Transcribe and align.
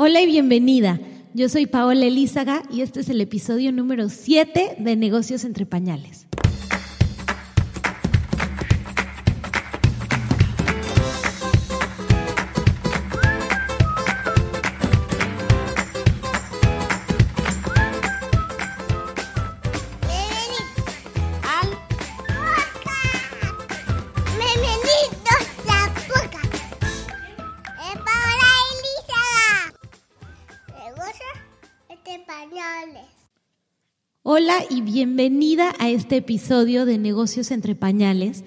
Hola 0.00 0.20
y 0.20 0.26
bienvenida. 0.26 1.00
Yo 1.34 1.48
soy 1.48 1.66
Paola 1.66 2.06
Elízaga 2.06 2.62
y 2.70 2.82
este 2.82 3.00
es 3.00 3.08
el 3.08 3.20
episodio 3.20 3.72
número 3.72 4.08
7 4.08 4.76
de 4.78 4.94
Negocios 4.94 5.42
entre 5.42 5.66
Pañales. 5.66 6.27
Bienvenida 34.98 35.76
a 35.78 35.90
este 35.90 36.16
episodio 36.16 36.84
de 36.84 36.98
Negocios 36.98 37.52
entre 37.52 37.76
Pañales. 37.76 38.42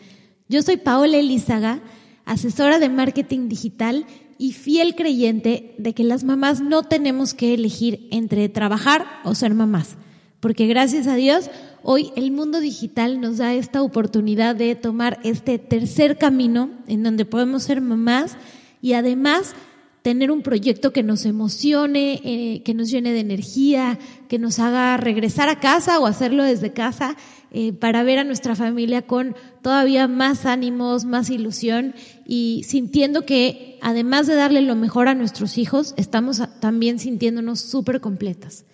Yo 0.50 0.62
soy 0.62 0.76
Paola 0.76 1.16
Elizaga, 1.16 1.80
asesora 2.26 2.78
de 2.78 2.90
marketing 2.90 3.48
digital 3.48 4.06
y 4.38 4.52
fiel 4.52 4.96
creyente 4.96 5.74
de 5.78 5.94
que 5.94 6.04
las 6.04 6.26
mamás 6.26 6.60
no 6.60 6.84
tenemos 6.84 7.34
que 7.34 7.54
elegir 7.54 8.06
entre 8.12 8.50
trabajar 8.50 9.08
o 9.24 9.34
ser 9.34 9.54
mamás, 9.54 9.96
porque 10.42 10.68
gracias 10.68 11.08
a 11.08 11.16
Dios 11.16 11.50
hoy 11.84 12.12
el 12.18 12.32
mundo 12.32 12.60
digital 12.60 13.22
nos 13.22 13.38
da 13.38 13.54
esta 13.54 13.82
oportunidad 13.82 14.54
de 14.54 14.76
tomar 14.76 15.22
este 15.24 15.58
tercer 15.58 16.18
camino 16.18 16.70
en 16.86 17.02
donde 17.02 17.24
podemos 17.24 17.64
ser 17.64 17.80
mamás 17.80 18.36
y 18.82 18.92
además 18.92 19.56
tener 20.02 20.32
un 20.32 20.42
proyecto 20.42 20.92
que 20.92 21.04
nos 21.04 21.26
emocione, 21.26 22.22
eh, 22.24 22.64
que 22.64 22.74
nos 22.74 22.90
llene 22.90 23.14
de 23.14 23.20
energía, 23.20 24.00
que 24.28 24.40
nos 24.40 24.60
haga 24.60 24.98
regresar 24.98 25.48
a 25.50 25.60
casa 25.60 26.00
o 26.00 26.08
hacerlo 26.08 26.44
desde 26.44 26.74
casa 26.74 27.16
eh, 27.52 27.72
para 27.74 28.02
ver 28.04 28.18
a 28.18 28.24
nuestra 28.24 28.56
familia 28.56 29.04
con 29.04 29.36
todavía 29.62 30.08
más 30.08 30.46
ánimos, 30.46 31.06
más 31.06 31.30
ilusión 31.30 31.94
y 32.26 32.64
sintiendo 32.66 33.26
que 33.26 33.78
además 33.82 34.26
de 34.26 34.36
darle 34.36 34.62
lo 34.62 34.76
mejor 34.76 35.08
a 35.08 35.16
nuestros 35.16 35.58
hijos, 35.58 35.94
estamos 35.98 36.42
también 36.60 36.98
sintiéndonos 36.98 37.60
súper 37.60 38.02
completas. 38.02 38.66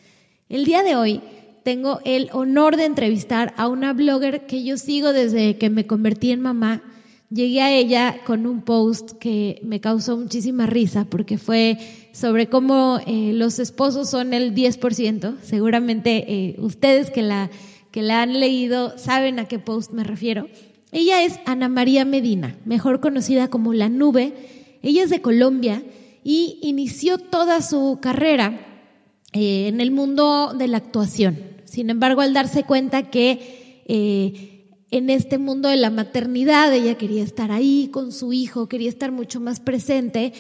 El 0.48 0.64
día 0.64 0.82
de 0.82 0.96
hoy 0.96 1.22
tengo 1.64 2.00
el 2.06 2.30
honor 2.32 2.78
de 2.78 2.86
entrevistar 2.86 3.54
a 3.58 3.68
una 3.68 3.92
blogger 3.92 4.46
que 4.46 4.64
yo 4.64 4.78
sigo 4.78 5.12
desde 5.12 5.58
que 5.58 5.70
me 5.70 5.86
convertí 5.86 6.32
en 6.32 6.40
mamá 6.40 6.82
llegué 7.30 7.62
a 7.62 7.74
ella 7.74 8.20
con 8.26 8.46
un 8.46 8.62
post 8.62 9.12
que 9.14 9.60
me 9.64 9.82
causó 9.82 10.18
muchísima 10.18 10.66
risa 10.66 11.06
porque 11.06 11.38
fue 11.38 11.78
sobre 12.14 12.48
cómo 12.48 13.00
eh, 13.06 13.32
los 13.34 13.60
esposos 13.60 14.10
son 14.10 14.34
el 14.34 14.56
10%. 14.56 15.38
Seguramente 15.42 16.26
eh, 16.28 16.56
ustedes 16.60 17.12
que 17.12 17.22
la, 17.22 17.50
que 17.92 18.02
la 18.02 18.22
han 18.22 18.40
leído 18.40 18.98
saben 18.98 19.40
a 19.40 19.46
qué 19.46 19.60
post 19.60 19.92
me 19.92 20.04
refiero. 20.04 20.48
Ella 20.92 21.24
es 21.24 21.40
Ana 21.46 21.68
María 21.68 22.06
Medina, 22.06 22.58
mejor 22.66 23.02
conocida 23.02 23.50
como 23.50 23.74
La 23.74 23.90
Nube. 23.90 24.34
Ella 24.82 25.04
es 25.04 25.10
de 25.10 25.22
Colombia 25.22 25.84
y 26.24 26.60
inició 26.62 27.18
toda 27.18 27.62
su 27.62 28.00
carrera 28.02 28.86
eh, 29.34 29.68
en 29.68 29.82
el 29.82 29.92
mundo 29.92 30.54
de 30.58 30.68
la 30.70 30.78
actuación. 30.78 31.38
Sin 31.66 31.90
embargo, 31.90 32.22
al 32.22 32.34
darse 32.34 32.64
cuenta 32.64 33.10
que 33.10 34.57
en 34.92 35.10
este 35.10 35.38
mundo 35.38 35.70
de 35.70 35.78
la 35.78 35.90
maternidad, 35.90 36.74
ella 36.74 36.96
quería 36.96 37.24
estar 37.24 37.52
ahí 37.52 37.90
con 37.92 38.12
su 38.12 38.34
hijo, 38.34 38.68
quería 38.68 38.90
estar 38.90 39.12
mucho 39.12 39.40
más 39.40 39.60
presente, 39.60 40.34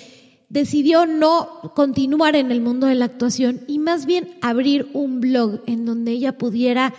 decidió 0.50 1.06
no 1.06 1.74
continuar 1.76 2.36
en 2.36 2.52
el 2.52 2.62
mundo 2.62 2.88
de 2.88 2.96
la 2.96 3.06
actuación 3.06 3.62
y 3.68 3.80
más 3.80 4.06
bien 4.06 4.38
abrir 4.42 4.90
un 4.94 5.20
blog 5.20 5.62
en 5.68 5.86
donde 5.86 6.12
ella 6.12 6.38
pudiera 6.38 6.94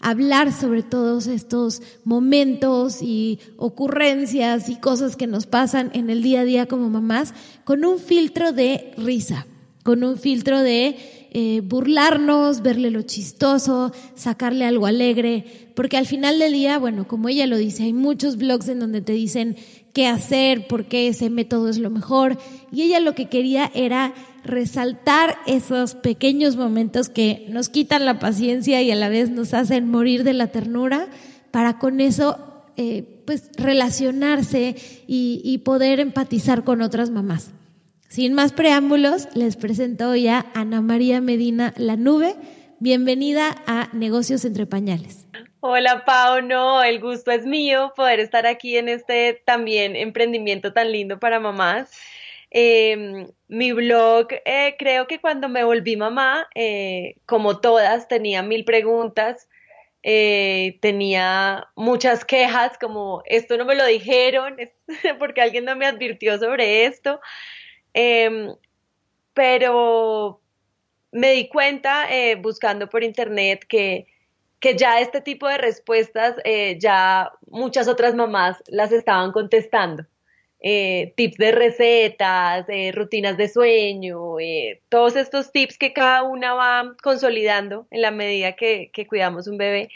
hablar 0.00 0.52
sobre 0.52 0.82
todos 0.82 1.26
estos 1.26 1.82
momentos 2.04 3.02
y 3.02 3.38
ocurrencias 3.56 4.68
y 4.68 4.76
cosas 4.76 5.16
que 5.16 5.26
nos 5.26 5.46
pasan 5.46 5.90
en 5.94 6.10
el 6.10 6.22
día 6.22 6.40
a 6.40 6.44
día 6.44 6.66
como 6.66 6.88
mamás 6.88 7.34
con 7.64 7.84
un 7.84 7.98
filtro 7.98 8.52
de 8.52 8.92
risa, 8.96 9.46
con 9.82 10.04
un 10.04 10.16
filtro 10.16 10.60
de 10.60 10.96
eh, 11.32 11.60
burlarnos, 11.62 12.60
verle 12.60 12.90
lo 12.90 13.02
chistoso, 13.02 13.92
sacarle 14.16 14.64
algo 14.64 14.86
alegre, 14.86 15.44
porque 15.76 15.96
al 15.96 16.06
final 16.06 16.40
del 16.40 16.52
día, 16.52 16.76
bueno, 16.78 17.06
como 17.06 17.28
ella 17.28 17.46
lo 17.46 17.56
dice, 17.56 17.84
hay 17.84 17.92
muchos 17.92 18.36
blogs 18.36 18.68
en 18.68 18.80
donde 18.80 19.00
te 19.00 19.12
dicen 19.12 19.56
qué 19.92 20.08
hacer, 20.08 20.66
por 20.66 20.86
qué 20.86 21.06
ese 21.06 21.30
método 21.30 21.68
es 21.68 21.78
lo 21.78 21.88
mejor, 21.88 22.36
y 22.72 22.82
ella 22.82 22.98
lo 22.98 23.14
que 23.14 23.28
quería 23.28 23.70
era 23.74 24.12
resaltar 24.42 25.36
esos 25.46 25.94
pequeños 25.94 26.56
momentos 26.56 27.08
que 27.08 27.46
nos 27.48 27.68
quitan 27.68 28.06
la 28.06 28.18
paciencia 28.18 28.82
y 28.82 28.90
a 28.90 28.96
la 28.96 29.08
vez 29.08 29.30
nos 29.30 29.54
hacen 29.54 29.88
morir 29.88 30.24
de 30.24 30.32
la 30.32 30.48
ternura, 30.48 31.08
para 31.52 31.78
con 31.78 32.00
eso 32.00 32.38
eh, 32.76 33.22
pues 33.24 33.50
relacionarse 33.56 34.74
y 35.06 35.58
poder 35.58 36.00
empatizar 36.00 36.64
con 36.64 36.82
otras 36.82 37.10
mamás. 37.10 37.52
Sin 38.10 38.34
más 38.34 38.52
preámbulos, 38.52 39.28
les 39.36 39.56
presento 39.56 40.16
ya 40.16 40.40
a 40.52 40.62
Ana 40.62 40.80
María 40.80 41.20
Medina 41.20 41.72
La 41.76 41.94
Nube. 41.94 42.34
Bienvenida 42.80 43.54
a 43.68 43.88
Negocios 43.92 44.44
entre 44.44 44.66
Pañales. 44.66 45.28
Hola 45.60 46.04
Pau, 46.04 46.42
no, 46.42 46.82
el 46.82 46.98
gusto 46.98 47.30
es 47.30 47.46
mío 47.46 47.92
poder 47.94 48.18
estar 48.18 48.48
aquí 48.48 48.76
en 48.76 48.88
este 48.88 49.40
también 49.46 49.94
emprendimiento 49.94 50.72
tan 50.72 50.90
lindo 50.90 51.20
para 51.20 51.38
mamás. 51.38 51.96
Em, 52.50 53.28
mi 53.46 53.70
blog, 53.70 54.26
eh, 54.44 54.74
creo 54.76 55.06
que 55.06 55.20
cuando 55.20 55.48
me 55.48 55.62
volví 55.62 55.96
mamá, 55.96 56.48
eh, 56.56 57.14
como 57.26 57.60
todas, 57.60 58.08
tenía 58.08 58.42
mil 58.42 58.64
preguntas, 58.64 59.48
eh, 60.02 60.80
tenía 60.82 61.68
muchas 61.76 62.24
quejas, 62.24 62.76
como 62.76 63.22
esto 63.26 63.56
no 63.56 63.64
me 63.64 63.76
lo 63.76 63.86
dijeron, 63.86 64.56
porque 65.20 65.42
alguien 65.42 65.64
no 65.64 65.76
me 65.76 65.86
advirtió 65.86 66.40
sobre 66.40 66.86
esto. 66.86 67.20
Em, 67.94 68.54
pero 69.34 70.40
me 71.12 71.32
di 71.32 71.48
cuenta 71.48 72.06
eh, 72.10 72.36
buscando 72.36 72.88
por 72.88 73.02
internet 73.02 73.64
que, 73.68 74.06
que, 74.60 74.76
ya 74.76 75.00
este 75.00 75.20
tipo 75.20 75.48
de 75.48 75.58
respuestas 75.58 76.36
eh, 76.44 76.78
ya 76.78 77.32
muchas 77.48 77.88
otras 77.88 78.14
mamás 78.14 78.62
las 78.68 78.92
estaban 78.92 79.32
contestando. 79.32 80.06
Eh, 80.62 81.14
tips 81.16 81.38
de 81.38 81.52
recetas, 81.52 82.66
rutinas 82.92 83.38
de 83.38 83.48
sueño, 83.48 84.36
todos 84.90 85.16
estos 85.16 85.52
tips 85.52 85.78
que 85.78 85.94
cada 85.94 86.22
una 86.22 86.52
va 86.52 86.96
consolidando 87.02 87.86
en 87.90 88.02
la 88.02 88.10
medida 88.10 88.52
que 88.52 89.06
cuidamos 89.08 89.46
un 89.46 89.56
bebé. 89.56 89.88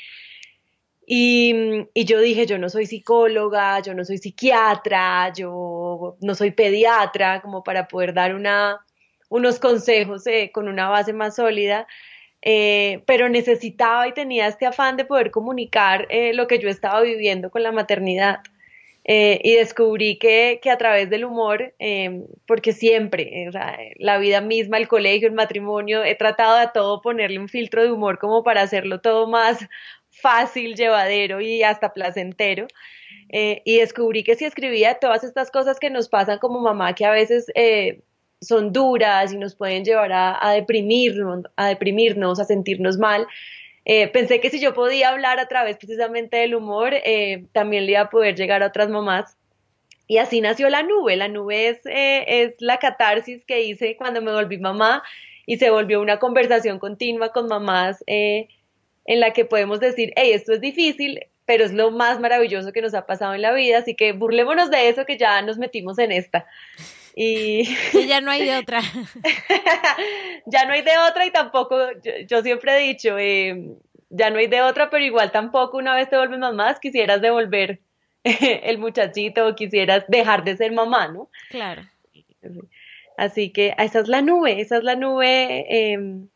Y, 1.07 1.87
yo 1.95 2.21
dije, 2.21 2.47
yo 2.47 2.59
no 2.59 2.69
soy 2.69 2.87
psicóloga, 2.87 3.81
yo 3.81 3.95
no 3.95 4.05
soy 4.05 4.19
psiquiatra, 4.19 5.33
yo 5.35 6.17
no 6.21 6.35
soy 6.35 6.51
pediatra, 6.51 7.43
como 7.43 7.63
para 7.63 7.89
poder 7.89 8.15
dar 8.15 8.35
una, 8.35 8.85
unos 9.29 9.59
consejos 9.59 10.27
eh, 10.27 10.51
con 10.53 10.69
una 10.69 10.89
base 10.89 11.13
más 11.13 11.37
sólida, 11.37 11.87
eh, 12.43 13.03
pero 13.07 13.29
necesitaba 13.29 14.09
y 14.09 14.13
tenía 14.13 14.47
este 14.47 14.67
afán 14.67 14.97
de 14.97 15.05
poder 15.05 15.31
comunicar 15.31 16.07
eh, 16.11 16.33
lo 16.35 16.47
que 16.47 16.59
yo 16.59 16.69
estaba 16.69 17.01
viviendo 17.03 17.51
con 17.51 17.63
la 17.63 17.73
maternidad. 17.73 18.41
y 19.07 19.53
descubrí 19.57 20.19
que, 20.19 20.61
que, 20.63 20.71
a 20.71 20.79
través 20.79 21.11
del 21.11 21.27
humor, 21.27 21.75
porque 22.47 22.73
siempre, 22.73 23.51
la 23.99 24.19
vida 24.19 24.41
misma, 24.41 24.79
el 24.79 24.89
colegio, 24.89 25.29
el 25.29 25.35
matrimonio, 25.35 26.03
he 26.05 26.15
tratado 26.15 26.59
de 26.59 26.69
todo 26.73 27.03
ponerle 27.03 27.39
un 27.39 27.49
filtro 27.49 27.83
de 27.83 27.93
humor 27.93 28.19
como 28.19 28.43
para 28.43 28.63
hacerlo 28.63 29.01
todo 29.03 29.27
más 29.29 29.59
fácil, 30.25 30.75
llevadero 30.75 31.43
y 31.43 31.63
hasta 31.63 31.93
placentero. 31.93 32.67
Eh, 33.29 33.61
y 33.65 33.79
descubrí 33.79 34.25
que 34.25 34.37
si 34.37 34.47
escribía 34.47 34.95
todas 34.95 35.23
estas 35.23 35.51
cosas 35.51 35.79
que 35.79 35.91
nos 35.91 36.09
pasan 36.09 36.39
como 36.39 36.61
mamá, 36.61 36.95
que 36.95 37.05
a 37.05 37.11
veces 37.11 37.47
eh, 37.55 38.01
son 38.41 38.73
duras 38.73 39.35
y 39.35 39.37
nos 39.37 39.55
pueden 39.55 39.85
llevar 39.85 40.13
a, 40.13 40.53
deprimirnos, 40.53 41.45
a 41.57 41.67
deprimirnos, 41.67 42.41
a 42.41 42.45
sentirnos 42.45 42.97
mal, 42.97 43.27
eh, 43.85 44.09
pensé 44.09 44.41
que 44.41 44.49
si 44.49 44.61
yo 44.61 44.73
podía 44.73 45.11
hablar 45.11 45.39
a 45.41 45.47
través 45.47 45.77
precisamente 45.77 46.39
del 46.39 46.55
humor, 46.55 46.95
también 47.53 47.85
le 47.85 47.93
iba 47.93 48.01
a 48.01 48.11
poder 48.11 48.35
llegar 48.35 48.63
a 48.63 48.69
otras 48.69 48.89
mamás. 48.89 49.37
Y 50.07 50.19
así 50.19 50.41
nació 50.41 50.71
la 50.71 50.83
nube. 50.83 51.17
La 51.17 51.29
nube 51.29 51.81
es 51.85 52.55
la 52.61 52.79
catarsis 52.79 53.45
que 53.45 53.63
hice 53.63 53.97
cuando 53.97 54.23
me 54.23 54.33
volví 54.33 54.57
mamá 54.57 55.03
y 55.45 55.59
se 55.59 55.71
volvió 55.71 56.01
una 56.01 56.19
conversación 56.19 56.79
continua 56.79 57.31
con 57.31 57.47
mamás 57.47 58.03
en 59.05 59.21
la 59.21 59.33
que 59.33 59.45
podemos 59.45 59.81
decir, 59.81 60.13
hey, 60.17 60.33
esto 60.33 60.53
es 60.53 60.61
difícil, 60.61 61.21
pero 61.45 61.65
es 61.65 61.73
lo 61.73 61.91
más 61.91 62.21
maravilloso 62.21 62.73
que 62.73 62.83
nos 62.83 62.95
ha 62.95 63.07
pasado 63.07 63.35
en 63.35 63.43
la 63.43 63.53
vida, 63.53 63.79
así 63.79 63.95
que 63.95 64.13
burlémonos 64.13 64.71
de 64.71 64.89
eso 64.89 65.05
que 65.05 65.19
ya 65.19 65.43
nos 65.43 65.59
metimos 65.59 65.99
en 65.99 66.13
esta. 66.13 66.47
Y 67.15 67.65
ya 68.09 68.21
no 68.21 68.31
hay 68.31 68.45
de 68.45 68.57
otra. 68.57 68.81
ya 70.47 70.65
no 70.65 70.73
hay 70.73 70.83
de 70.83 70.99
otra 71.09 71.27
y 71.27 71.31
tampoco, 71.31 71.79
yo, 72.27 72.43
siempre 72.43 72.77
he 72.77 72.89
dicho, 72.89 73.19
eh, 73.19 73.77
ya 74.11 74.31
no 74.31 74.39
hay 74.39 74.47
de 74.47 74.63
otra, 74.63 74.91
pero 74.91 75.05
igual 75.05 75.31
tampoco 75.31 75.77
una 75.77 75.95
vez 75.95 76.09
te 76.09 76.17
vuelves 76.17 76.39
mamá, 76.39 76.75
quisieras 76.81 77.21
devolver 77.21 77.81
el 78.25 78.79
muchachito 78.79 79.47
o 79.47 79.55
quisieras 79.55 80.05
dejar 80.09 80.45
de 80.45 80.57
ser 80.57 80.73
mamá, 80.73 81.09
¿no? 81.09 81.29
Claro. 81.51 81.83
Así 83.17 83.51
que 83.51 83.75
esa 83.79 84.01
es 84.01 84.09
la 84.09 84.23
nube, 84.23 84.61
esa 84.61 84.79
es 84.79 84.85
la 84.85 84.97
nube 84.97 85.67
em, 85.69 86.29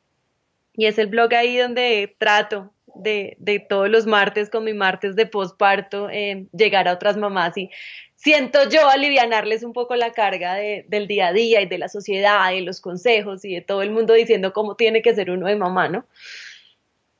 y 0.78 0.86
es 0.86 0.96
el 0.98 1.08
blog 1.08 1.34
ahí 1.34 1.56
donde 1.56 2.14
trato 2.18 2.72
de, 2.94 3.36
de, 3.40 3.58
todos 3.58 3.90
los 3.90 4.06
martes 4.06 4.48
con 4.48 4.62
mi 4.62 4.74
martes 4.74 5.16
de 5.16 5.26
posparto 5.26 6.08
em, 6.08 6.46
llegar 6.52 6.86
a 6.86 6.92
otras 6.92 7.16
mamás 7.16 7.56
y 7.58 7.68
siento 8.14 8.60
yo 8.70 8.88
alivianarles 8.88 9.64
un 9.64 9.72
poco 9.72 9.96
la 9.96 10.12
carga 10.12 10.54
de, 10.54 10.84
del 10.88 11.08
día 11.08 11.26
a 11.26 11.32
día 11.32 11.60
y 11.62 11.66
de 11.66 11.78
la 11.78 11.88
sociedad 11.88 12.52
y 12.52 12.60
los 12.60 12.80
consejos 12.80 13.44
y 13.44 13.54
de 13.54 13.60
todo 13.60 13.82
el 13.82 13.90
mundo 13.90 14.14
diciendo 14.14 14.52
cómo 14.52 14.76
tiene 14.76 15.02
que 15.02 15.16
ser 15.16 15.32
uno 15.32 15.48
de 15.48 15.56
mamá, 15.56 15.88
¿no? 15.88 16.06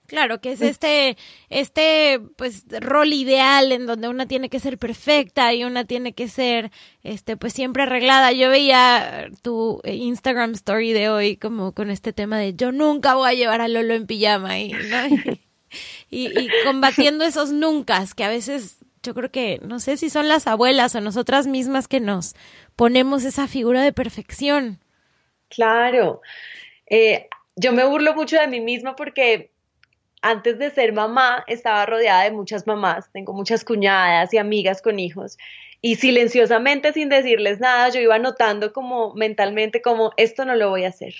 Claro, 0.08 0.40
que 0.40 0.52
es 0.52 0.62
este, 0.62 1.18
este, 1.50 2.18
pues, 2.36 2.64
rol 2.80 3.12
ideal 3.12 3.72
en 3.72 3.84
donde 3.84 4.08
una 4.08 4.26
tiene 4.26 4.48
que 4.48 4.58
ser 4.58 4.78
perfecta 4.78 5.52
y 5.52 5.64
una 5.64 5.84
tiene 5.84 6.14
que 6.14 6.28
ser, 6.28 6.70
este, 7.02 7.36
pues, 7.36 7.52
siempre 7.52 7.82
arreglada. 7.82 8.32
Yo 8.32 8.48
veía 8.48 9.28
tu 9.42 9.82
Instagram 9.84 10.52
story 10.52 10.94
de 10.94 11.10
hoy 11.10 11.36
como 11.36 11.72
con 11.72 11.90
este 11.90 12.14
tema 12.14 12.38
de 12.38 12.54
yo 12.54 12.72
nunca 12.72 13.16
voy 13.16 13.28
a 13.28 13.34
llevar 13.34 13.60
a 13.60 13.68
Lolo 13.68 13.92
en 13.92 14.06
pijama 14.06 14.58
y, 14.58 14.72
y, 16.10 16.40
y 16.40 16.48
combatiendo 16.64 17.26
esos 17.26 17.52
nunca 17.52 18.02
que 18.16 18.24
a 18.24 18.30
veces 18.30 18.78
yo 19.02 19.12
creo 19.14 19.30
que, 19.30 19.60
no 19.62 19.78
sé 19.78 19.98
si 19.98 20.08
son 20.08 20.26
las 20.26 20.46
abuelas 20.46 20.94
o 20.94 21.02
nosotras 21.02 21.46
mismas 21.46 21.86
que 21.86 22.00
nos 22.00 22.34
ponemos 22.76 23.24
esa 23.24 23.46
figura 23.46 23.82
de 23.82 23.92
perfección. 23.92 24.80
Claro. 25.50 26.22
Eh, 26.86 27.28
yo 27.56 27.72
me 27.72 27.84
burlo 27.84 28.14
mucho 28.14 28.38
de 28.38 28.48
mí 28.48 28.60
misma 28.60 28.96
porque 28.96 29.50
antes 30.22 30.58
de 30.58 30.70
ser 30.70 30.92
mamá 30.92 31.44
estaba 31.46 31.86
rodeada 31.86 32.24
de 32.24 32.32
muchas 32.32 32.66
mamás, 32.66 33.10
tengo 33.12 33.32
muchas 33.32 33.64
cuñadas 33.64 34.32
y 34.34 34.38
amigas 34.38 34.82
con 34.82 34.98
hijos 34.98 35.38
y 35.80 35.96
silenciosamente 35.96 36.92
sin 36.92 37.08
decirles 37.08 37.60
nada 37.60 37.88
yo 37.90 38.00
iba 38.00 38.18
notando 38.18 38.72
como 38.72 39.14
mentalmente 39.14 39.80
como 39.80 40.12
esto 40.16 40.44
no 40.44 40.54
lo 40.54 40.70
voy 40.70 40.84
a 40.84 40.88
hacer. 40.88 41.14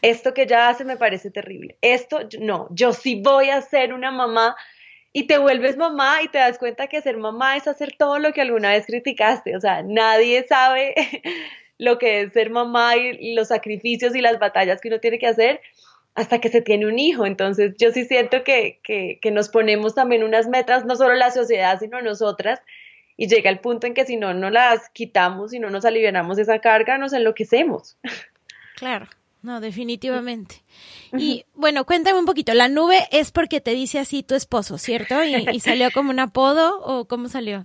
Esto 0.00 0.32
que 0.32 0.46
ya 0.46 0.68
hace 0.68 0.84
me 0.84 0.96
parece 0.96 1.30
terrible. 1.30 1.76
Esto 1.82 2.20
no, 2.40 2.68
yo 2.70 2.92
sí 2.92 3.20
voy 3.22 3.50
a 3.50 3.60
ser 3.60 3.92
una 3.92 4.10
mamá 4.10 4.56
y 5.12 5.26
te 5.26 5.38
vuelves 5.38 5.76
mamá 5.76 6.22
y 6.22 6.28
te 6.28 6.38
das 6.38 6.58
cuenta 6.58 6.88
que 6.88 7.00
ser 7.00 7.16
mamá 7.16 7.56
es 7.56 7.66
hacer 7.66 7.94
todo 7.96 8.18
lo 8.18 8.32
que 8.32 8.42
alguna 8.42 8.70
vez 8.70 8.86
criticaste, 8.86 9.56
o 9.56 9.60
sea, 9.60 9.82
nadie 9.82 10.46
sabe 10.46 10.94
lo 11.78 11.98
que 11.98 12.22
es 12.22 12.32
ser 12.32 12.50
mamá 12.50 12.96
y 12.96 13.34
los 13.34 13.48
sacrificios 13.48 14.14
y 14.14 14.20
las 14.20 14.38
batallas 14.38 14.80
que 14.80 14.88
uno 14.88 15.00
tiene 15.00 15.18
que 15.18 15.26
hacer 15.26 15.60
hasta 16.16 16.40
que 16.40 16.48
se 16.48 16.62
tiene 16.62 16.86
un 16.86 16.98
hijo. 16.98 17.26
Entonces 17.26 17.74
yo 17.78 17.92
sí 17.92 18.04
siento 18.06 18.42
que, 18.42 18.80
que, 18.82 19.30
nos 19.30 19.48
ponemos 19.48 19.94
también 19.94 20.24
unas 20.24 20.48
metas, 20.48 20.84
no 20.84 20.96
solo 20.96 21.14
la 21.14 21.30
sociedad, 21.30 21.78
sino 21.78 22.00
nosotras, 22.00 22.60
y 23.16 23.28
llega 23.28 23.50
el 23.50 23.60
punto 23.60 23.86
en 23.86 23.94
que 23.94 24.06
si 24.06 24.16
no 24.16 24.34
nos 24.34 24.50
las 24.50 24.88
quitamos, 24.90 25.52
si 25.52 25.60
no 25.60 25.70
nos 25.70 25.84
alivianamos 25.84 26.38
esa 26.38 26.58
carga, 26.58 26.98
nos 26.98 27.12
enloquecemos. 27.12 27.96
Claro. 28.76 29.06
No, 29.42 29.60
definitivamente. 29.60 30.56
Y 31.12 31.44
bueno, 31.54 31.84
cuéntame 31.86 32.18
un 32.18 32.24
poquito, 32.24 32.52
la 32.52 32.66
nube 32.68 33.06
es 33.12 33.30
porque 33.30 33.60
te 33.60 33.70
dice 33.72 34.00
así 34.00 34.24
tu 34.24 34.34
esposo, 34.34 34.76
¿cierto? 34.76 35.22
¿Y, 35.22 35.60
salió 35.60 35.90
como 35.92 36.10
un 36.10 36.18
apodo 36.18 36.80
o 36.80 37.06
cómo 37.06 37.28
salió? 37.28 37.64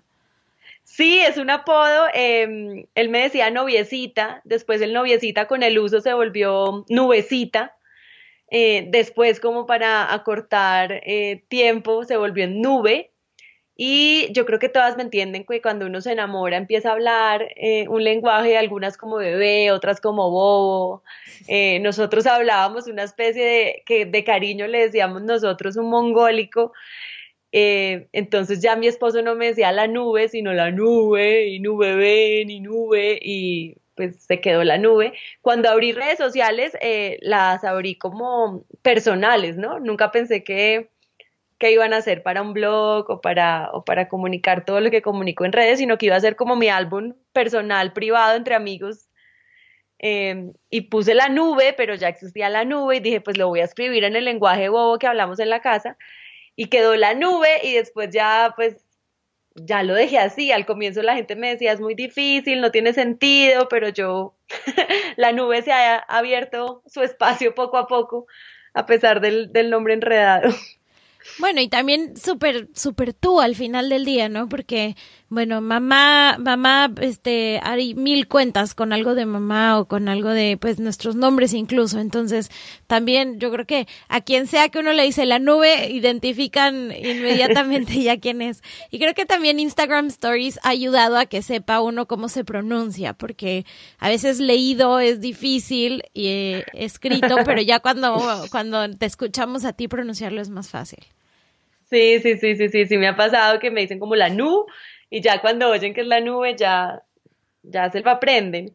Sí, 0.84 1.20
es 1.20 1.38
un 1.38 1.50
apodo. 1.50 2.06
Em, 2.14 2.86
él 2.94 3.10
me 3.10 3.24
decía 3.24 3.50
noviecita, 3.50 4.42
después 4.44 4.80
el 4.82 4.94
noviecita 4.94 5.48
con 5.48 5.64
el 5.64 5.80
uso 5.80 6.02
se 6.02 6.14
volvió 6.14 6.86
nubecita. 6.88 7.76
Eh, 8.52 8.88
después, 8.90 9.40
como 9.40 9.66
para 9.66 10.14
acortar 10.14 11.02
eh, 11.06 11.44
tiempo, 11.48 12.04
se 12.04 12.18
volvió 12.18 12.44
en 12.44 12.62
nube. 12.62 13.12
Y 13.76 14.32
yo 14.34 14.46
creo 14.46 14.60
que 14.60 14.70
todas 14.70 14.98
me 14.98 15.04
entienden 15.04 15.46
que 15.46 15.62
cuando 15.62 15.88
uno 15.88 16.02
se 16.02 16.12
enamora 16.12 16.58
empieza 16.58 16.90
a 16.90 16.94
hablar 16.94 17.48
eh, 17.56 17.88
un 17.88 18.04
lenguaje, 18.04 18.58
algunas 18.58 18.98
como 18.98 19.16
bebé, 19.18 19.72
otras 19.72 20.02
como 20.02 20.30
bobo. 20.30 21.04
nosotros 21.82 22.28
hablábamos 22.28 22.88
una 22.88 23.04
especie 23.04 23.44
de, 23.46 23.84
que 23.86 24.06
de 24.06 24.24
cariño 24.24 24.68
le 24.68 24.82
decíamos 24.82 25.24
nosotros 25.24 25.78
un 25.78 25.90
mongólico. 25.90 26.74
entonces 27.52 28.62
ya 28.62 28.76
mi 28.76 28.88
esposo 28.88 29.22
no 29.24 29.36
me 29.36 29.48
decía 29.48 29.72
la 29.72 29.88
nube, 29.88 30.30
sino 30.30 30.54
la 30.54 30.72
nube, 30.72 31.48
y 31.48 31.60
nube 31.60 31.96
ven, 31.96 32.50
y 32.50 32.60
nube, 32.60 33.20
y 33.22 33.78
pues 33.96 34.24
se 34.24 34.42
quedó 34.42 34.64
la 34.64 34.78
nube. 34.78 35.14
Cuando 35.42 35.70
abrí 35.70 35.92
redes 35.92 36.18
sociales, 36.18 36.78
eh, 36.82 37.18
las 37.22 37.64
abrí 37.64 37.96
como 37.96 38.66
personales, 38.82 39.58
¿no? 39.58 39.80
Nunca 39.80 40.12
pensé 40.12 40.44
que, 40.44 40.90
que 41.60 41.72
iban 41.72 41.94
a 41.94 42.02
ser 42.02 42.24
para 42.24 42.42
un 42.42 42.54
blog 42.54 43.10
o 43.10 43.22
para, 43.22 43.70
o 43.74 43.84
para 43.86 44.08
comunicar 44.08 44.66
todo 44.66 44.80
lo 44.80 44.92
que 44.92 45.02
comunico 45.02 45.46
en 45.46 45.54
redes, 45.54 45.80
sino 45.80 45.98
que 45.98 46.08
iba 46.08 46.16
a 46.16 46.22
ser 46.22 46.36
como 46.36 46.56
mi 46.56 46.70
álbum 46.70 47.14
personal, 47.34 47.94
privado, 47.94 48.36
entre 48.38 48.56
amigos. 48.56 49.08
Em, 50.00 50.54
y 50.72 50.82
puse 50.82 51.14
la 51.14 51.30
nube, 51.30 51.74
pero 51.78 51.94
ya 51.96 52.08
existía 52.10 52.50
la 52.50 52.66
nube 52.66 52.98
y 52.98 53.00
dije, 53.02 53.22
pues 53.22 53.38
lo 53.38 53.48
voy 53.50 53.60
a 53.60 53.66
escribir 53.66 54.04
en 54.04 54.16
el 54.16 54.26
lenguaje 54.26 54.68
bobo 54.70 54.98
que 54.98 55.08
hablamos 55.08 55.40
en 55.40 55.50
la 55.50 55.62
casa. 55.62 55.98
Y 56.56 56.68
quedó 56.68 56.96
la 56.96 57.14
nube 57.14 57.50
y 57.64 57.74
después 57.74 58.10
ya 58.12 58.54
pues 58.56 58.84
ya 59.66 59.84
lo 59.84 59.94
dejé 59.94 60.18
así. 60.20 60.52
Al 60.52 60.66
comienzo 60.66 61.02
la 61.02 61.16
gente 61.16 61.36
me 61.36 61.50
decía, 61.50 61.72
es 61.72 61.80
muy 61.80 61.96
difícil, 61.96 62.62
no 62.62 62.72
tiene 62.72 62.94
sentido, 62.94 63.68
pero 63.70 63.90
yo, 63.90 64.36
la 65.18 65.32
nube 65.32 65.62
se 65.62 65.72
ha 65.72 65.98
abierto 65.98 66.84
su 66.86 67.02
espacio 67.02 67.56
poco 67.56 67.78
a 67.78 67.88
poco, 67.88 68.28
a 68.74 68.86
pesar 68.86 69.22
del, 69.22 69.52
del 69.52 69.70
nombre 69.70 69.94
enredado. 69.94 70.54
Bueno, 71.40 71.62
y 71.62 71.68
también 71.68 72.18
súper, 72.18 72.68
súper 72.74 73.14
tú 73.14 73.42
al 73.42 73.56
final 73.56 73.90
del 73.90 74.06
día, 74.06 74.30
¿no? 74.30 74.50
Porque, 74.50 74.96
bueno, 75.32 75.62
mamá, 75.62 76.36
mamá, 76.38 76.94
este, 77.00 77.62
hay 77.64 77.96
mil 77.96 78.28
cuentas 78.28 78.76
con 78.76 78.92
algo 78.92 79.16
de 79.16 79.26
mamá 79.26 79.80
o 79.80 79.86
con 79.86 80.10
algo 80.10 80.28
de, 80.28 80.58
pues, 80.60 80.78
nuestros 80.78 81.16
nombres 81.16 81.54
incluso. 81.54 82.02
Entonces, 82.02 82.52
también 82.86 83.40
yo 83.40 83.50
creo 83.50 83.66
que 83.66 83.88
a 84.10 84.20
quien 84.20 84.46
sea 84.46 84.68
que 84.68 84.80
uno 84.80 84.92
le 84.92 85.04
dice 85.04 85.26
la 85.26 85.40
nube, 85.40 85.90
identifican 85.90 86.92
inmediatamente 86.92 87.94
ya 88.04 88.20
quién 88.20 88.42
es. 88.42 88.62
Y 88.90 89.00
creo 89.00 89.14
que 89.14 89.26
también 89.26 89.58
Instagram 89.62 90.08
Stories 90.08 90.60
ha 90.64 90.70
ayudado 90.70 91.16
a 91.18 91.26
que 91.26 91.42
sepa 91.42 91.80
uno 91.80 92.10
cómo 92.10 92.28
se 92.28 92.44
pronuncia, 92.44 93.14
porque 93.14 93.66
a 94.00 94.10
veces 94.10 94.42
leído 94.42 95.00
es 95.00 95.22
difícil 95.22 96.04
y 96.14 96.28
eh, 96.28 96.66
escrito, 96.74 97.38
pero 97.46 97.62
ya 97.62 97.80
cuando, 97.80 98.22
cuando 98.52 98.94
te 98.98 99.06
escuchamos 99.06 99.64
a 99.64 99.72
ti 99.72 99.88
pronunciarlo 99.88 100.42
es 100.42 100.50
más 100.50 100.70
fácil. 100.70 101.00
Sí, 101.90 102.20
sí, 102.22 102.38
sí, 102.38 102.58
sí, 102.58 102.68
sí, 102.68 102.86
sí, 102.86 102.98
me 102.98 103.08
ha 103.08 103.16
pasado 103.16 103.60
que 103.60 103.72
me 103.72 103.80
dicen 103.80 104.00
como 104.00 104.18
la 104.18 104.28
nu 104.28 104.66
y 105.12 105.22
ya 105.22 105.42
cuando 105.42 105.70
oyen 105.70 105.94
que 105.94 106.02
es 106.02 106.08
la 106.08 106.22
nube 106.22 106.56
ya, 106.56 107.04
ya 107.62 107.92
se 107.92 108.00
lo 108.00 108.10
aprenden. 108.10 108.74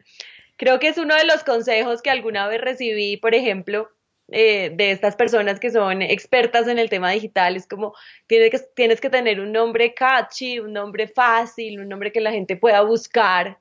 Creo 0.56 0.78
que 0.78 0.88
es 0.88 0.98
uno 0.98 1.16
de 1.16 1.24
los 1.24 1.42
consejos 1.42 2.02
que 2.02 2.10
alguna 2.10 2.46
vez 2.46 2.60
recibí, 2.60 3.16
por 3.16 3.34
ejemplo, 3.34 3.90
eh, 4.28 4.70
de 4.74 4.90
estas 4.90 5.16
personas 5.16 5.58
que 5.58 5.70
son 5.70 6.02
expertas 6.02 6.68
en 6.68 6.78
el 6.78 6.90
tema 6.90 7.10
digital, 7.10 7.56
es 7.56 7.66
como 7.66 7.94
tienes 8.26 8.50
que, 8.50 8.58
tienes 8.74 9.00
que 9.00 9.08
tener 9.08 9.40
un 9.40 9.50
nombre 9.50 9.94
catchy, 9.94 10.58
un 10.58 10.72
nombre 10.72 11.08
fácil, 11.08 11.80
un 11.80 11.88
nombre 11.88 12.12
que 12.12 12.20
la 12.20 12.32
gente 12.32 12.56
pueda 12.56 12.82
buscar 12.82 13.58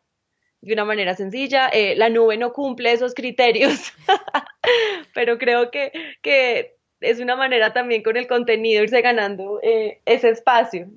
de 0.62 0.74
una 0.74 0.84
manera 0.84 1.16
sencilla. 1.16 1.70
Eh, 1.70 1.96
la 1.96 2.10
nube 2.10 2.36
no 2.38 2.52
cumple 2.52 2.92
esos 2.92 3.14
criterios, 3.14 3.94
pero 5.14 5.38
creo 5.38 5.72
que, 5.72 5.94
que 6.22 6.76
es 7.00 7.20
una 7.22 7.38
manera 7.38 7.72
también 7.72 8.04
con 8.04 8.18
el 8.18 8.28
contenido 8.28 8.84
irse 8.84 9.02
ganando 9.02 9.60
eh, 9.64 10.02
ese 10.06 10.30
espacio. 10.30 10.88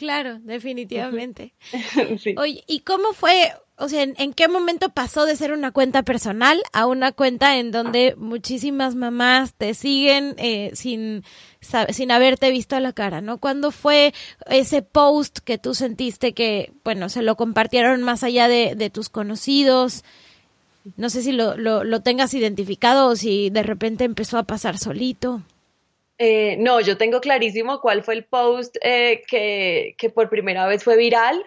Claro, 0.00 0.38
definitivamente. 0.44 1.52
Oye, 2.38 2.64
¿y 2.66 2.80
cómo 2.80 3.12
fue, 3.12 3.52
o 3.76 3.86
sea, 3.86 4.02
¿en, 4.02 4.32
qué 4.32 4.48
momento 4.48 4.88
pasó 4.88 5.26
de 5.26 5.36
ser 5.36 5.52
una 5.52 5.72
cuenta 5.72 6.04
personal 6.04 6.58
a 6.72 6.86
una 6.86 7.12
cuenta 7.12 7.58
en 7.58 7.70
donde 7.70 8.14
muchísimas 8.16 8.94
mamás 8.94 9.52
te 9.52 9.74
siguen 9.74 10.36
eh, 10.38 10.70
sin, 10.72 11.22
sin 11.90 12.12
haberte 12.12 12.50
visto 12.50 12.76
a 12.76 12.80
la 12.80 12.94
cara, 12.94 13.20
¿no? 13.20 13.36
¿Cuándo 13.36 13.72
fue 13.72 14.14
ese 14.46 14.80
post 14.80 15.40
que 15.40 15.58
tú 15.58 15.74
sentiste 15.74 16.32
que, 16.32 16.72
bueno, 16.82 17.10
se 17.10 17.20
lo 17.20 17.36
compartieron 17.36 18.02
más 18.02 18.24
allá 18.24 18.48
de, 18.48 18.76
de 18.76 18.88
tus 18.88 19.10
conocidos? 19.10 20.02
No 20.96 21.10
sé 21.10 21.20
si 21.20 21.32
lo, 21.32 21.58
lo, 21.58 22.00
tengas 22.00 22.32
identificado 22.32 23.08
o 23.08 23.16
si 23.16 23.50
de 23.50 23.62
repente 23.62 24.04
empezó 24.04 24.38
a 24.38 24.44
pasar 24.44 24.78
solito. 24.78 25.42
Eh, 26.22 26.58
no, 26.58 26.82
yo 26.82 26.98
tengo 26.98 27.22
clarísimo 27.22 27.80
cuál 27.80 28.02
fue 28.04 28.12
el 28.12 28.26
post 28.26 28.76
eh, 28.82 29.22
que, 29.26 30.10
por 30.14 30.28
primera 30.28 30.66
vez 30.66 30.84
fue 30.84 30.98
viral 30.98 31.42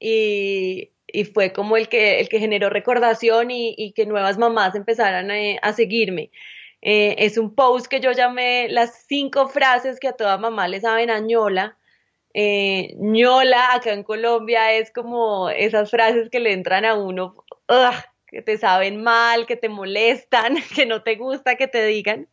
y, 0.00 0.90
fue 1.32 1.52
como 1.52 1.76
el 1.76 1.88
que, 1.88 2.26
generó 2.28 2.70
recordación 2.70 3.52
y, 3.52 3.92
que 3.94 4.04
nuevas 4.04 4.36
mamás 4.36 4.74
empezaran 4.74 5.30
a, 5.30 5.36
a 5.62 5.72
seguirme. 5.74 6.32
Eh, 6.82 7.14
es 7.18 7.38
un 7.38 7.54
post 7.54 7.86
que 7.86 8.00
yo 8.00 8.10
llamé 8.10 8.68
las 8.68 9.04
cinco 9.06 9.46
frases 9.48 10.00
que 10.00 10.08
a 10.08 10.12
toda 10.16 10.38
mamá 10.38 10.66
le 10.66 10.80
saben 10.80 11.10
a 11.10 11.20
ñola. 11.20 11.78
ñola 12.34 13.74
acá 13.74 13.92
en 13.92 14.02
Colombia 14.02 14.72
es 14.72 14.90
como 14.92 15.50
esas 15.50 15.90
frases 15.92 16.30
que 16.30 16.40
le 16.40 16.52
entran 16.52 16.84
a 16.84 16.94
uno, 16.96 17.36
que 18.26 18.42
te 18.42 18.58
saben 18.58 19.04
mal, 19.04 19.46
que 19.46 19.56
te 19.56 19.68
molestan, 19.68 20.56
que 20.74 20.84
no 20.86 21.04
te 21.04 21.14
gusta 21.14 21.54
que 21.56 21.68
te 21.68 21.86
digan. 21.86 22.28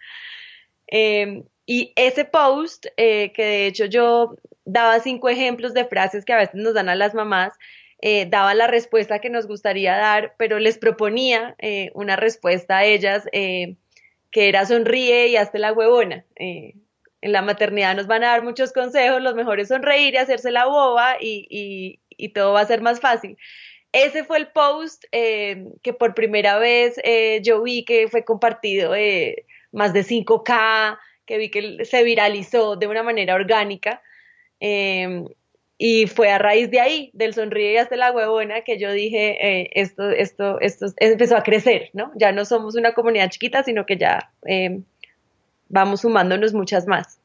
Y 1.66 1.94
ese 1.96 2.26
post, 2.26 2.88
eh, 2.98 3.32
que 3.34 3.44
de 3.44 3.68
hecho 3.68 3.86
yo 3.86 4.36
daba 4.66 5.00
cinco 5.00 5.30
ejemplos 5.30 5.74
de 5.74 5.86
frases 5.86 6.26
que 6.26 6.34
a 6.34 6.38
veces 6.38 6.56
nos 6.56 6.74
dan 6.74 6.90
a 6.90 6.96
las 6.96 7.14
mamás, 7.14 7.54
eh, 8.02 8.26
daban 8.28 8.58
la 8.58 8.68
respuesta 8.68 9.20
que 9.20 9.30
nos 9.30 9.48
gustaría 9.48 9.96
dar, 9.96 10.34
pero 10.38 10.60
les 10.60 10.78
proponía 10.78 11.56
eh, 11.60 11.92
una 11.94 12.16
respuesta 12.16 12.80
a 12.80 12.86
ellas 12.86 13.26
que 13.32 14.48
era 14.48 14.66
sonríe 14.66 15.28
y 15.28 15.36
hazte 15.36 15.60
la 15.60 15.74
huevona. 15.74 16.26
en 16.36 17.32
la 17.32 17.44
maternidad 17.44 17.96
nos 17.96 18.08
van 18.08 18.24
a 18.24 18.32
dar 18.32 18.44
muchos 18.44 18.74
consejos, 18.74 19.22
los 19.22 19.36
mejores 19.36 19.68
sonreír 19.68 20.16
y 20.16 20.18
hacerse 20.18 20.50
la 20.52 20.66
boba 20.66 21.18
y, 21.22 22.00
y 22.10 22.30
todo 22.30 22.54
va 22.54 22.62
a 22.62 22.66
ser 22.66 22.82
más 22.82 23.00
fácil. 23.00 23.38
Ese 23.92 24.24
fue 24.24 24.38
el 24.38 24.48
post 24.48 25.04
que 25.12 25.94
por 26.00 26.16
primera 26.16 26.58
vez 26.58 26.96
yo 27.44 27.62
vi 27.62 27.86
que 27.86 28.08
fue 28.08 28.24
compartido 28.24 28.94
más 29.72 29.94
de 29.94 30.04
5K, 30.04 30.98
que 31.32 31.38
vi 31.38 31.50
que 31.50 31.86
se 31.86 32.04
viralizó 32.04 32.76
de 32.76 32.88
una 32.88 33.04
manera 33.04 33.36
orgánica. 33.36 34.02
Y 35.84 36.06
fue 36.06 36.30
a 36.30 36.38
raíz 36.38 36.70
de 36.70 36.80
ahí, 36.80 37.10
del 37.14 37.34
sonríe 37.34 37.80
hasta 37.80 37.96
la 37.96 38.12
huevona, 38.12 38.62
que 38.62 38.78
yo 38.78 38.92
dije, 38.92 39.62
eh, 39.62 39.72
esto, 39.74 40.12
esto, 40.12 40.60
esto 40.60 40.86
empezó 40.98 41.36
a 41.36 41.42
crecer, 41.42 41.90
¿no? 41.94 42.12
Ya 42.14 42.32
no 42.32 42.46
somos 42.46 42.76
una 42.76 42.94
comunidad 42.94 43.32
chiquita, 43.32 43.64
sino 43.64 43.88
que 43.88 43.98
ya 43.98 44.32
eh, 44.46 44.82
vamos 45.70 46.02
sumándonos 46.02 46.54
muchas 46.54 46.86
más. 46.86 47.20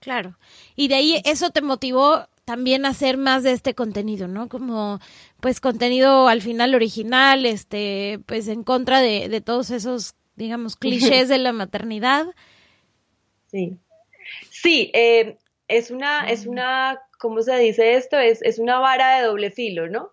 Claro. 0.00 0.36
Y 0.74 0.88
de 0.88 0.96
ahí 0.96 1.22
eso 1.24 1.48
te 1.48 1.62
motivó 1.62 2.28
también 2.44 2.84
a 2.84 2.90
hacer 2.90 3.16
más 3.16 3.44
de 3.44 3.52
este 3.52 3.74
contenido, 3.74 4.28
¿no? 4.28 4.50
Como, 4.50 5.00
pues, 5.40 5.60
contenido 5.60 6.28
al 6.28 6.42
final 6.42 6.74
original, 6.74 7.46
este, 7.46 8.20
pues, 8.26 8.46
en 8.48 8.62
contra 8.62 9.00
de, 9.00 9.30
de 9.30 9.40
todos 9.40 9.70
esos, 9.70 10.16
digamos, 10.34 10.76
clichés 10.76 11.28
de 11.30 11.38
la 11.38 11.54
maternidad. 11.54 12.26
Sí. 13.56 13.78
Sí, 14.50 14.90
eh, 14.92 15.38
es 15.66 15.90
una, 15.90 16.28
es 16.28 16.44
una 16.44 17.00
¿cómo 17.18 17.40
se 17.40 17.56
dice 17.56 17.94
esto? 17.94 18.18
Es, 18.18 18.42
es 18.42 18.58
una 18.58 18.78
vara 18.78 19.16
de 19.16 19.26
doble 19.26 19.50
filo, 19.50 19.88
¿no? 19.88 20.12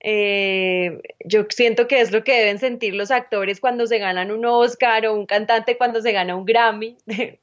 Eh, 0.00 1.00
yo 1.24 1.46
siento 1.48 1.88
que 1.88 2.02
es 2.02 2.12
lo 2.12 2.22
que 2.22 2.36
deben 2.38 2.58
sentir 2.58 2.94
los 2.94 3.10
actores 3.10 3.60
cuando 3.60 3.86
se 3.86 3.98
ganan 3.98 4.30
un 4.30 4.44
Oscar 4.44 5.06
o 5.06 5.14
un 5.14 5.24
cantante 5.24 5.78
cuando 5.78 6.02
se 6.02 6.12
gana 6.12 6.36
un 6.36 6.44
Grammy, 6.44 6.98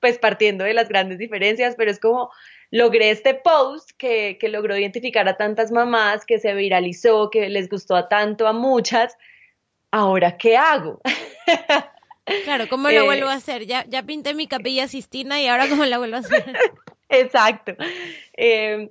pues 0.00 0.18
partiendo 0.18 0.62
de 0.62 0.74
las 0.74 0.88
grandes 0.88 1.18
diferencias, 1.18 1.74
pero 1.76 1.90
es 1.90 1.98
como 1.98 2.30
logré 2.70 3.10
este 3.10 3.34
post 3.34 3.90
que, 3.98 4.38
que 4.38 4.48
logró 4.48 4.76
identificar 4.76 5.26
a 5.28 5.36
tantas 5.36 5.72
mamás, 5.72 6.24
que 6.24 6.38
se 6.38 6.54
viralizó, 6.54 7.28
que 7.28 7.48
les 7.48 7.68
gustó 7.68 7.96
a 7.96 8.08
tanto 8.08 8.46
a 8.46 8.52
muchas, 8.52 9.16
ahora 9.90 10.36
¿qué 10.36 10.56
hago? 10.56 11.00
Claro, 12.44 12.68
¿cómo 12.68 12.88
lo 12.90 13.04
vuelvo 13.04 13.28
a 13.28 13.34
hacer? 13.34 13.66
Ya, 13.66 13.84
ya 13.88 14.04
pinté 14.04 14.34
mi 14.34 14.46
capilla 14.46 14.86
Sistina 14.86 15.40
y 15.40 15.48
ahora 15.48 15.68
¿cómo 15.68 15.84
la 15.84 15.98
vuelvo 15.98 16.16
a 16.16 16.20
hacer? 16.20 16.44
Exacto. 17.08 17.74
Em, 18.34 18.88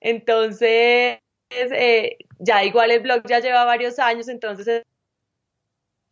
entonces, 0.00 1.18
eh, 1.50 2.16
ya 2.38 2.64
igual 2.64 2.90
el 2.90 3.00
blog 3.00 3.22
ya 3.26 3.40
lleva 3.40 3.64
varios 3.64 3.98
años, 3.98 4.28
entonces 4.28 4.84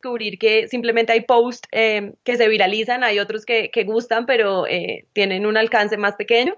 descubrir 0.03 0.39
que 0.39 0.67
simplemente 0.69 1.13
hay 1.13 1.21
posts 1.21 1.69
em, 1.71 2.15
que 2.25 2.37
se 2.37 2.49
viralizan, 2.49 3.05
hay 3.05 3.21
otros 3.21 3.45
que, 3.45 3.71
gustan, 3.87 4.27
pero 4.27 4.67
eh, 4.67 5.07
tienen 5.13 5.47
un 5.47 5.57
alcance 5.57 5.97
más 5.97 6.17
pequeño. 6.17 6.57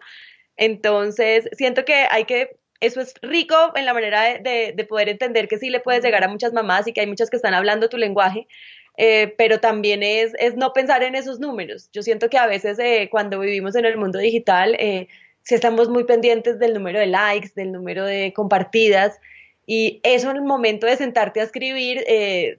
Entonces, 0.57 1.49
siento 1.53 1.85
que 1.85 2.07
hay 2.11 2.25
que, 2.25 2.57
eso 2.81 3.01
es 3.01 3.15
rico 3.23 3.55
en 3.75 3.85
la 3.87 3.95
manera 3.95 4.39
de, 4.39 4.73
de, 4.75 4.85
poder 4.85 5.09
entender 5.09 5.49
que 5.49 5.59
sí 5.59 5.69
le 5.71 5.81
puedes 5.81 6.03
llegar 6.05 6.25
a 6.25 6.29
muchas 6.29 6.53
mamás 6.53 6.87
y 6.87 6.93
que 6.93 7.01
hay 7.01 7.07
muchas 7.07 7.31
que 7.31 7.37
están 7.37 7.55
hablando 7.55 7.89
tu 7.89 7.99
lenguaje, 7.99 8.47
eh, 8.97 9.35
pero 9.37 9.59
también 9.59 10.03
es, 10.03 10.33
es, 10.39 10.57
no 10.57 10.73
pensar 10.73 11.03
en 11.03 11.17
esos 11.17 11.41
números. 11.41 11.91
Yo 11.93 12.03
siento 12.03 12.29
que 12.29 12.39
a 12.39 12.47
veces 12.47 12.79
eh, 12.79 13.09
cuando 13.11 13.41
vivimos 13.41 13.75
en 13.75 13.85
el 13.87 13.97
mundo 13.97 14.19
digital, 14.19 14.77
eh, 14.79 15.09
si 15.43 15.57
estamos 15.57 15.89
muy 15.89 16.05
pendientes 16.05 16.59
del 16.61 16.75
número 16.75 17.01
de 17.01 17.07
likes, 17.07 17.51
del 17.57 17.73
número 17.73 18.05
de 18.05 18.33
compartidas, 18.33 19.19
y 19.67 20.01
eso 20.05 20.31
en 20.31 20.37
el 20.37 20.43
momento 20.43 20.87
de 20.87 20.97
sentarte 20.97 21.41
a 21.41 21.45
escribir 21.45 22.05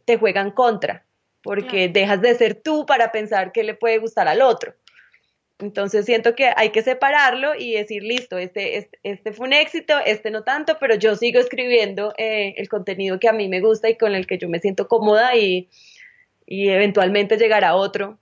te 0.06 0.18
juegan 0.18 0.52
contra, 0.52 1.06
porque 1.44 1.88
dejas 1.88 2.20
de 2.22 2.34
ser 2.34 2.56
tú 2.56 2.86
para 2.88 3.12
pensar 3.12 3.52
qué 3.52 3.64
le 3.64 3.76
puede 3.76 4.00
gustar 4.00 4.28
al 4.28 4.42
otro. 4.42 4.74
Entonces 5.60 6.06
siento 6.06 6.36
que 6.36 6.52
hay 6.56 6.72
que 6.72 6.82
separarlo 6.82 7.54
y 7.56 7.74
decir, 7.74 8.04
listo, 8.04 8.40
este, 8.40 8.78
este, 8.78 9.00
este 9.04 9.34
fue 9.34 9.48
un 9.48 9.54
éxito, 9.54 9.94
este 10.04 10.32
no 10.32 10.44
tanto, 10.44 10.78
pero 10.80 10.96
yo 10.96 11.16
sigo 11.16 11.40
escribiendo 11.40 12.14
el 12.18 12.68
contenido 12.70 13.20
que 13.20 13.30
a 13.30 13.34
mí 13.34 13.48
me 13.50 13.62
gusta 13.62 13.88
y 13.88 13.98
con 13.98 14.16
el 14.16 14.26
que 14.26 14.40
yo 14.40 14.50
me 14.50 14.60
siento 14.60 14.88
cómoda 14.88 15.36
y, 15.36 15.70
y 16.46 16.70
eventualmente 16.70 17.38
llegar 17.38 17.64
a 17.64 17.76
otro 17.76 18.18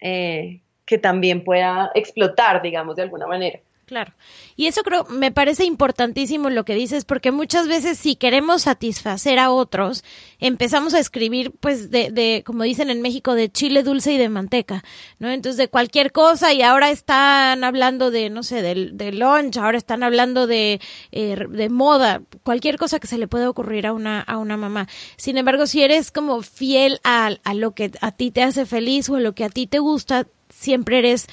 eh, 0.00 0.60
que 0.84 0.98
también 0.98 1.44
pueda 1.44 1.90
explotar, 1.94 2.62
digamos, 2.62 2.96
de 2.96 3.02
alguna 3.02 3.26
manera. 3.26 3.60
Claro. 3.88 4.12
Y 4.54 4.66
eso 4.66 4.82
creo, 4.82 5.06
me 5.06 5.32
parece 5.32 5.64
importantísimo 5.64 6.50
lo 6.50 6.66
que 6.66 6.74
dices, 6.74 7.06
porque 7.06 7.32
muchas 7.32 7.68
veces 7.68 7.96
si 7.96 8.16
queremos 8.16 8.62
satisfacer 8.62 9.38
a 9.38 9.50
otros, 9.50 10.04
empezamos 10.40 10.92
a 10.92 10.98
escribir, 10.98 11.52
pues, 11.58 11.90
de, 11.90 12.10
de, 12.10 12.42
como 12.44 12.64
dicen 12.64 12.90
en 12.90 13.00
México, 13.00 13.34
de 13.34 13.50
chile 13.50 13.82
dulce 13.82 14.12
y 14.12 14.18
de 14.18 14.28
manteca, 14.28 14.84
¿no? 15.18 15.30
Entonces, 15.30 15.56
de 15.56 15.68
cualquier 15.68 16.12
cosa, 16.12 16.52
y 16.52 16.60
ahora 16.60 16.90
están 16.90 17.64
hablando 17.64 18.10
de, 18.10 18.28
no 18.28 18.42
sé, 18.42 18.60
de, 18.60 18.90
de 18.92 19.10
lunch, 19.10 19.56
ahora 19.56 19.78
están 19.78 20.02
hablando 20.02 20.46
de, 20.46 20.82
eh, 21.10 21.46
de 21.48 21.68
moda, 21.70 22.20
cualquier 22.42 22.76
cosa 22.76 23.00
que 23.00 23.06
se 23.06 23.16
le 23.16 23.26
pueda 23.26 23.48
ocurrir 23.48 23.86
a 23.86 23.94
una, 23.94 24.20
a 24.20 24.36
una 24.36 24.58
mamá. 24.58 24.86
Sin 25.16 25.38
embargo, 25.38 25.66
si 25.66 25.82
eres 25.82 26.10
como 26.10 26.42
fiel 26.42 27.00
a, 27.04 27.30
a 27.42 27.54
lo 27.54 27.74
que 27.74 27.90
a 28.02 28.12
ti 28.12 28.30
te 28.32 28.42
hace 28.42 28.66
feliz 28.66 29.08
o 29.08 29.16
a 29.16 29.20
lo 29.20 29.34
que 29.34 29.44
a 29.44 29.48
ti 29.48 29.66
te 29.66 29.78
gusta, 29.78 30.26
siempre 30.50 30.98
eres 30.98 31.26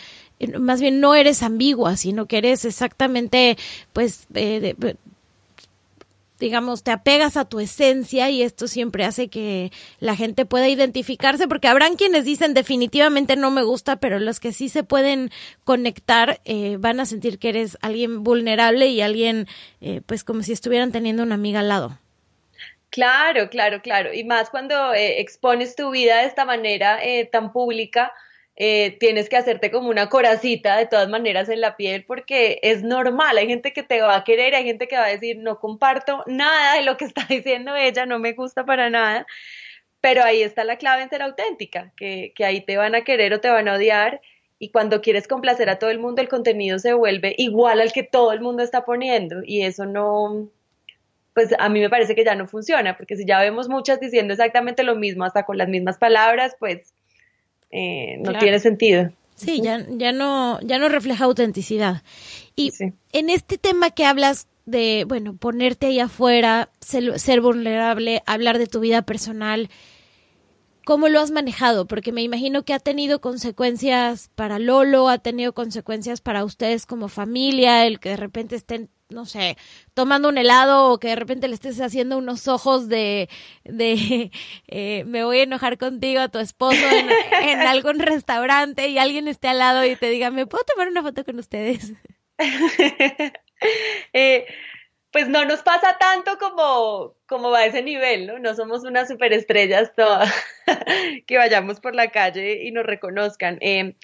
más 0.59 0.81
bien 0.81 0.99
no 0.99 1.15
eres 1.15 1.43
ambigua, 1.43 1.97
sino 1.97 2.25
que 2.25 2.37
eres 2.37 2.65
exactamente, 2.65 3.57
pues, 3.93 4.27
eh, 4.33 4.75
digamos, 6.39 6.83
te 6.83 6.91
apegas 6.91 7.37
a 7.37 7.45
tu 7.45 7.61
esencia 7.61 8.29
y 8.29 8.41
esto 8.41 8.67
siempre 8.67 9.05
hace 9.05 9.29
que 9.29 9.71
la 9.99 10.15
gente 10.15 10.45
pueda 10.45 10.67
identificarse, 10.67 11.47
porque 11.47 11.69
habrán 11.69 11.95
quienes 11.95 12.25
dicen 12.25 12.53
definitivamente 12.53 13.37
no 13.37 13.51
me 13.51 13.63
gusta, 13.63 13.95
pero 13.95 14.19
los 14.19 14.39
que 14.41 14.51
sí 14.51 14.67
se 14.67 14.83
pueden 14.83 15.31
conectar 15.63 16.41
eh, 16.43 16.75
van 16.79 16.99
a 16.99 17.05
sentir 17.05 17.39
que 17.39 17.49
eres 17.49 17.77
alguien 17.81 18.23
vulnerable 18.23 18.87
y 18.87 19.01
alguien, 19.01 19.47
eh, 19.79 20.01
pues, 20.05 20.23
como 20.23 20.43
si 20.43 20.51
estuvieran 20.51 20.91
teniendo 20.91 21.23
una 21.23 21.35
amiga 21.35 21.61
al 21.61 21.69
lado. 21.69 21.99
Claro, 22.89 23.49
claro, 23.49 23.81
claro. 23.81 24.13
Y 24.13 24.23
más 24.23 24.49
cuando 24.49 24.93
expones 24.93 25.75
tu 25.75 25.91
vida 25.91 26.19
de 26.19 26.27
esta 26.27 26.45
manera 26.45 26.99
tan 27.29 27.51
pública, 27.51 28.13
eh, 28.57 28.97
tienes 28.99 29.27
que 29.27 29.35
hacerte 29.35 29.69
como 29.69 29.89
una 29.89 30.07
coracita 30.07 30.77
de 30.77 30.85
todas 30.85 31.09
maneras 31.09 31.49
en 31.49 31.59
la 31.59 31.75
piel 31.75 32.05
porque 32.05 32.59
es 32.63 32.83
normal, 32.83 33.37
hay 33.37 33.47
gente 33.47 33.73
que 33.73 33.83
te 33.83 34.01
va 34.01 34.15
a 34.15 34.23
querer, 34.23 34.55
hay 34.55 34.63
gente 34.63 34.87
que 34.87 34.95
va 34.95 35.05
a 35.05 35.09
decir 35.09 35.37
no 35.39 35.59
comparto 35.59 36.23
nada 36.25 36.75
de 36.75 36.83
lo 36.83 36.95
que 36.97 37.05
está 37.05 37.25
diciendo 37.27 37.75
ella, 37.75 38.05
no 38.05 38.19
me 38.19 38.33
gusta 38.33 38.65
para 38.65 38.89
nada, 38.89 39.27
pero 40.01 40.23
ahí 40.23 40.41
está 40.41 40.63
la 40.63 40.77
clave 40.77 41.03
en 41.03 41.09
ser 41.09 41.21
auténtica, 41.21 41.91
que, 41.97 42.31
que 42.35 42.45
ahí 42.45 42.61
te 42.61 42.77
van 42.77 42.95
a 42.95 43.03
querer 43.03 43.33
o 43.33 43.41
te 43.41 43.49
van 43.49 43.67
a 43.67 43.75
odiar 43.75 44.21
y 44.57 44.71
cuando 44.71 45.01
quieres 45.01 45.27
complacer 45.27 45.69
a 45.69 45.79
todo 45.79 45.89
el 45.89 45.99
mundo 45.99 46.21
el 46.21 46.29
contenido 46.29 46.79
se 46.79 46.93
vuelve 46.93 47.35
igual 47.37 47.81
al 47.81 47.91
que 47.91 48.03
todo 48.03 48.31
el 48.31 48.39
mundo 48.39 48.63
está 48.63 48.85
poniendo 48.85 49.41
y 49.43 49.63
eso 49.63 49.85
no, 49.85 50.49
pues 51.33 51.53
a 51.59 51.67
mí 51.67 51.81
me 51.81 51.89
parece 51.89 52.15
que 52.15 52.23
ya 52.23 52.35
no 52.35 52.47
funciona, 52.47 52.95
porque 52.95 53.17
si 53.17 53.25
ya 53.25 53.41
vemos 53.41 53.67
muchas 53.67 53.99
diciendo 53.99 54.33
exactamente 54.33 54.83
lo 54.83 54.95
mismo, 54.95 55.25
hasta 55.25 55.43
con 55.43 55.57
las 55.57 55.67
mismas 55.67 55.97
palabras, 55.97 56.55
pues 56.57 56.94
eh, 57.71 58.17
no 58.19 58.37
tiene 58.37 58.59
sentido. 58.59 59.11
Sí, 59.35 59.61
ya, 59.61 59.85
ya, 59.89 60.13
no, 60.13 60.59
ya 60.61 60.79
no 60.79 60.87
refleja 60.87 61.25
autenticidad. 61.25 62.03
Y 62.55 62.71
en 63.11 63.29
este 63.29 63.57
tema 63.57 63.91
que 63.91 64.05
hablas 64.05 64.47
de, 64.65 65.05
bueno, 65.07 65.35
ponerte 65.35 65.87
ahí 65.87 65.99
afuera, 65.99 66.69
ser, 66.79 67.41
vulnerable, 67.41 68.23
hablar 68.25 68.57
de 68.57 68.67
tu 68.67 68.79
vida 68.79 69.01
personal, 69.01 69.69
¿cómo 70.85 71.09
lo 71.09 71.19
has 71.19 71.31
manejado? 71.31 71.85
Porque 71.85 72.13
me 72.13 72.23
imagino 72.23 72.63
que 72.63 72.73
ha 72.73 72.79
tenido 72.79 73.19
consecuencias 73.19 74.31
para 74.35 74.57
Lolo, 74.57 75.09
ha 75.09 75.17
tenido 75.17 75.53
consecuencias 75.53 76.21
para 76.21 76.45
ustedes 76.45 76.85
como 76.85 77.09
familia, 77.09 77.85
el 77.85 77.99
que 77.99 78.09
de 78.09 78.17
repente 78.17 78.55
estén 78.55 78.89
no 79.15 79.25
sé, 79.25 79.57
tomando 79.93 80.29
un 80.29 80.37
helado 80.37 80.91
o 80.91 80.99
que 80.99 81.07
de 81.07 81.15
repente 81.15 81.47
le 81.47 81.55
estés 81.55 81.79
haciendo 81.79 82.17
unos 82.17 82.47
ojos 82.47 82.89
de, 82.89 83.29
de 83.63 84.29
eh, 84.67 85.03
me 85.05 85.23
voy 85.23 85.39
a 85.39 85.43
enojar 85.43 85.77
contigo 85.77 86.19
a 86.19 86.27
tu 86.27 86.37
esposo 86.39 86.85
en, 87.41 87.59
algún 87.61 87.99
restaurante 87.99 88.89
y 88.89 88.99
alguien 88.99 89.27
esté 89.27 89.47
al 89.47 89.59
lado 89.59 89.85
y 89.85 89.95
te 89.95 90.09
diga, 90.09 90.29
¿me 90.29 90.45
puedo 90.45 90.63
tomar 90.65 90.89
una 90.89 91.01
foto 91.01 91.23
con 91.25 91.39
ustedes? 91.39 91.93
Eh, 94.11 94.45
pues 95.11 95.29
no 95.29 95.45
nos 95.45 95.61
pasa 95.61 95.97
tanto 95.97 96.37
como, 96.37 97.15
como 97.25 97.49
va 97.49 97.59
a 97.59 97.65
ese 97.65 97.81
nivel, 97.81 98.27
¿no? 98.27 98.37
No 98.37 98.53
somos 98.53 98.83
unas 98.83 99.07
superestrellas 99.07 99.93
todas 99.95 100.29
que 101.25 101.37
vayamos 101.37 101.79
por 101.79 101.95
la 101.95 102.11
calle 102.11 102.65
y 102.65 102.71
nos 102.71 102.85
reconozcan. 102.85 103.57
Eh, 103.61 103.95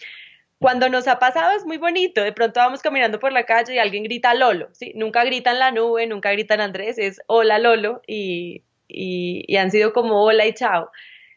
cuando 0.62 0.88
nos 0.88 1.08
ha 1.08 1.18
pasado 1.18 1.56
es 1.56 1.66
muy 1.66 1.76
bonito, 1.76 2.22
de 2.22 2.32
pronto 2.32 2.60
vamos 2.60 2.80
caminando 2.80 3.18
por 3.18 3.32
la 3.32 3.44
calle 3.44 3.74
y 3.74 3.78
alguien 3.78 4.04
grita 4.04 4.32
Lolo, 4.32 4.68
¿sí? 4.72 4.92
Nunca 4.94 5.24
gritan 5.24 5.58
la 5.58 5.72
nube, 5.72 6.06
nunca 6.06 6.30
gritan 6.32 6.60
Andrés, 6.60 6.98
es 6.98 7.20
hola 7.26 7.58
Lolo 7.58 8.00
y, 8.06 8.62
y, 8.88 9.56
han 9.56 9.70
sido 9.70 9.92
como 9.92 10.22
hola 10.22 10.46
y 10.46 10.54
chao. 10.54 10.90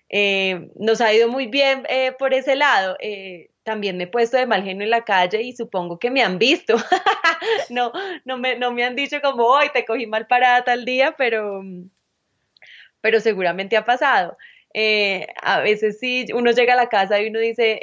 Eh, 0.10 0.70
nos 0.76 1.02
ha 1.02 1.14
ido 1.14 1.28
muy 1.28 1.48
bien 1.48 1.84
eh, 1.90 2.14
por 2.18 2.34
ese 2.34 2.56
lado. 2.56 2.96
Eh, 3.00 3.50
también 3.64 3.98
me 3.98 4.04
he 4.04 4.08
puesto 4.08 4.38
de 4.38 4.46
mal 4.46 4.64
genio 4.64 4.84
en 4.84 4.92
la 4.92 5.04
calle 5.04 5.42
y 5.42 5.54
supongo 5.54 5.98
que 5.98 6.12
me 6.12 6.22
han 6.22 6.38
visto. 6.38 6.76
no, 7.70 7.92
no 8.26 8.38
me, 8.38 8.58
no 8.58 8.72
me 8.72 8.84
han 8.84 8.96
dicho 8.96 9.22
como, 9.22 9.46
hoy 9.46 9.70
te 9.74 9.86
cogí 9.86 10.06
mal 10.06 10.28
parada 10.28 10.64
tal 10.64 10.86
día, 10.86 11.16
pero, 11.18 11.64
pero 13.02 13.20
seguramente 13.20 13.76
ha 13.76 13.86
pasado. 13.86 14.38
a 15.42 15.60
veces 15.62 16.00
sí, 16.00 16.26
uno 16.34 16.52
llega 16.52 16.74
a 16.74 16.78
la 16.78 16.90
casa 16.90 17.20
y 17.20 17.28
uno 17.28 17.40
dice, 17.40 17.80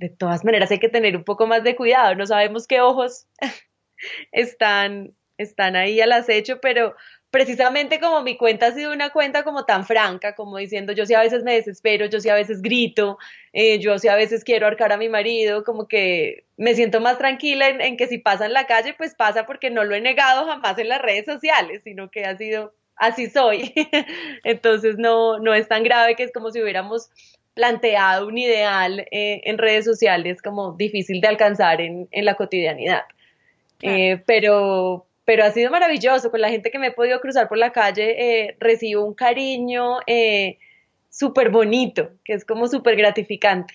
de 0.00 0.08
todas 0.08 0.44
maneras 0.44 0.70
hay 0.70 0.78
que 0.78 0.88
tener 0.88 1.16
un 1.16 1.24
poco 1.24 1.46
más 1.46 1.62
de 1.62 1.76
cuidado, 1.76 2.14
no 2.14 2.26
sabemos 2.26 2.66
qué 2.66 2.80
ojos 2.80 3.26
están, 4.32 5.14
están 5.38 5.76
ahí 5.76 6.00
al 6.00 6.12
acecho, 6.12 6.60
pero, 6.60 6.96
precisamente 7.30 8.00
como 8.00 8.22
mi 8.22 8.36
cuenta 8.36 8.66
ha 8.66 8.72
sido 8.72 8.92
una 8.92 9.10
cuenta 9.10 9.44
como 9.44 9.64
tan 9.64 9.86
franca, 9.86 10.34
como 10.34 10.58
diciendo 10.58 10.92
yo 10.92 11.06
sí 11.06 11.14
a 11.14 11.20
veces 11.20 11.44
me 11.44 11.54
desespero, 11.54 12.06
yo 12.06 12.20
sí 12.20 12.28
a 12.28 12.34
veces 12.34 12.60
grito, 12.60 13.18
eh, 13.52 13.78
yo 13.78 13.98
sí 13.98 14.08
a 14.08 14.16
veces 14.16 14.44
quiero 14.44 14.66
arcar 14.66 14.92
a 14.92 14.96
mi 14.96 15.08
marido, 15.08 15.64
como 15.64 15.86
que 15.86 16.44
me 16.56 16.74
siento 16.74 17.00
más 17.00 17.18
tranquila 17.18 17.68
en, 17.68 17.96
que 17.96 18.08
si 18.08 18.18
pasa 18.18 18.46
en 18.46 18.52
la 18.52 18.66
calle, 18.66 18.94
pues 18.94 19.14
pasa 19.14 19.46
porque 19.46 19.70
no 19.70 19.84
lo 19.84 19.94
he 19.94 20.00
negado 20.00 20.46
jamás 20.46 20.78
en 20.78 20.88
las 20.88 21.00
redes 21.00 21.26
sociales, 21.26 21.82
sino 21.84 22.10
que 22.10 22.24
ha 22.24 22.36
sido 22.36 22.74
así 22.96 23.30
soy. 23.30 23.72
Entonces 24.44 24.98
no, 24.98 25.38
no 25.38 25.54
es 25.54 25.68
tan 25.68 25.84
grave 25.84 26.16
que 26.16 26.24
es 26.24 26.32
como 26.32 26.50
si 26.50 26.60
hubiéramos 26.60 27.10
planteado 27.54 28.26
un 28.26 28.38
ideal 28.38 29.00
eh, 29.10 29.42
en 29.44 29.58
redes 29.58 29.84
sociales 29.84 30.42
como 30.42 30.72
difícil 30.72 31.20
de 31.20 31.28
alcanzar 31.28 31.80
en, 31.80 32.08
la 32.12 32.34
cotidianidad. 32.34 33.02
Eh, 33.82 34.22
pero, 34.26 35.06
pero 35.24 35.44
ha 35.44 35.50
sido 35.50 35.70
maravilloso. 35.70 36.30
Con 36.30 36.40
la 36.40 36.50
gente 36.50 36.70
que 36.70 36.78
me 36.78 36.88
he 36.88 36.92
podido 36.92 37.20
cruzar 37.20 37.48
por 37.48 37.58
la 37.58 37.72
calle, 37.72 38.16
eh, 38.18 38.56
recibo 38.60 39.04
un 39.04 39.14
cariño 39.14 39.98
súper 41.08 41.50
bonito, 41.50 42.10
que 42.24 42.34
es 42.34 42.44
como 42.44 42.68
súper 42.68 42.96
gratificante. 42.96 43.74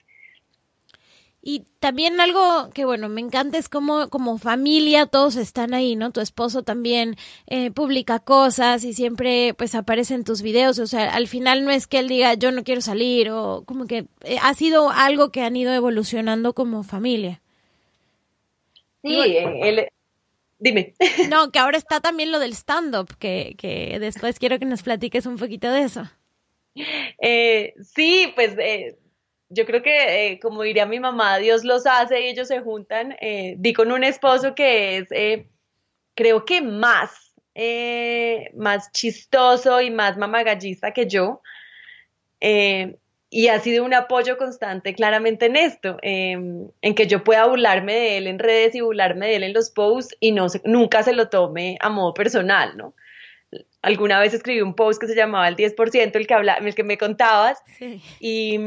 Y 1.48 1.64
también 1.80 2.20
algo 2.20 2.72
que, 2.74 2.86
bueno, 2.86 3.08
me 3.08 3.22
encanta 3.22 3.60
es 3.60 3.70
como, 3.70 4.10
como 4.10 4.40
familia 4.40 5.06
todos 5.06 5.36
están 5.36 5.76
ahí, 5.76 5.96
¿no? 5.96 6.12
Tu 6.12 6.20
esposo 6.20 6.64
también 6.64 7.18
eh, 7.46 7.70
publica 7.70 8.18
cosas 8.18 8.84
y 8.84 8.94
siempre 8.94 9.54
pues 9.54 9.76
aparece 9.76 10.16
en 10.16 10.24
tus 10.24 10.42
videos. 10.42 10.80
O 10.80 10.88
sea, 10.88 11.14
al 11.14 11.28
final 11.28 11.64
no 11.64 11.70
es 11.70 11.86
que 11.86 12.00
él 12.00 12.08
diga 12.08 12.34
yo 12.34 12.52
no 12.52 12.64
quiero 12.64 12.82
salir 12.82 13.30
o 13.30 13.64
como 13.68 13.86
que 13.86 14.08
ha 14.42 14.56
sido 14.56 14.90
algo 14.90 15.30
que 15.30 15.44
han 15.44 15.56
ido 15.56 15.72
evolucionando 15.72 16.54
como 16.54 16.82
familia. 16.82 17.44
Sí, 19.04 19.16
él, 19.38 19.88
Dime. 20.58 20.96
No, 21.30 21.52
que 21.52 21.60
ahora 21.60 21.78
está 21.78 22.00
también 22.00 22.32
lo 22.32 22.40
del 22.40 22.54
stand-up, 22.54 23.16
que, 23.20 23.54
que, 23.60 24.00
después 24.00 24.40
quiero 24.40 24.58
que 24.58 24.66
nos 24.66 24.82
platiques 24.82 25.28
un 25.28 25.38
poquito 25.38 25.70
de 25.70 25.84
eso. 25.84 26.10
Eh, 27.22 27.76
sí, 27.84 28.32
pues 28.34 28.56
eh, 28.58 28.98
yo 29.50 29.66
creo 29.66 29.82
que, 29.82 30.32
eh, 30.32 30.40
como 30.40 30.64
diría 30.64 30.86
mi 30.86 31.00
mamá, 31.00 31.38
Dios 31.38 31.64
los 31.64 31.86
hace 31.86 32.22
y 32.22 32.28
ellos 32.28 32.48
se 32.48 32.62
juntan. 32.62 33.16
di 33.58 33.74
con 33.74 33.92
un 33.92 34.04
esposo 34.04 34.56
que 34.56 34.98
es, 34.98 35.46
creo 36.16 36.46
que 36.46 36.62
más, 36.62 37.34
más 38.56 38.92
chistoso 38.92 39.82
y 39.82 39.92
más 39.92 40.18
mamagallista 40.18 40.92
que 40.92 41.08
yo 41.08 41.42
y 43.36 43.50
ha 43.50 43.60
sido 43.60 43.84
un 43.84 43.94
apoyo 43.94 44.38
constante 44.38 44.94
claramente 44.94 45.48
en 45.48 45.58
esto, 45.58 45.98
em, 46.02 46.70
en 46.82 46.96
que 46.96 47.06
yo 47.06 47.22
pueda 47.22 47.46
burlarme 47.46 47.94
de 47.94 48.18
él 48.18 48.28
en 48.28 48.40
redes 48.40 48.76
y 48.76 48.80
burlarme 48.80 49.28
de 49.28 49.36
él 49.36 49.44
en 49.44 49.54
los 49.54 49.72
posts 49.72 50.16
y 50.22 50.32
no 50.32 50.48
nunca 50.64 51.04
se 51.04 51.12
lo 51.12 51.28
tome 51.28 51.78
a 51.82 51.90
modo 51.90 52.14
personal, 52.14 52.78
¿no? 52.78 52.94
Alguna 53.82 54.22
vez 54.22 54.34
escribí 54.34 54.62
un 54.62 54.74
post 54.74 55.02
que 55.02 55.08
se 55.08 55.16
llamaba 55.16 55.50
el 55.50 55.58
10%, 55.58 56.18
el 56.18 56.28
que, 56.28 56.34
habla, 56.34 56.54
el 56.54 56.76
que 56.76 56.86
me 56.86 56.98
contabas, 56.98 57.62
y, 58.22 58.58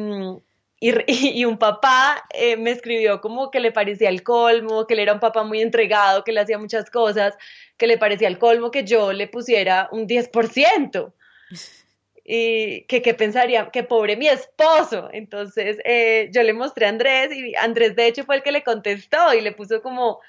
y, 1.06 1.44
un 1.44 1.58
papá 1.58 2.24
eh, 2.30 2.56
me 2.56 2.70
escribió 2.70 3.20
como 3.20 3.50
que 3.50 3.60
le 3.60 3.72
parecía 3.72 4.08
el 4.08 4.22
colmo, 4.22 4.86
que 4.86 4.94
él 4.94 5.00
era 5.00 5.12
un 5.12 5.20
papá 5.20 5.42
muy 5.42 5.60
entregado, 5.60 6.22
que 6.22 6.32
le 6.32 6.40
hacía 6.40 6.58
muchas 6.58 6.88
cosas, 6.90 7.36
que 7.76 7.88
le 7.88 7.98
parecía 7.98 8.28
el 8.28 8.38
colmo 8.38 8.70
que 8.70 8.84
yo 8.84 9.12
le 9.12 9.26
pusiera 9.26 9.88
un 9.90 10.06
10% 10.06 11.12
y 12.24 12.82
que, 12.82 13.02
qué 13.02 13.14
pensaría, 13.14 13.70
que 13.70 13.82
pobre 13.82 14.16
mi 14.16 14.28
esposo. 14.28 15.08
Entonces 15.12 15.78
eh, 15.84 16.30
yo 16.32 16.44
le 16.44 16.52
mostré 16.52 16.86
a 16.86 16.90
Andrés 16.90 17.34
y 17.34 17.56
Andrés 17.56 17.96
de 17.96 18.06
hecho 18.06 18.24
fue 18.24 18.36
el 18.36 18.42
que 18.42 18.52
le 18.52 18.62
contestó 18.62 19.34
y 19.34 19.40
le 19.40 19.50
puso 19.50 19.82
como, 19.82 20.20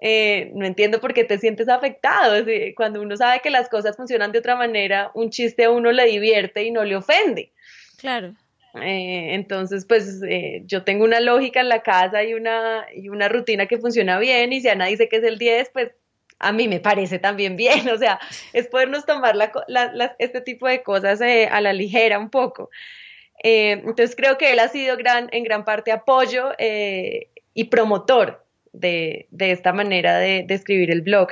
eh, 0.00 0.50
no 0.54 0.64
entiendo 0.64 1.00
por 1.00 1.12
qué 1.12 1.24
te 1.24 1.36
sientes 1.36 1.68
afectado. 1.68 2.46
Cuando 2.76 3.02
uno 3.02 3.14
sabe 3.14 3.40
que 3.40 3.50
las 3.50 3.68
cosas 3.68 3.94
funcionan 3.94 4.32
de 4.32 4.38
otra 4.38 4.56
manera, 4.56 5.10
un 5.12 5.28
chiste 5.28 5.64
a 5.64 5.70
uno 5.70 5.92
le 5.92 6.06
divierte 6.06 6.62
y 6.62 6.70
no 6.70 6.82
le 6.82 6.96
ofende. 6.96 7.52
Claro. 7.98 8.34
Eh, 8.82 9.34
entonces, 9.34 9.84
pues 9.84 10.20
yo 10.64 10.84
tengo 10.84 11.04
una 11.04 11.20
lógica 11.20 11.60
en 11.60 11.68
la 11.68 11.82
casa 11.82 12.24
y 12.24 12.34
una, 12.34 12.86
y 12.94 13.08
una 13.08 13.28
rutina 13.28 13.66
que 13.66 13.78
funciona 13.78 14.18
bien 14.18 14.52
y 14.52 14.60
si 14.60 14.68
Ana 14.68 14.86
dice 14.86 15.08
que 15.08 15.16
es 15.16 15.24
el 15.24 15.38
10, 15.38 15.70
pues 15.72 15.92
a 16.38 16.52
mí 16.52 16.68
me 16.68 16.80
parece 16.80 17.18
también 17.18 17.56
bien, 17.56 17.88
o 17.88 17.98
sea, 17.98 18.18
es 18.52 18.68
podernos 18.68 19.06
tomar 19.06 19.36
este 20.18 20.40
tipo 20.40 20.68
de 20.68 20.82
cosas 20.82 21.20
eh, 21.20 21.48
a 21.50 21.60
la 21.60 21.72
ligera 21.72 22.18
un 22.18 22.30
poco. 22.30 22.70
Eh, 23.42 23.72
entonces 23.72 24.16
creo 24.16 24.36
que 24.36 24.52
él 24.52 24.58
ha 24.58 24.68
sido 24.68 24.96
gran, 24.96 25.28
en 25.32 25.44
gran 25.44 25.64
parte 25.64 25.92
apoyo 25.92 26.52
eh, 26.58 27.28
y 27.54 27.64
promotor 27.64 28.44
de, 28.72 29.28
esta 29.38 29.72
manera 29.72 30.18
de, 30.18 30.44
escribir 30.48 30.90
el 30.90 31.02
blog. 31.02 31.28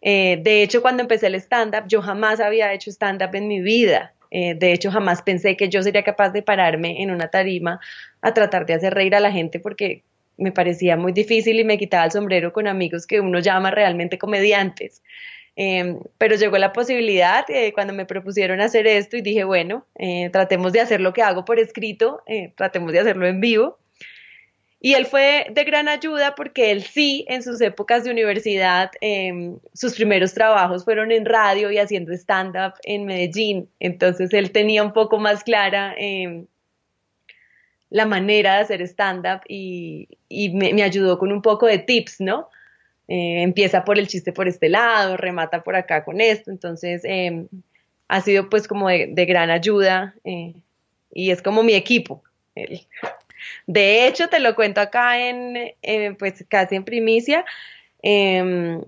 de 0.00 0.62
hecho, 0.62 0.82
cuando 0.82 1.02
empecé 1.02 1.28
el 1.28 1.34
stand-up, 1.36 1.84
yo 1.86 2.02
jamás 2.02 2.40
había 2.40 2.72
hecho 2.72 2.90
stand-up 2.90 3.34
en 3.34 3.48
mi 3.48 3.60
vida. 3.60 4.13
De 4.34 4.72
hecho, 4.72 4.90
jamás 4.90 5.22
pensé 5.22 5.56
que 5.56 5.68
yo 5.68 5.82
sería 5.82 6.02
capaz 6.02 6.30
de 6.30 6.42
pararme 6.42 7.02
en 7.02 7.12
una 7.12 7.28
tarima 7.28 7.78
a 8.20 8.34
tratar 8.34 8.66
de 8.66 8.74
hacer 8.74 8.92
reír 8.92 9.14
a 9.14 9.20
la 9.20 9.30
gente 9.30 9.60
porque 9.60 10.02
me 10.36 10.52
parecía 10.52 10.96
muy 10.96 11.12
difícil 11.12 11.60
y 11.60 11.64
me 11.64 11.78
quitaba 11.78 12.04
el 12.04 12.10
sombrero 12.10 12.52
con 12.52 12.66
amigos 12.66 13.06
que 13.06 13.20
uno 13.20 13.38
llama 13.38 13.70
realmente 13.70 14.18
comediantes. 14.18 15.02
Em, 15.56 16.00
pero 16.18 16.34
llegó 16.34 16.58
la 16.58 16.72
posibilidad 16.72 17.44
eh, 17.48 17.72
cuando 17.72 17.92
me 17.92 18.06
propusieron 18.06 18.60
hacer 18.60 18.88
esto 18.88 19.16
y 19.16 19.22
dije, 19.22 19.44
bueno, 19.44 19.86
eh, 19.94 20.28
tratemos 20.30 20.72
de 20.72 20.80
hacer 20.80 21.00
lo 21.00 21.12
que 21.12 21.22
hago 21.22 21.44
por 21.44 21.60
escrito, 21.60 22.22
eh, 22.26 22.52
tratemos 22.56 22.92
de 22.92 23.00
hacerlo 23.00 23.26
en 23.26 23.40
vivo. 23.40 23.78
Y 24.84 24.92
él 24.92 25.06
fue 25.06 25.46
de 25.50 25.64
gran 25.64 25.88
ayuda 25.88 26.34
porque 26.34 26.70
él 26.70 26.82
sí, 26.82 27.24
en 27.30 27.42
sus 27.42 27.58
épocas 27.62 28.04
de 28.04 28.10
universidad, 28.10 28.90
em, 29.00 29.58
sus 29.72 29.94
primeros 29.94 30.34
trabajos 30.34 30.84
fueron 30.84 31.10
en 31.10 31.24
radio 31.24 31.70
y 31.70 31.78
haciendo 31.78 32.12
stand-up 32.12 32.74
en 32.82 33.06
Medellín. 33.06 33.70
Entonces 33.80 34.34
él 34.34 34.50
tenía 34.50 34.82
un 34.82 34.92
poco 34.92 35.18
más 35.18 35.42
clara 35.42 35.94
em, 35.96 36.44
la 37.88 38.04
manera 38.04 38.56
de 38.56 38.60
hacer 38.60 38.82
stand-up 38.82 39.40
y, 39.48 40.06
me, 40.52 40.82
ayudó 40.82 41.18
con 41.18 41.32
un 41.32 41.40
poco 41.40 41.66
de 41.66 41.78
tips, 41.78 42.20
¿no? 42.20 42.50
Eh, 43.08 43.40
empieza 43.40 43.86
por 43.86 43.98
el 43.98 44.06
chiste 44.06 44.34
por 44.34 44.48
este 44.48 44.68
lado, 44.68 45.16
remata 45.16 45.62
por 45.62 45.76
acá 45.76 46.04
con 46.04 46.20
esto, 46.20 46.50
entonces 46.50 47.00
em, 47.04 47.48
ha 48.08 48.20
sido 48.20 48.50
pues 48.50 48.68
como 48.68 48.90
de, 48.90 49.24
gran 49.24 49.48
ayuda 49.48 50.14
eh, 50.24 50.52
y 51.10 51.30
es 51.30 51.40
como 51.40 51.62
mi 51.62 51.72
equipo. 51.72 52.22
De 53.66 54.06
hecho, 54.06 54.28
te 54.28 54.40
lo 54.40 54.54
cuento 54.54 54.80
acá 54.80 55.18
en, 55.28 55.74
eh, 55.82 56.14
pues 56.18 56.44
casi 56.48 56.76
en 56.76 56.84
primicia, 56.84 57.44
em, 58.02 58.82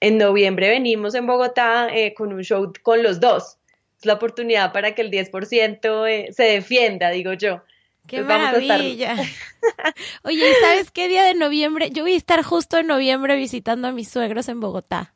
en 0.00 0.18
noviembre 0.18 0.68
venimos 0.68 1.14
en 1.14 1.26
Bogotá 1.26 1.88
con 2.16 2.32
un 2.32 2.42
show 2.42 2.72
con 2.82 3.02
los 3.02 3.20
dos. 3.20 3.58
Es 3.98 4.04
la 4.04 4.14
oportunidad 4.14 4.72
para 4.72 4.94
que 4.94 5.02
el 5.02 5.10
10% 5.10 6.04
se 6.32 6.42
defienda, 6.42 7.10
digo 7.10 7.32
yo. 7.32 7.62
¡Qué 8.06 8.20
maravilla! 8.22 9.16
Oye, 10.22 10.50
¿y 10.50 10.54
sabes 10.64 10.90
qué 10.90 11.08
día 11.08 11.24
de 11.24 11.34
noviembre? 11.34 11.90
Yo 11.90 12.04
voy 12.04 12.12
a 12.12 12.16
estar 12.16 12.42
justo 12.42 12.78
en 12.78 12.86
noviembre 12.86 13.36
visitando 13.36 13.88
a 13.88 13.92
mis 13.92 14.08
suegros 14.08 14.48
en 14.48 14.60
Bogotá. 14.60 15.14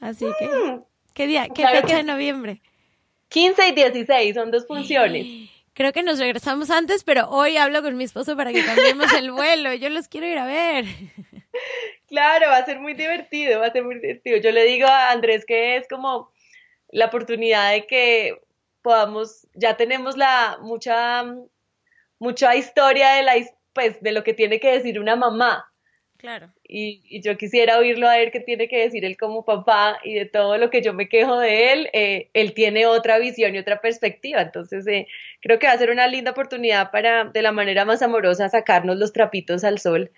Así 0.00 0.26
que, 0.38 0.46
mm. 0.46 0.82
¿qué 1.14 1.26
día? 1.26 1.48
¿Qué 1.54 1.66
fecha 1.66 1.96
de 1.96 2.02
noviembre? 2.02 2.60
15 3.28 3.68
y 3.68 3.72
16, 3.72 4.34
son 4.34 4.50
dos 4.50 4.66
funciones. 4.66 5.26
Creo 5.74 5.92
que 5.92 6.02
nos 6.02 6.18
regresamos 6.18 6.70
antes, 6.70 7.04
pero 7.04 7.28
hoy 7.28 7.56
hablo 7.56 7.82
con 7.82 7.96
mi 7.96 8.04
esposo 8.04 8.36
para 8.36 8.52
que 8.52 8.64
cambiemos 8.64 9.12
el 9.12 9.32
vuelo. 9.32 9.74
Yo 9.74 9.90
los 9.90 10.08
quiero 10.08 10.26
ir 10.26 10.38
a 10.38 10.46
ver. 10.46 10.84
Claro, 12.08 12.48
va 12.48 12.58
a 12.58 12.64
ser 12.64 12.80
muy 12.80 12.94
divertido, 12.94 13.60
va 13.60 13.66
a 13.66 13.72
ser 13.72 13.82
muy 13.84 13.96
divertido. 13.96 14.36
Yo 14.36 14.52
le 14.52 14.64
digo 14.64 14.86
a 14.86 15.10
Andrés 15.10 15.44
que 15.44 15.76
es 15.76 15.88
como 15.88 16.30
la 16.90 17.06
oportunidad 17.06 17.72
de 17.72 17.86
que 17.86 18.40
podamos, 18.82 19.48
ya 19.54 19.76
tenemos 19.76 20.16
la 20.16 20.58
mucha 20.60 21.24
mucha 22.18 22.54
historia 22.56 23.10
de, 23.12 23.22
la, 23.22 23.34
pues, 23.72 24.00
de 24.00 24.12
lo 24.12 24.24
que 24.24 24.34
tiene 24.34 24.60
que 24.60 24.72
decir 24.72 24.98
una 24.98 25.16
mamá. 25.16 25.70
Claro. 26.24 26.48
Y, 26.66 27.20
yo 27.20 27.36
quisiera 27.36 27.76
oírlo 27.76 28.08
a 28.08 28.16
ver 28.16 28.30
qué 28.30 28.40
tiene 28.40 28.66
que 28.66 28.78
decir 28.78 29.04
él 29.04 29.18
como 29.18 29.44
papá 29.44 29.98
y 30.02 30.14
de 30.14 30.24
todo 30.24 30.56
lo 30.56 30.70
que 30.70 30.80
yo 30.80 30.94
me 30.94 31.06
quejo 31.06 31.38
de 31.38 31.74
él, 31.74 31.90
eh, 31.92 32.30
él 32.32 32.54
tiene 32.54 32.86
otra 32.86 33.18
visión 33.18 33.54
y 33.54 33.58
otra 33.58 33.82
perspectiva. 33.82 34.40
Entonces, 34.40 34.86
eh, 34.86 35.06
creo 35.42 35.58
que 35.58 35.66
va 35.66 35.74
a 35.74 35.78
ser 35.78 35.90
una 35.90 36.08
linda 36.08 36.30
oportunidad 36.30 36.90
para, 36.90 37.26
de 37.26 37.42
la 37.42 37.52
manera 37.52 37.84
más 37.84 38.00
amorosa, 38.00 38.48
sacarnos 38.48 38.96
los 38.96 39.12
trapitos 39.12 39.64
al 39.64 39.78
sol 39.78 40.12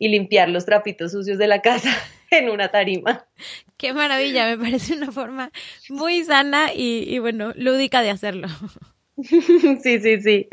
y 0.00 0.08
limpiar 0.08 0.48
los 0.48 0.66
trapitos 0.66 1.12
sucios 1.12 1.38
de 1.38 1.46
la 1.46 1.62
casa 1.62 1.90
en 2.32 2.50
una 2.50 2.72
tarima. 2.72 3.28
Qué 3.76 3.92
maravilla, 3.92 4.48
me 4.48 4.58
parece 4.58 4.94
una 4.94 5.12
forma 5.12 5.52
muy 5.88 6.24
sana 6.24 6.72
y, 6.74 7.04
y 7.06 7.20
bueno, 7.20 7.52
lúdica 7.54 8.02
de 8.02 8.10
hacerlo. 8.10 8.48
sí, 9.22 10.00
sí, 10.00 10.20
sí. 10.20 10.48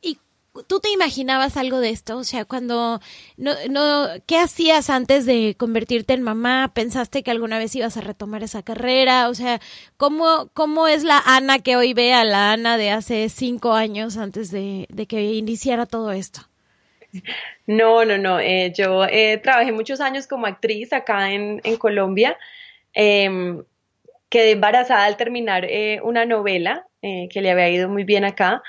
¿Y 0.00 0.16
tú 0.66 0.80
te 0.80 0.90
imaginabas 0.90 1.56
algo 1.56 1.80
de 1.80 1.90
esto? 1.90 2.16
O 2.16 2.24
sea, 2.24 2.44
cuando 2.44 3.00
no, 3.36 3.52
no, 3.68 4.06
¿qué 4.26 4.38
hacías 4.38 4.90
antes 4.90 5.26
de 5.26 5.54
convertirte 5.58 6.14
en 6.14 6.22
mamá? 6.22 6.72
¿Pensaste 6.74 7.22
que 7.22 7.30
alguna 7.30 7.58
vez 7.58 7.74
ibas 7.74 7.96
a 7.96 8.00
retomar 8.00 8.42
esa 8.42 8.62
carrera? 8.62 9.28
O 9.28 9.34
sea, 9.34 9.60
¿cómo, 9.96 10.50
cómo 10.54 10.88
es 10.88 11.04
la 11.04 11.22
Ana 11.24 11.58
que 11.58 11.76
hoy 11.76 11.94
ve 11.94 12.12
a 12.12 12.24
la 12.24 12.52
Ana 12.52 12.76
de 12.76 12.90
hace 12.90 13.28
cinco 13.28 13.72
años 13.72 14.16
antes 14.16 14.50
de, 14.50 14.86
que 15.08 15.22
iniciara 15.22 15.86
todo 15.86 16.12
esto? 16.12 16.42
No, 17.66 18.04
no, 18.04 18.18
no. 18.18 18.40
Eh, 18.40 18.72
yo 18.74 19.04
eh, 19.04 19.38
trabajé 19.38 19.72
muchos 19.72 20.00
años 20.00 20.26
como 20.26 20.46
actriz 20.46 20.92
acá 20.92 21.32
en, 21.32 21.60
en 21.64 21.76
Colombia. 21.76 22.36
Em, 22.92 23.64
quedé 24.28 24.52
embarazada 24.52 25.04
al 25.04 25.16
terminar 25.16 25.64
eh, 25.64 26.00
una 26.02 26.24
novela 26.24 26.86
que 27.02 27.40
le 27.40 27.50
había 27.50 27.70
ido 27.70 27.88
muy 27.88 28.04
bien 28.04 28.24
acá. 28.24 28.62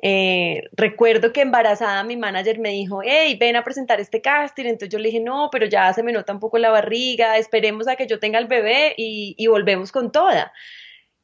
Eh, 0.00 0.62
recuerdo 0.72 1.32
que 1.32 1.40
embarazada 1.40 2.04
mi 2.04 2.16
manager 2.16 2.58
me 2.60 2.70
dijo, 2.70 3.00
hey, 3.04 3.36
ven 3.40 3.56
a 3.56 3.64
presentar 3.64 4.00
este 4.00 4.20
casting. 4.20 4.66
Entonces 4.66 4.90
yo 4.90 4.98
le 4.98 5.08
dije, 5.08 5.20
no, 5.20 5.48
pero 5.50 5.66
ya 5.66 5.92
se 5.92 6.02
me 6.02 6.12
nota 6.12 6.32
un 6.32 6.40
poco 6.40 6.58
la 6.58 6.70
barriga, 6.70 7.36
esperemos 7.36 7.88
a 7.88 7.96
que 7.96 8.06
yo 8.06 8.18
tenga 8.18 8.38
el 8.38 8.46
bebé 8.46 8.94
y, 8.96 9.34
y 9.36 9.46
volvemos 9.48 9.92
con 9.92 10.12
toda. 10.12 10.52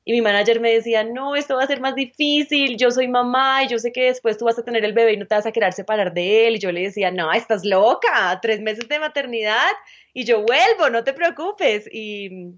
Y 0.06 0.12
mi 0.12 0.20
manager 0.20 0.60
me 0.60 0.72
decía, 0.72 1.02
no, 1.02 1.34
esto 1.34 1.56
va 1.56 1.62
a 1.64 1.66
ser 1.66 1.80
más 1.80 1.94
difícil, 1.94 2.76
yo 2.76 2.90
soy 2.90 3.08
mamá 3.08 3.64
y 3.64 3.68
yo 3.68 3.78
sé 3.78 3.90
que 3.90 4.04
después 4.04 4.36
tú 4.36 4.44
vas 4.44 4.58
a 4.58 4.64
tener 4.64 4.84
el 4.84 4.92
bebé 4.92 5.14
y 5.14 5.16
no 5.16 5.26
te 5.26 5.34
vas 5.34 5.46
a 5.46 5.52
querer 5.52 5.72
separar 5.72 6.12
de 6.12 6.46
él. 6.46 6.56
Y 6.56 6.58
yo 6.58 6.72
le 6.72 6.82
decía, 6.82 7.10
no, 7.10 7.32
estás 7.32 7.64
loca, 7.64 8.38
tres 8.42 8.60
meses 8.60 8.86
de 8.88 8.98
maternidad 8.98 9.70
y 10.12 10.24
yo 10.24 10.42
vuelvo, 10.42 10.90
no 10.90 11.04
te 11.04 11.14
preocupes. 11.14 11.88
Y, 11.90 12.54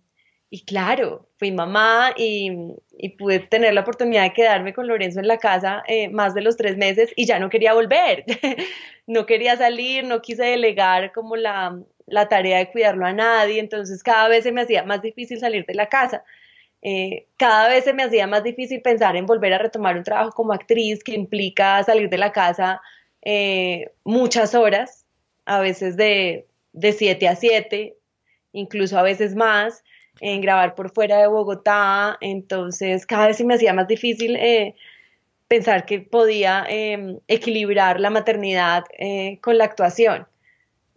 y 0.48 0.64
claro, 0.64 1.28
fui 1.38 1.50
mamá 1.50 2.12
y, 2.16 2.50
pude 3.18 3.40
tener 3.40 3.74
la 3.74 3.80
oportunidad 3.80 4.22
de 4.22 4.32
quedarme 4.32 4.72
con 4.72 4.86
Lorenzo 4.86 5.20
en 5.20 5.28
la 5.28 5.38
casa 5.38 5.82
eh, 5.88 6.08
más 6.08 6.34
de 6.34 6.42
los 6.42 6.56
tres 6.56 6.76
meses 6.76 7.12
y 7.16 7.26
ya 7.26 7.38
no 7.38 7.50
quería 7.50 7.74
volver. 7.74 8.24
no 9.06 9.26
quería 9.26 9.56
salir, 9.56 10.04
no 10.04 10.22
quise 10.22 10.44
delegar 10.44 11.12
como 11.12 11.36
la, 11.36 11.76
tarea 12.30 12.58
de 12.58 12.70
cuidarlo 12.70 13.06
a 13.06 13.12
nadie, 13.12 13.58
entonces 13.58 14.02
cada 14.02 14.28
vez 14.28 14.44
se 14.44 14.52
me 14.52 14.62
hacía 14.62 14.84
más 14.84 15.02
difícil 15.02 15.40
salir 15.40 15.66
de 15.66 15.74
la 15.74 15.88
casa. 15.88 16.24
Eh, 16.82 17.26
cada 17.36 17.68
vez 17.68 17.84
se 17.84 17.92
me 17.92 18.04
hacía 18.04 18.26
más 18.28 18.44
difícil 18.44 18.80
pensar 18.82 19.16
en 19.16 19.26
volver 19.26 19.52
a 19.52 19.58
retomar 19.58 19.96
un 19.96 20.04
trabajo 20.04 20.30
como 20.32 20.52
actriz 20.52 21.02
que 21.02 21.14
implica 21.14 21.82
salir 21.82 22.08
de 22.08 22.18
la 22.18 22.32
casa 22.32 22.80
eh, 23.22 23.90
muchas 24.04 24.54
horas, 24.54 25.04
a 25.46 25.60
veces 25.60 25.96
de, 25.96 26.46
de 26.72 26.92
7 26.92 27.26
a 27.26 27.34
7, 27.34 27.96
incluso 28.52 28.98
a 28.98 29.02
veces 29.02 29.34
más 29.34 29.82
en 30.20 30.40
grabar 30.40 30.74
por 30.74 30.90
fuera 30.90 31.18
de 31.18 31.26
Bogotá, 31.26 32.16
entonces 32.20 33.06
cada 33.06 33.28
vez 33.28 33.36
se 33.36 33.44
me 33.44 33.54
hacía 33.54 33.72
más 33.72 33.88
difícil 33.88 34.36
eh, 34.36 34.74
pensar 35.48 35.84
que 35.84 36.00
podía 36.00 36.64
em, 36.68 37.18
equilibrar 37.28 38.00
la 38.00 38.10
maternidad 38.10 38.84
eh, 38.98 39.38
con 39.42 39.58
la 39.58 39.64
actuación. 39.64 40.26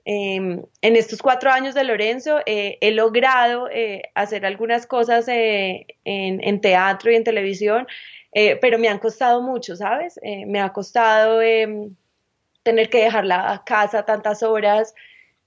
Em, 0.05 0.63
en 0.81 0.95
estos 0.95 1.21
cuatro 1.21 1.51
años 1.51 1.75
de 1.75 1.83
Lorenzo 1.83 2.39
eh, 2.45 2.77
he 2.81 2.91
logrado 2.91 3.67
hacer 4.15 4.45
algunas 4.45 4.87
cosas 4.87 5.25
en, 5.27 6.61
teatro 6.61 7.11
y 7.11 7.15
en 7.15 7.23
televisión, 7.23 7.87
pero 8.61 8.79
me 8.79 8.87
han 8.87 8.99
costado 8.99 9.41
mucho, 9.41 9.75
¿sabes? 9.75 10.19
me 10.23 10.61
ha 10.61 10.71
costado 10.71 11.41
em, 11.41 11.95
tener 12.63 12.89
que 12.89 13.03
dejar 13.03 13.25
la 13.25 13.61
casa 13.65 14.05
tantas 14.05 14.41
horas, 14.43 14.95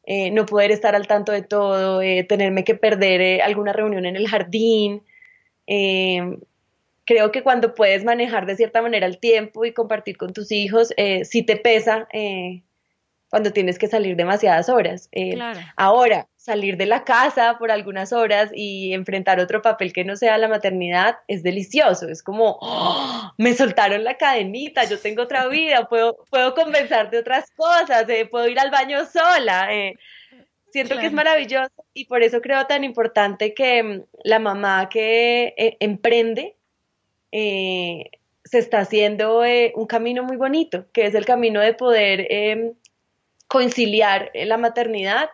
eh, 0.04 0.30
no 0.30 0.46
poder 0.46 0.70
estar 0.70 0.94
al 0.94 1.06
tanto 1.06 1.32
de 1.32 1.42
todo, 1.42 2.02
eh, 2.02 2.24
tenerme 2.24 2.64
que 2.64 2.74
perder 2.74 3.20
eh, 3.20 3.42
alguna 3.42 3.72
reunión 3.72 4.06
en 4.06 4.16
el 4.16 4.28
jardín. 4.28 5.02
creo 7.04 7.32
que 7.32 7.42
cuando 7.42 7.74
puedes 7.74 8.04
manejar 8.04 8.46
de 8.46 8.56
cierta 8.56 8.82
manera 8.82 9.06
el 9.06 9.18
tiempo 9.18 9.64
y 9.64 9.72
compartir 9.72 10.16
con 10.16 10.32
tus 10.32 10.52
hijos, 10.52 10.92
sí 11.24 11.42
te 11.42 11.56
pesa 11.56 12.08
cuando 13.32 13.50
tienes 13.50 13.78
que 13.78 13.86
salir 13.86 14.14
demasiadas 14.14 14.68
horas. 14.68 15.08
Eh, 15.10 15.38
ahora, 15.76 16.28
salir 16.42 16.76
de 16.76 16.86
la 16.86 17.04
casa 17.04 17.56
por 17.56 17.70
algunas 17.70 18.12
horas 18.12 18.50
y 18.52 18.92
enfrentar 18.94 19.38
otro 19.38 19.62
papel 19.62 19.92
que 19.92 20.04
no 20.04 20.16
sea 20.16 20.38
la 20.38 20.48
maternidad 20.48 21.18
es 21.28 21.44
delicioso. 21.44 22.08
Es 22.08 22.20
como, 22.20 22.58
¡oh! 22.60 23.32
me 23.38 23.54
soltaron 23.54 24.02
la 24.02 24.16
cadenita, 24.16 24.82
yo 24.84 24.98
tengo 24.98 25.22
otra 25.22 25.46
vida, 25.48 25.88
puedo, 25.88 26.24
puedo 26.30 26.52
conversar 26.54 27.10
de 27.10 27.18
otras 27.18 27.48
cosas, 27.52 28.08
eh, 28.08 28.26
puedo 28.26 28.48
ir 28.48 28.58
al 28.58 28.72
baño 28.72 29.06
sola. 29.06 29.72
Eh. 29.72 29.94
Siento 30.72 30.98
que 30.98 31.06
es 31.06 31.12
maravilloso 31.12 31.70
y 31.94 32.06
por 32.06 32.22
eso 32.22 32.40
creo 32.40 32.66
tan 32.66 32.82
importante 32.82 33.54
que 33.54 33.82
mm, 33.82 34.02
la 34.24 34.40
mamá 34.40 34.88
que 34.88 35.54
emprende 35.78 36.56
se 37.30 38.58
está 38.58 38.80
haciendo 38.80 39.42
un 39.74 39.86
camino 39.86 40.24
muy 40.24 40.36
bonito, 40.36 40.86
que 40.92 41.06
es 41.06 41.14
el 41.14 41.24
camino 41.24 41.60
de 41.60 41.72
poder 41.72 42.26
em, 42.30 42.74
conciliar 43.46 44.30
eh, 44.34 44.44
la 44.44 44.56
maternidad 44.56 45.30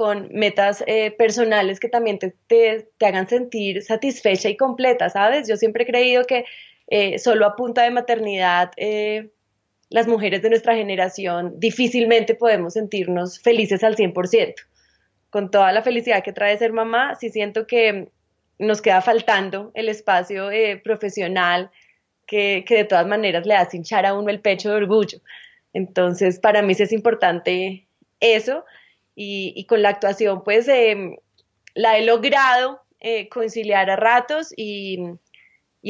con 0.00 0.30
metas 0.32 0.82
eh, 0.86 1.10
personales 1.10 1.78
que 1.78 1.90
también 1.90 2.18
te, 2.18 2.34
te, 2.46 2.86
hagan 3.04 3.28
sentir 3.28 3.82
satisfecha 3.82 4.48
y 4.48 4.56
completa, 4.56 5.10
¿sabes? 5.10 5.46
Yo 5.46 5.58
siempre 5.58 5.84
he 5.84 5.86
creído 5.86 6.24
que 6.24 6.46
eh, 6.86 7.18
solo 7.18 7.44
a 7.44 7.54
punta 7.54 7.82
de 7.82 7.90
maternidad 7.90 8.70
las 9.90 10.08
mujeres 10.08 10.40
de 10.40 10.48
nuestra 10.48 10.74
generación 10.74 11.60
difícilmente 11.60 12.34
podemos 12.34 12.72
sentirnos 12.72 13.42
felices 13.42 13.84
al 13.84 13.94
100%. 13.94 14.54
Con 15.28 15.50
toda 15.50 15.70
la 15.70 15.82
felicidad 15.82 16.24
que 16.24 16.32
trae 16.32 16.56
ser 16.56 16.72
mamá, 16.72 17.14
sí 17.16 17.28
siento 17.28 17.66
que 17.66 18.08
nos 18.58 18.80
queda 18.80 19.02
faltando 19.02 19.70
el 19.74 19.90
espacio 19.90 20.48
profesional 20.82 21.70
que, 22.26 22.64
que 22.66 22.74
de 22.74 22.84
todas 22.84 23.06
maneras 23.06 23.44
le 23.44 23.54
hace 23.54 23.76
hinchar 23.76 24.06
a 24.06 24.14
uno 24.14 24.30
el 24.30 24.40
pecho 24.40 24.70
de 24.70 24.76
orgullo. 24.76 25.18
Entonces, 25.74 26.40
para 26.40 26.62
mí 26.62 26.72
sí 26.72 26.84
es 26.84 26.92
importante 26.92 27.86
eso 28.20 28.64
y, 29.22 29.64
con 29.66 29.82
la 29.82 29.90
actuación, 29.90 30.42
pues 30.42 30.66
la 31.74 31.98
he 31.98 32.04
logrado 32.06 32.80
eh, 33.00 33.28
conciliar 33.28 33.90
a 33.90 33.96
ratos 33.96 34.54
y, 34.56 34.98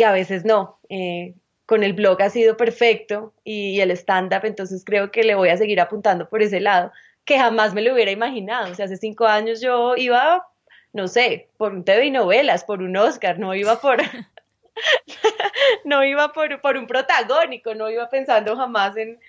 a 0.05 0.11
veces 0.11 0.45
no. 0.45 0.81
Eh, 0.89 1.35
con 1.65 1.85
el 1.85 1.93
blog 1.93 2.21
ha 2.23 2.31
sido 2.31 2.57
perfecto 2.57 3.33
y, 3.45 3.79
el 3.81 3.93
stand-up, 3.93 4.45
entonces 4.45 4.83
creo 4.85 5.13
que 5.13 5.23
le 5.23 5.37
voy 5.37 5.51
a 5.51 5.57
seguir 5.57 5.81
apuntando 5.81 6.29
por 6.29 6.43
ese 6.43 6.59
lado, 6.59 6.91
que 7.25 7.39
jamás 7.39 7.73
me 7.73 7.83
lo 7.83 7.95
hubiera 7.95 8.11
imaginado. 8.11 8.73
O 8.73 8.75
sea, 8.75 8.87
hace 8.87 8.97
cinco 8.97 9.27
años 9.27 9.61
yo 9.61 9.95
iba, 9.97 10.45
no 10.93 11.07
sé, 11.07 11.51
por 11.57 11.73
un 11.73 11.85
TV 11.85 12.07
y 12.07 12.11
novelas, 12.11 12.65
por 12.65 12.83
un 12.83 12.97
Oscar, 12.97 13.39
no 13.39 13.55
iba 13.55 13.81
por... 13.81 13.99
no 15.85 16.03
iba 16.03 16.33
por, 16.33 16.61
por 16.61 16.77
un 16.77 16.89
protagónico, 16.89 17.77
no 17.77 17.91
iba 17.91 18.09
pensando 18.09 18.57
jamás 18.57 18.97
en, 18.97 19.21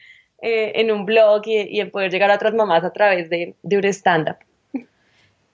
eh, 0.42 0.74
en 0.76 0.92
un 0.92 1.06
blog 1.06 1.44
y, 1.46 1.80
en 1.80 1.92
poder 1.92 2.12
llegar 2.12 2.32
a 2.32 2.36
otras 2.36 2.54
mamás 2.54 2.84
a 2.84 2.92
través 2.92 3.30
de, 3.30 3.56
de 3.62 3.78
un 3.78 3.86
stand-up. 3.86 4.38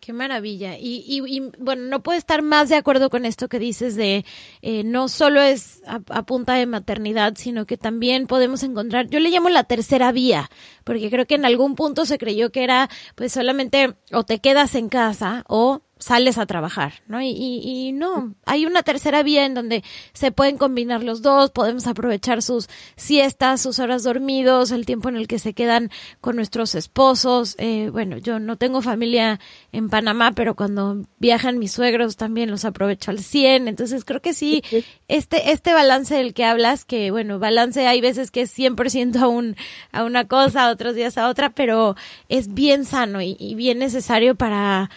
Qué 0.08 0.14
maravilla. 0.14 0.78
Y, 0.78 1.04
y, 1.06 1.42
bueno, 1.60 1.84
no 1.84 2.02
puedo 2.02 2.18
estar 2.18 2.42
más 2.42 2.70
de 2.70 2.78
acuerdo 2.78 3.10
con 3.10 3.26
esto 3.26 3.50
que 3.50 3.60
dices 3.60 3.98
de 3.98 4.24
eh, 4.62 4.86
no 4.86 5.10
solo 5.10 5.42
es 5.42 5.82
a, 5.86 6.24
punta 6.24 6.54
de 6.54 6.66
maternidad, 6.66 7.34
sino 7.36 7.66
que 7.66 7.76
también 7.76 8.26
podemos 8.26 8.64
encontrar, 8.64 9.10
yo 9.10 9.20
le 9.20 9.32
llamo 9.32 9.50
la 9.50 9.66
tercera 9.66 10.14
vía, 10.14 10.50
porque 10.86 11.10
creo 11.10 11.26
que 11.26 11.36
en 11.36 11.44
algún 11.44 11.76
punto 11.76 12.06
se 12.06 12.18
creyó 12.18 12.54
que 12.54 12.64
era 12.64 12.90
pues 13.16 13.34
solamente 13.34 13.96
o 14.14 14.24
te 14.24 14.40
quedas 14.40 14.76
en 14.76 14.88
casa 14.88 15.44
o 15.50 15.82
sales 16.00 16.38
a 16.38 16.46
trabajar, 16.46 16.94
¿no? 17.08 17.22
Y, 17.22 17.30
y, 17.30 17.92
no, 17.92 18.36
hay 18.46 18.66
una 18.66 18.84
tercera 18.84 19.24
vía 19.24 19.46
en 19.46 19.54
donde 19.54 19.84
se 20.14 20.32
pueden 20.32 20.58
combinar 20.58 21.04
los 21.04 21.22
dos, 21.22 21.52
podemos 21.52 21.88
aprovechar 21.88 22.42
sus 22.42 22.70
siestas, 22.96 23.62
sus 23.62 23.80
horas 23.80 24.04
dormidos, 24.04 24.72
el 24.72 24.86
tiempo 24.86 25.10
en 25.10 25.18
el 25.18 25.28
que 25.28 25.40
se 25.40 25.54
quedan 25.54 25.90
con 26.22 26.36
nuestros 26.36 26.76
esposos. 26.76 27.56
Eh, 27.58 27.90
bueno, 27.92 28.18
yo 28.18 28.40
no 28.40 28.58
tengo 28.58 28.82
familia 28.82 29.40
en 29.72 29.90
Panamá, 29.90 30.34
pero 30.34 30.56
cuando 30.56 31.04
viajan 31.20 31.60
mis 31.60 31.72
suegros 31.72 32.16
también 32.16 32.52
los 32.52 32.66
aprovecho 32.66 33.12
al 33.12 33.20
100, 33.20 33.68
entonces 33.68 34.06
creo 34.06 34.22
que 34.22 34.34
sí, 34.34 34.64
este, 35.08 35.52
este 35.52 35.74
balance 35.74 36.16
del 36.16 36.34
que 36.34 36.46
hablas, 36.46 36.86
que 36.86 37.12
bueno, 37.12 37.40
balance 37.40 37.88
hay 37.88 38.02
veces 38.02 38.32
que 38.32 38.42
es 38.42 38.58
100% 38.58 39.20
a, 39.20 39.28
un, 39.28 39.56
a 39.92 40.04
una 40.04 40.28
cosa, 40.28 40.70
otros 40.70 40.96
días 40.96 41.18
a 41.18 41.30
otra, 41.30 41.50
pero 41.50 41.96
es 42.30 42.54
bien 42.54 42.86
sano 42.86 43.22
y 43.22 43.56
bien 43.56 43.80
necesario 43.80 44.36
para 44.36 44.90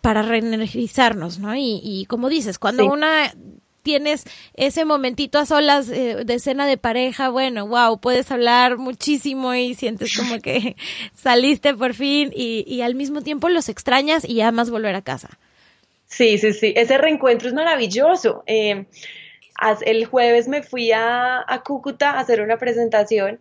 para 0.00 0.22
reenergizarnos, 0.22 1.38
¿no? 1.38 1.54
Y, 1.54 1.80
y 1.82 2.06
como 2.06 2.28
dices, 2.28 2.58
cuando 2.58 2.86
una 2.86 3.32
tienes 3.82 4.24
ese 4.54 4.84
momentito 4.84 5.38
a 5.38 5.46
solas 5.46 5.88
eh, 5.88 6.24
de 6.24 6.38
cena 6.38 6.66
de 6.66 6.76
pareja, 6.76 7.30
bueno, 7.30 7.66
wow, 7.66 7.98
puedes 8.00 8.30
hablar 8.30 8.76
muchísimo 8.76 9.54
y 9.54 9.74
sientes 9.74 10.14
como 10.14 10.40
que 10.40 10.76
saliste 11.14 11.74
por 11.74 11.94
fin 11.94 12.30
y, 12.34 12.64
y 12.66 12.82
al 12.82 12.94
mismo 12.94 13.22
tiempo 13.22 13.48
los 13.48 13.68
extrañas 13.68 14.28
y 14.28 14.42
amas 14.42 14.70
volver 14.70 14.94
a 14.94 15.02
casa. 15.02 15.38
Sí, 16.06 16.38
sí, 16.38 16.52
sí, 16.52 16.74
ese 16.76 16.98
reencuentro 16.98 17.48
es 17.48 17.54
maravilloso. 17.54 18.42
Eh, 18.46 18.86
el 19.84 20.04
jueves 20.04 20.48
me 20.48 20.62
fui 20.62 20.92
a, 20.92 21.42
a 21.46 21.62
Cúcuta 21.62 22.10
a 22.10 22.20
hacer 22.20 22.40
una 22.40 22.58
presentación 22.58 23.40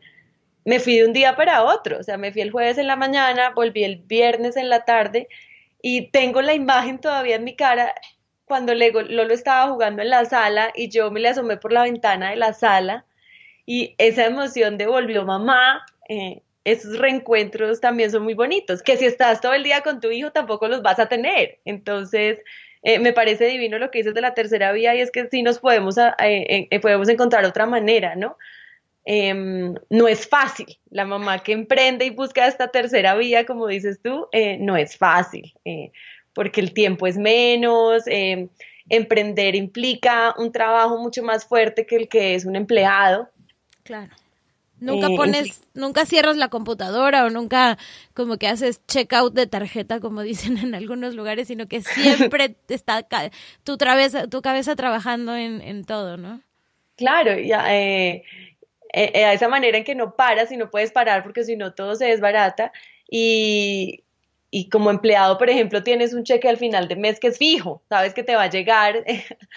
me 0.67 0.81
fui 0.81 0.97
de 0.97 1.05
un 1.05 1.13
día 1.13 1.37
para 1.37 1.63
otro, 1.63 1.97
o 1.97 2.03
sea, 2.03 2.17
me 2.17 2.33
fui 2.33 2.41
el 2.41 2.51
jueves 2.51 2.77
en 2.77 2.87
la 2.87 2.97
mañana, 2.97 3.51
volví 3.55 3.85
el 3.85 3.99
viernes 3.99 4.57
en 4.57 4.67
la 4.67 4.83
tarde 4.83 5.29
y 5.89 6.11
tengo 6.11 6.41
la 6.41 6.53
imagen 6.53 6.99
todavía 6.99 7.37
en 7.37 7.45
mi 7.45 7.55
cara 7.55 7.93
cuando 8.43 8.73
Lolo 8.75 9.33
estaba 9.33 9.71
jugando 9.71 10.01
en 10.01 10.09
la 10.09 10.25
sala 10.25 10.73
y 10.75 10.89
yo 10.89 11.11
me 11.11 11.21
le 11.21 11.29
asomé 11.29 11.55
por 11.55 11.71
la 11.71 11.83
ventana 11.83 12.31
de 12.31 12.35
la 12.35 12.51
sala 12.51 13.05
y 13.65 13.95
esa 13.97 14.25
emoción 14.25 14.77
de 14.77 14.85
volvió 14.85 15.23
mamá, 15.23 15.85
eh, 16.09 16.41
esos 16.65 16.99
reencuentros 16.99 17.79
también 17.79 18.11
son 18.11 18.23
muy 18.23 18.33
bonitos, 18.33 18.83
que 18.83 18.97
si 18.97 19.05
estás 19.05 19.39
todo 19.39 19.53
el 19.53 19.63
día 19.63 19.79
con 19.79 20.01
tu 20.01 20.11
hijo 20.11 20.29
tampoco 20.33 20.67
los 20.67 20.81
vas 20.81 20.99
a 20.99 21.07
tener. 21.07 21.59
Entonces, 21.63 22.39
eh, 22.83 22.99
me 22.99 23.13
parece 23.13 23.45
divino 23.45 23.79
lo 23.79 23.89
que 23.89 23.99
dices 23.99 24.13
de 24.13 24.19
la 24.19 24.33
tercera 24.33 24.73
vía 24.73 24.93
y 24.93 24.99
es 24.99 25.09
que 25.09 25.29
sí 25.29 25.41
nos 25.41 25.59
podemos, 25.59 25.95
eh, 26.19 26.79
podemos 26.81 27.07
encontrar 27.07 27.45
otra 27.45 27.65
manera, 27.65 28.17
¿no? 28.17 28.37
Em, 29.09 29.73
no 29.89 30.07
es 30.07 30.27
fácil. 30.27 30.77
La 30.89 31.05
mamá 31.05 31.39
que 31.39 31.53
emprende 31.53 32.05
y 32.05 32.09
busca 32.09 32.45
esta 32.45 32.67
tercera 32.67 33.15
vía, 33.15 33.45
como 33.45 33.67
dices 33.67 33.99
tú, 34.03 34.27
no 34.59 34.75
es 34.75 34.97
fácil 34.97 35.53
porque 36.37 36.61
el 36.61 36.71
tiempo 36.71 37.07
es 37.07 37.17
menos, 37.17 38.03
eh, 38.05 38.47
emprender 38.89 39.55
implica 39.55 40.35
un 40.37 40.51
trabajo 40.51 40.99
mucho 40.99 41.23
más 41.23 41.47
fuerte 41.47 41.87
que 41.87 41.95
el 41.95 42.07
que 42.07 42.35
es 42.35 42.45
un 42.45 42.55
empleado. 42.55 43.27
Claro. 43.81 44.13
Nunca 44.79 45.07
eh, 45.07 45.15
pones, 45.17 45.63
nunca 45.73 46.05
cierras 46.05 46.37
la 46.37 46.49
computadora 46.49 47.25
o 47.25 47.31
nunca 47.31 47.79
como 48.13 48.37
que 48.37 48.47
haces 48.47 48.85
checkout 48.85 49.33
de 49.33 49.47
tarjeta, 49.47 49.99
como 49.99 50.21
dicen 50.31 50.59
en 50.59 50.75
algunos 50.75 51.15
lugares, 51.15 51.47
sino 51.47 51.65
que 51.67 51.81
siempre 51.81 52.55
está 52.67 53.03
tu, 53.63 53.79
cabeza, 53.79 54.27
tu 54.27 54.43
cabeza 54.43 54.75
trabajando 54.75 55.35
en, 55.35 55.85
todo, 55.85 56.17
¿no? 56.17 56.43
Claro, 56.97 57.35
ya, 57.39 57.65
eh, 58.93 59.25
a 59.25 59.33
esa 59.33 59.47
manera 59.47 59.77
en 59.77 59.83
que 59.83 59.95
no 59.95 60.15
paras 60.15 60.51
y 60.51 60.57
no 60.57 60.69
puedes 60.69 60.91
parar 60.91 61.23
porque 61.23 61.43
si 61.43 61.55
no 61.55 61.73
todo 61.73 61.95
se 61.95 62.05
desbarata. 62.05 62.71
Y, 63.09 64.03
y 64.49 64.69
como 64.69 64.89
empleado, 64.89 65.37
por 65.37 65.49
ejemplo, 65.49 65.83
tienes 65.83 66.13
un 66.13 66.23
cheque 66.23 66.49
al 66.49 66.57
final 66.57 66.87
de 66.87 66.95
mes 66.95 67.19
que 67.19 67.27
es 67.27 67.37
fijo, 67.37 67.83
sabes 67.89 68.13
que 68.13 68.23
te 68.23 68.35
va 68.35 68.43
a 68.43 68.49
llegar. 68.49 69.03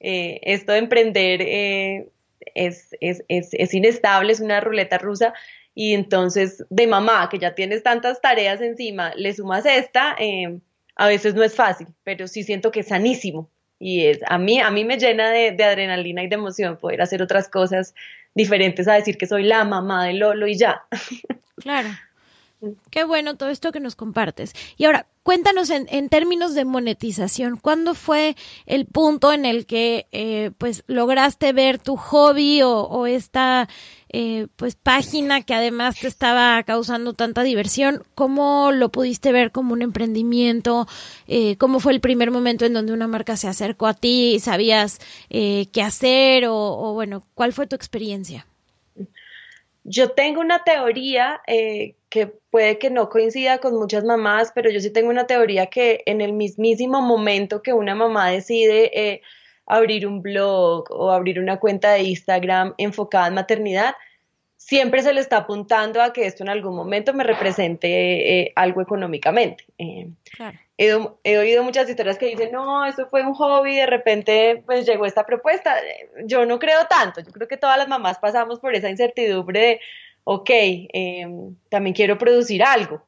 Eh, 0.00 0.38
esto 0.44 0.70
de 0.70 0.78
emprender 0.78 1.42
eh, 1.42 2.08
es, 2.54 2.96
es, 3.00 3.24
es, 3.26 3.48
es, 3.52 3.74
inestable, 3.74 4.32
es 4.32 4.38
una 4.38 4.60
ruleta 4.60 4.96
rusa. 4.96 5.34
Y 5.74 5.94
entonces, 5.94 6.64
de 6.70 6.86
mamá, 6.86 7.28
que 7.28 7.40
ya 7.40 7.56
tienes 7.56 7.82
tantas 7.82 8.20
tareas 8.20 8.60
encima, 8.60 9.12
le 9.16 9.34
sumas 9.34 9.66
esta, 9.66 10.14
eh, 10.20 10.60
a 10.94 11.08
veces 11.08 11.34
no 11.34 11.42
es 11.42 11.56
fácil, 11.56 11.88
pero 12.04 12.28
sí 12.28 12.44
siento 12.44 12.70
que 12.70 12.80
es 12.80 12.86
sanísimo. 12.86 13.50
Y 13.80 14.06
es, 14.06 14.20
a, 14.28 14.38
mí, 14.38 14.60
a 14.60 14.70
mí 14.70 14.84
me 14.84 14.98
llena 14.98 15.30
de, 15.30 15.50
de 15.50 15.64
adrenalina 15.64 16.22
y 16.22 16.28
de 16.28 16.36
emoción 16.36 16.78
poder 16.78 17.02
hacer 17.02 17.20
otras 17.20 17.48
cosas 17.48 17.92
diferentes 18.38 18.88
a 18.88 18.94
decir 18.94 19.18
que 19.18 19.26
soy 19.26 19.42
la 19.42 19.64
mamá 19.64 20.06
de 20.06 20.14
Lolo 20.14 20.46
y 20.46 20.56
ya. 20.56 20.84
Claro. 21.58 21.90
Qué 22.90 23.04
bueno 23.04 23.36
todo 23.36 23.50
esto 23.50 23.70
que 23.70 23.80
nos 23.80 23.94
compartes. 23.94 24.52
Y 24.76 24.84
ahora, 24.84 25.06
cuéntanos 25.22 25.70
en, 25.70 25.86
en 25.90 26.08
términos 26.08 26.54
de 26.54 26.64
monetización, 26.64 27.56
¿cuándo 27.56 27.94
fue 27.94 28.34
el 28.66 28.86
punto 28.86 29.32
en 29.32 29.44
el 29.44 29.66
que 29.66 30.08
eh, 30.10 30.50
pues 30.58 30.82
lograste 30.86 31.52
ver 31.52 31.78
tu 31.78 31.96
hobby 31.96 32.62
o, 32.64 33.06
esta 33.06 33.68
eh, 34.10 34.46
pues 34.56 34.74
página 34.74 35.42
que 35.42 35.54
además 35.54 36.00
te 36.00 36.08
estaba 36.08 36.62
causando 36.62 37.12
tanta 37.12 37.42
diversión? 37.42 38.02
¿Cómo 38.14 38.70
lo 38.72 38.90
pudiste 38.90 39.32
ver 39.32 39.52
como 39.52 39.72
un 39.72 39.82
emprendimiento? 39.82 40.86
Eh, 41.26 41.56
¿Cómo 41.56 41.80
fue 41.80 41.92
el 41.92 42.00
primer 42.00 42.30
momento 42.30 42.64
en 42.64 42.72
donde 42.72 42.92
una 42.92 43.08
marca 43.08 43.36
se 43.36 43.48
acercó 43.48 43.86
a 43.86 43.94
ti 43.94 44.34
y 44.34 44.40
sabías 44.40 44.98
qué 45.28 45.82
hacer 45.82 46.46
o, 46.46 46.56
o 46.56 46.94
bueno, 46.94 47.22
cuál 47.34 47.52
fue 47.52 47.66
tu 47.66 47.76
experiencia? 47.76 48.46
Yo 49.90 50.10
tengo 50.10 50.40
una 50.40 50.64
teoría 50.64 51.40
eh, 51.46 51.94
que 52.10 52.26
puede 52.26 52.78
que 52.78 52.90
no 52.90 53.08
coincida 53.08 53.58
con 53.58 53.74
muchas 53.74 54.04
mamás, 54.04 54.52
pero 54.54 54.70
yo 54.70 54.80
sí 54.80 54.90
tengo 54.90 55.08
una 55.08 55.26
teoría 55.26 55.66
que 55.66 56.02
en 56.04 56.20
el 56.20 56.34
mismísimo 56.34 57.00
momento 57.00 57.62
que 57.62 57.72
una 57.72 57.94
mamá 57.94 58.28
decide 58.28 58.90
eh, 58.92 59.22
abrir 59.68 60.06
un 60.06 60.22
blog 60.22 60.90
o 60.90 61.10
abrir 61.10 61.38
una 61.38 61.58
cuenta 61.58 61.92
de 61.92 62.02
Instagram 62.02 62.74
enfocada 62.78 63.28
en 63.28 63.34
maternidad, 63.34 63.94
siempre 64.56 65.02
se 65.02 65.12
le 65.12 65.20
está 65.20 65.38
apuntando 65.38 66.02
a 66.02 66.12
que 66.12 66.26
esto 66.26 66.42
en 66.42 66.48
algún 66.48 66.74
momento 66.74 67.14
me 67.14 67.24
represente 67.24 68.40
eh, 68.40 68.52
algo 68.56 68.80
económicamente. 68.80 69.64
Claro 70.36 70.58
he, 70.78 71.38
oído 71.38 71.64
muchas 71.64 71.88
historias 71.88 72.18
que 72.18 72.26
dicen, 72.26 72.52
no, 72.52 72.86
eso 72.86 73.08
fue 73.08 73.26
un 73.26 73.34
hobby, 73.34 73.74
de 73.74 73.86
repente 73.86 74.62
pues 74.64 74.86
llegó 74.86 75.06
esta 75.06 75.26
propuesta. 75.26 75.74
Yo 76.24 76.46
no 76.46 76.58
creo 76.58 76.86
tanto, 76.86 77.20
yo 77.20 77.32
creo 77.32 77.48
que 77.48 77.56
todas 77.56 77.76
las 77.76 77.88
mamás 77.88 78.18
pasamos 78.18 78.60
por 78.60 78.74
esa 78.74 78.88
incertidumbre 78.88 79.60
de, 79.60 79.80
ok, 80.22 80.50
em, 80.50 81.56
también 81.68 81.94
quiero 81.94 82.16
producir 82.16 82.62
algo. 82.62 83.02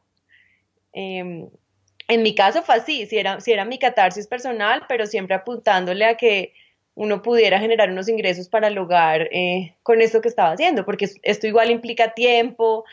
Em, 2.10 2.14
en 2.14 2.22
mi 2.22 2.34
caso 2.34 2.62
fue 2.62 2.74
así, 2.76 3.06
si 3.06 3.18
era, 3.18 3.40
si 3.40 3.52
era 3.52 3.64
mi 3.64 3.78
catarsis 3.78 4.26
personal, 4.26 4.84
pero 4.88 5.06
siempre 5.06 5.36
apuntándole 5.36 6.04
a 6.04 6.16
que 6.16 6.52
uno 6.94 7.22
pudiera 7.22 7.58
generar 7.60 7.90
unos 7.90 8.08
ingresos 8.08 8.48
para 8.48 8.68
el 8.68 8.76
hogar 8.76 9.28
eh, 9.32 9.74
con 9.82 10.02
esto 10.02 10.20
que 10.20 10.28
estaba 10.28 10.52
haciendo, 10.52 10.84
porque 10.84 11.08
esto 11.22 11.46
igual 11.46 11.70
implica 11.70 12.12
tiempo, 12.12 12.84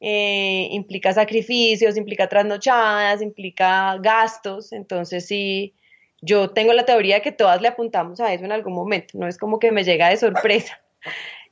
eh, 0.00 0.68
implica 0.70 1.12
sacrificios, 1.12 1.96
implica 1.96 2.28
trasnochadas, 2.28 3.22
implica 3.22 3.96
gastos, 3.98 4.72
entonces 4.72 5.26
sí, 5.26 5.74
yo 6.20 6.50
tengo 6.50 6.72
la 6.72 6.84
teoría 6.84 7.16
de 7.16 7.22
que 7.22 7.32
todas 7.32 7.60
le 7.62 7.68
apuntamos 7.68 8.20
a 8.20 8.32
eso 8.32 8.44
en 8.44 8.52
algún 8.52 8.74
momento, 8.74 9.18
no 9.18 9.26
es 9.26 9.38
como 9.38 9.58
que 9.58 9.72
me 9.72 9.84
llega 9.84 10.08
de 10.08 10.16
sorpresa. 10.16 10.80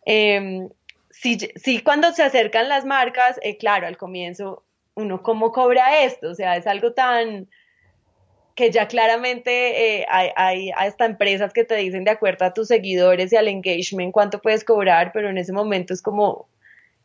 Eh, 0.06 0.68
sí, 1.10 1.80
cuando 1.82 2.12
se 2.12 2.22
acercan 2.22 2.68
las 2.68 2.84
marcas, 2.84 3.40
eh, 3.42 3.56
claro, 3.56 3.86
al 3.86 3.96
comienzo, 3.96 4.64
uno 4.94 5.22
cómo 5.22 5.52
cobra 5.52 6.04
esto, 6.04 6.30
o 6.30 6.34
sea, 6.34 6.56
es 6.56 6.66
algo 6.66 6.92
tan 6.92 7.48
que 8.54 8.70
ya 8.70 8.86
claramente 8.86 10.00
eh, 10.00 10.06
hay, 10.08 10.30
hay, 10.36 10.70
hasta 10.76 11.06
empresas 11.06 11.52
que 11.52 11.64
te 11.64 11.74
dicen 11.74 12.04
de 12.04 12.12
acuerdo 12.12 12.44
a 12.44 12.54
tus 12.54 12.68
seguidores 12.68 13.32
y 13.32 13.36
al 13.36 13.48
engagement 13.48 14.12
cuánto 14.12 14.40
puedes 14.40 14.64
cobrar, 14.64 15.10
pero 15.12 15.28
en 15.28 15.38
ese 15.38 15.52
momento 15.52 15.92
es 15.92 16.00
como, 16.00 16.48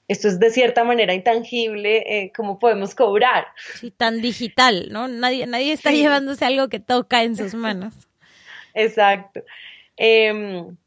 esto 0.07 0.27
es 0.27 0.39
de 0.39 0.51
cierta 0.51 0.83
manera 0.83 1.13
intangible, 1.13 2.03
eh, 2.05 2.31
¿cómo 2.35 2.59
podemos 2.59 2.93
cobrar? 2.93 3.47
Sí, 3.75 3.89
tan 3.89 4.21
digital, 4.21 4.89
¿no? 4.91 5.07
Nadie, 5.07 5.47
nadie 5.47 5.73
está 5.73 5.91
llevándose 5.91 6.45
algo 6.45 6.69
que 6.69 6.79
toca 6.79 7.23
en 7.23 7.35
sus 7.35 7.53
manos. 7.55 7.95
Exacto. 8.75 9.43
Em, 9.97 10.77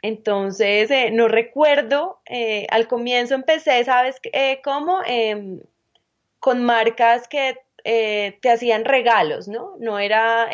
entonces, 0.00 0.90
eh, 0.90 1.10
no 1.10 1.28
recuerdo, 1.28 2.20
eh, 2.24 2.66
al 2.70 2.88
comienzo 2.88 3.34
empecé, 3.34 3.84
¿sabes 3.84 4.16
cómo? 4.64 5.02
Con 6.40 6.64
marcas 6.64 7.28
que 7.28 7.56
te 7.82 8.50
hacían 8.50 8.84
regalos, 8.84 9.48
¿no? 9.48 9.76
No 9.78 9.98
era 9.98 10.50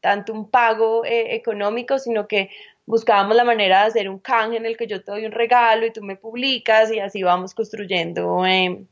tanto 0.00 0.32
un 0.32 0.50
pago 0.50 1.02
económico, 1.04 1.98
sino 1.98 2.28
que 2.28 2.50
buscábamos 2.90 3.36
la 3.36 3.44
manera 3.44 3.80
de 3.80 3.86
hacer 3.86 4.10
un 4.10 4.18
canje 4.18 4.56
en 4.56 4.66
el 4.66 4.76
que 4.76 4.88
yo 4.88 5.02
te 5.02 5.12
doy 5.12 5.24
un 5.24 5.32
regalo 5.32 5.86
y 5.86 5.92
tú 5.92 6.02
me 6.02 6.16
publicas 6.16 6.92
y 6.92 6.98
así 6.98 7.22
vamos 7.22 7.54
construyendo 7.54 8.44
eh, 8.44 8.84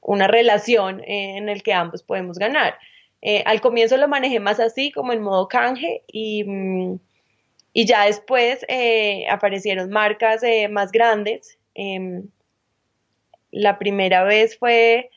una 0.00 0.26
relación 0.26 1.00
eh, 1.04 1.36
en 1.36 1.48
el 1.48 1.62
que 1.62 1.72
ambos 1.72 2.02
podemos 2.02 2.36
ganar. 2.36 2.76
Eh, 3.22 3.42
al 3.46 3.60
comienzo 3.60 3.96
lo 3.96 4.08
manejé 4.08 4.40
más 4.40 4.60
así, 4.60 4.90
como 4.90 5.12
en 5.12 5.22
modo 5.22 5.48
canje, 5.48 6.02
y, 6.08 6.44
mm, 6.44 6.98
y 7.72 7.86
ya 7.86 8.04
después 8.04 8.66
aparecieron 9.30 9.88
marcas 9.90 10.42
más 10.70 10.92
grandes. 10.92 11.58
Em, 11.74 12.28
la 13.54 13.78
primera 13.78 14.24
vez 14.24 14.58
fue 14.58 15.10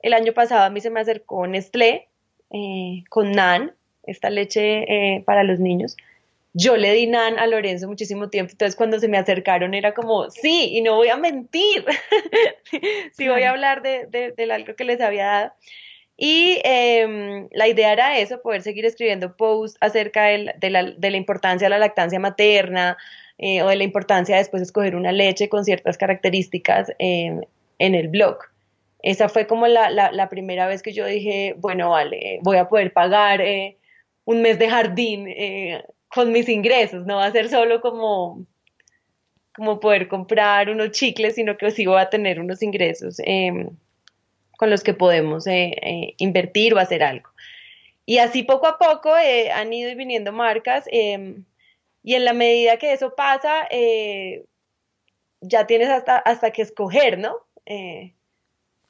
el 0.00 0.12
año 0.12 0.32
pasado, 0.32 0.64
a 0.64 0.70
mí 0.70 0.80
se 0.80 0.90
me 0.90 1.00
acercó 1.00 1.46
Nestlé 1.46 2.08
con 3.08 3.32
NAN, 3.32 3.72
esta 4.04 4.30
leche 4.30 5.22
para 5.26 5.42
los 5.42 5.58
niños. 5.58 5.96
Yo 6.56 6.76
le 6.76 6.92
di 6.92 7.08
nan 7.08 7.36
a 7.40 7.48
Lorenzo 7.48 7.88
muchísimo 7.88 8.30
tiempo, 8.30 8.52
entonces 8.52 8.76
cuando 8.76 9.00
se 9.00 9.08
me 9.08 9.18
acercaron 9.18 9.74
era 9.74 9.92
como, 9.92 10.30
sí, 10.30 10.68
y 10.70 10.82
no 10.82 10.94
voy 10.94 11.08
a 11.08 11.16
mentir, 11.16 11.84
sí 13.12 13.28
voy 13.28 13.42
a 13.42 13.50
hablar 13.50 13.82
de, 13.82 14.06
de, 14.06 14.52
algo 14.52 14.76
que 14.76 14.84
les 14.84 15.00
había 15.00 15.26
dado. 15.26 15.52
Y 16.16 16.60
em, 16.62 17.48
la 17.50 17.66
idea 17.66 17.92
era 17.92 18.18
eso, 18.18 18.40
poder 18.40 18.62
seguir 18.62 18.84
escribiendo 18.84 19.36
posts 19.36 19.76
acerca 19.80 20.26
de, 20.26 20.70
la, 20.70 20.84
de 20.92 21.10
la, 21.10 21.16
importancia 21.16 21.66
de 21.66 21.70
la 21.70 21.78
lactancia 21.78 22.20
materna 22.20 22.96
eh, 23.36 23.62
o 23.62 23.68
de 23.68 23.74
la 23.74 23.82
importancia 23.82 24.36
de 24.36 24.42
después 24.42 24.62
escoger 24.62 24.94
una 24.94 25.10
leche 25.10 25.48
con 25.48 25.64
ciertas 25.64 25.98
características 25.98 26.92
em, 27.00 27.40
en 27.78 27.94
el 27.94 28.08
blog. 28.08 28.38
Esa 29.04 29.28
fue 29.28 29.46
como 29.46 29.66
la, 29.66 29.90
la, 29.90 30.28
primera 30.30 30.66
vez 30.66 30.82
que 30.82 30.94
yo 30.94 31.04
dije, 31.04 31.54
bueno, 31.58 31.90
vale, 31.90 32.38
voy 32.40 32.56
a 32.56 32.70
poder 32.70 32.90
pagar 32.90 33.42
eh, 33.42 33.76
un 34.24 34.40
mes 34.40 34.58
de 34.58 34.70
jardín 34.70 35.28
eh, 35.28 35.84
con 36.08 36.32
mis 36.32 36.48
ingresos, 36.48 37.04
no 37.04 37.16
va 37.16 37.26
a 37.26 37.30
ser 37.30 37.50
solo 37.50 37.82
como, 37.82 38.46
como 39.54 39.78
poder 39.78 40.08
comprar 40.08 40.70
unos 40.70 40.92
chicles, 40.92 41.34
sino 41.34 41.58
que 41.58 41.70
sí 41.70 41.84
voy 41.84 42.00
a 42.00 42.08
tener 42.08 42.40
unos 42.40 42.62
ingresos 42.62 43.16
em, 43.24 43.68
con 44.56 44.70
los 44.70 44.82
que 44.82 44.94
podemos 44.94 45.46
eh, 45.48 46.14
invertir 46.16 46.72
o 46.72 46.78
hacer 46.78 47.02
algo. 47.02 47.28
Y 48.06 48.18
así 48.18 48.42
poco 48.42 48.66
a 48.66 48.78
poco 48.78 49.12
han 49.12 49.70
ido 49.70 49.94
viniendo 49.96 50.32
marcas 50.32 50.84
em, 50.90 51.44
y 52.02 52.14
en 52.14 52.24
la 52.24 52.32
medida 52.32 52.78
que 52.78 52.94
eso 52.94 53.14
pasa, 53.14 53.68
ya 55.42 55.66
tienes 55.66 55.90
hasta, 55.90 56.16
hasta 56.16 56.52
que 56.52 56.62
escoger, 56.62 57.18
¿no? 57.18 57.36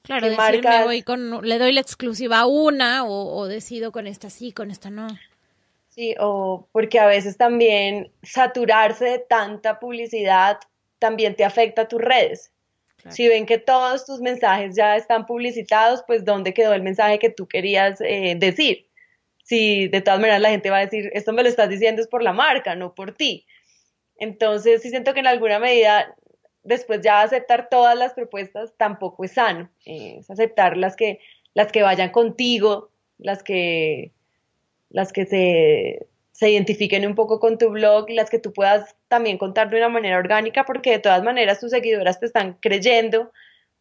Claro, 0.03 0.29
decir, 0.29 0.65
voy 0.85 1.03
con, 1.03 1.47
le 1.47 1.59
doy 1.59 1.73
la 1.73 1.81
exclusiva 1.81 2.41
a 2.41 2.47
una 2.47 3.05
o, 3.05 3.37
o 3.37 3.47
decido 3.47 3.93
con 3.93 4.07
esta 4.07 4.31
sí, 4.31 4.53
con 4.53 4.71
esta 4.71 4.91
no. 4.91 5.09
Sí, 5.89 6.15
o 6.19 6.67
porque 6.73 6.99
a 6.99 7.07
veces 7.07 7.37
también 7.37 8.11
saturarse 8.23 9.05
de 9.05 9.19
tanta 9.21 9.79
publicidad 9.79 10.59
también 10.99 11.37
te 11.37 11.45
afecta 11.45 11.83
a 11.83 11.89
tus 11.89 12.01
redes. 12.01 12.51
Si 13.11 13.29
ven 13.29 13.45
que 13.45 13.59
todos 13.59 14.07
tus 14.07 14.21
mensajes 14.21 14.75
ya 14.75 14.97
están 14.97 15.27
publicitados, 15.27 16.03
pues 16.07 16.25
¿dónde 16.25 16.55
quedó 16.55 16.73
el 16.73 16.83
mensaje 16.83 17.19
que 17.19 17.29
tú 17.29 17.47
querías 17.47 18.01
eh, 18.01 18.35
decir? 18.39 18.89
Si 19.43 19.89
de 19.89 20.01
todas 20.01 20.21
maneras 20.21 20.41
la 20.41 20.51
gente 20.51 20.71
va 20.71 20.79
a 20.79 20.87
decir, 20.87 21.11
esto 21.13 21.33
me 21.35 21.43
lo 21.43 21.51
estás 21.51 21.69
diciendo 21.69 22.01
es 22.01 22.09
por 22.09 22.23
la 22.23 22.33
marca, 22.33 22.75
no 22.75 22.95
por 22.95 23.13
ti. 23.13 23.47
Entonces 24.17 24.81
sí 24.81 24.89
siento 24.89 25.13
que 25.13 25.21
en 25.21 25.27
alguna 25.27 25.59
medida 25.59 26.15
después 26.65 27.01
ya 27.03 27.23
aceptar 27.23 27.69
todas 27.71 27.97
las 27.97 28.15
propuestas 28.15 28.75
tampoco 28.77 29.25
es 29.25 29.33
sano. 29.33 29.71
Es 29.85 30.31
aceptar 30.31 30.77
las 30.77 30.97
que, 30.97 31.21
las 31.55 31.71
que 31.71 31.83
vayan 31.83 32.11
contigo, 32.11 32.91
las 33.19 33.43
que, 33.43 34.11
las 34.91 35.13
que 35.13 35.27
se, 35.27 36.07
se 36.33 36.51
identifiquen 36.51 37.07
un 37.07 37.15
poco 37.15 37.39
con 37.39 37.59
tu 37.59 37.71
blog, 37.71 38.11
las 38.11 38.31
que 38.31 38.39
tú 38.39 38.53
puedas 38.53 38.97
también 39.09 39.39
contar 39.39 39.71
de 39.71 39.77
una 39.77 39.89
manera 39.89 40.19
orgánica, 40.19 40.65
porque 40.65 40.91
de 40.91 40.99
todas 40.99 41.23
maneras 41.23 41.61
tus 41.61 41.71
seguidoras 41.71 42.19
te 42.19 42.27
están 42.27 42.55
creyendo 42.61 43.31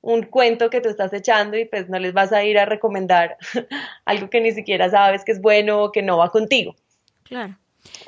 un 0.02 0.24
cuento 0.24 0.70
que 0.70 0.82
tú 0.82 0.90
estás 0.90 1.14
echando 1.14 1.58
y 1.58 1.64
pues 1.64 1.90
no 1.90 1.98
les 1.98 2.14
vas 2.14 2.34
a 2.34 2.44
ir 2.44 2.60
a 2.60 2.66
recomendar 2.66 3.38
algo 4.06 4.30
que 4.30 4.42
ni 4.42 4.52
siquiera 4.52 4.90
sabes 4.90 5.24
que 5.24 5.32
es 5.32 5.42
bueno 5.42 5.82
o 5.82 5.92
que 5.92 6.02
no 6.02 6.18
va 6.18 6.30
contigo. 6.30 6.76
Claro. 7.24 7.58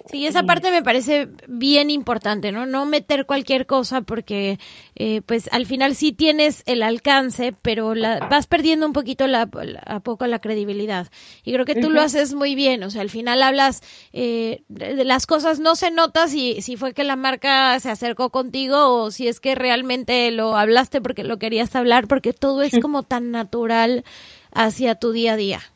Sí, 0.10 0.26
esa 0.26 0.44
parte 0.44 0.72
me 0.72 0.82
parece 0.82 1.28
bien 1.48 1.90
importante, 1.90 2.52
¿no? 2.52 2.66
No 2.66 2.86
meter 2.86 3.26
cualquier 3.26 3.66
cosa 3.66 4.02
porque, 4.02 4.58
eh, 4.96 5.22
pues, 5.26 5.50
al 5.52 5.66
final 5.66 5.96
sí 5.96 6.14
tienes 6.14 6.64
el 6.66 6.82
alcance, 6.82 7.54
pero 7.62 7.94
la, 7.94 8.20
vas 8.30 8.48
perdiendo 8.48 8.86
un 8.86 8.94
poquito 8.94 9.28
la, 9.28 9.50
a 9.86 10.00
poco 10.00 10.28
la 10.28 10.40
credibilidad. 10.40 11.12
Y 11.44 11.52
creo 11.52 11.66
que 11.66 11.76
tú 11.76 11.90
lo 11.90 12.02
haces 12.02 12.34
muy 12.34 12.56
bien, 12.56 12.84
o 12.84 12.90
sea, 12.90 13.02
al 13.02 13.10
final 13.10 13.44
hablas 13.44 13.82
eh, 14.14 14.64
de, 14.70 15.04
las 15.04 15.28
cosas, 15.28 15.60
no 15.60 15.76
se 15.76 15.92
nota 15.92 16.28
si, 16.28 16.62
si 16.62 16.78
fue 16.78 16.94
que 16.94 17.04
la 17.04 17.18
marca 17.18 17.78
se 17.80 17.90
acercó 17.90 18.30
contigo 18.30 19.04
o 19.04 19.12
si 19.12 19.28
es 19.28 19.40
que 19.40 19.56
realmente 19.56 20.32
lo 20.32 20.56
hablaste 20.56 21.02
porque 21.02 21.24
lo 21.24 21.38
querías 21.38 21.76
hablar, 21.76 22.08
porque 22.08 22.32
todo 22.32 22.62
es 22.62 22.80
como 22.80 23.04
tan 23.04 23.32
natural 23.32 24.06
hacia 24.52 24.96
tu 24.96 25.12
día 25.12 25.34
a 25.34 25.38
día. 25.38 25.75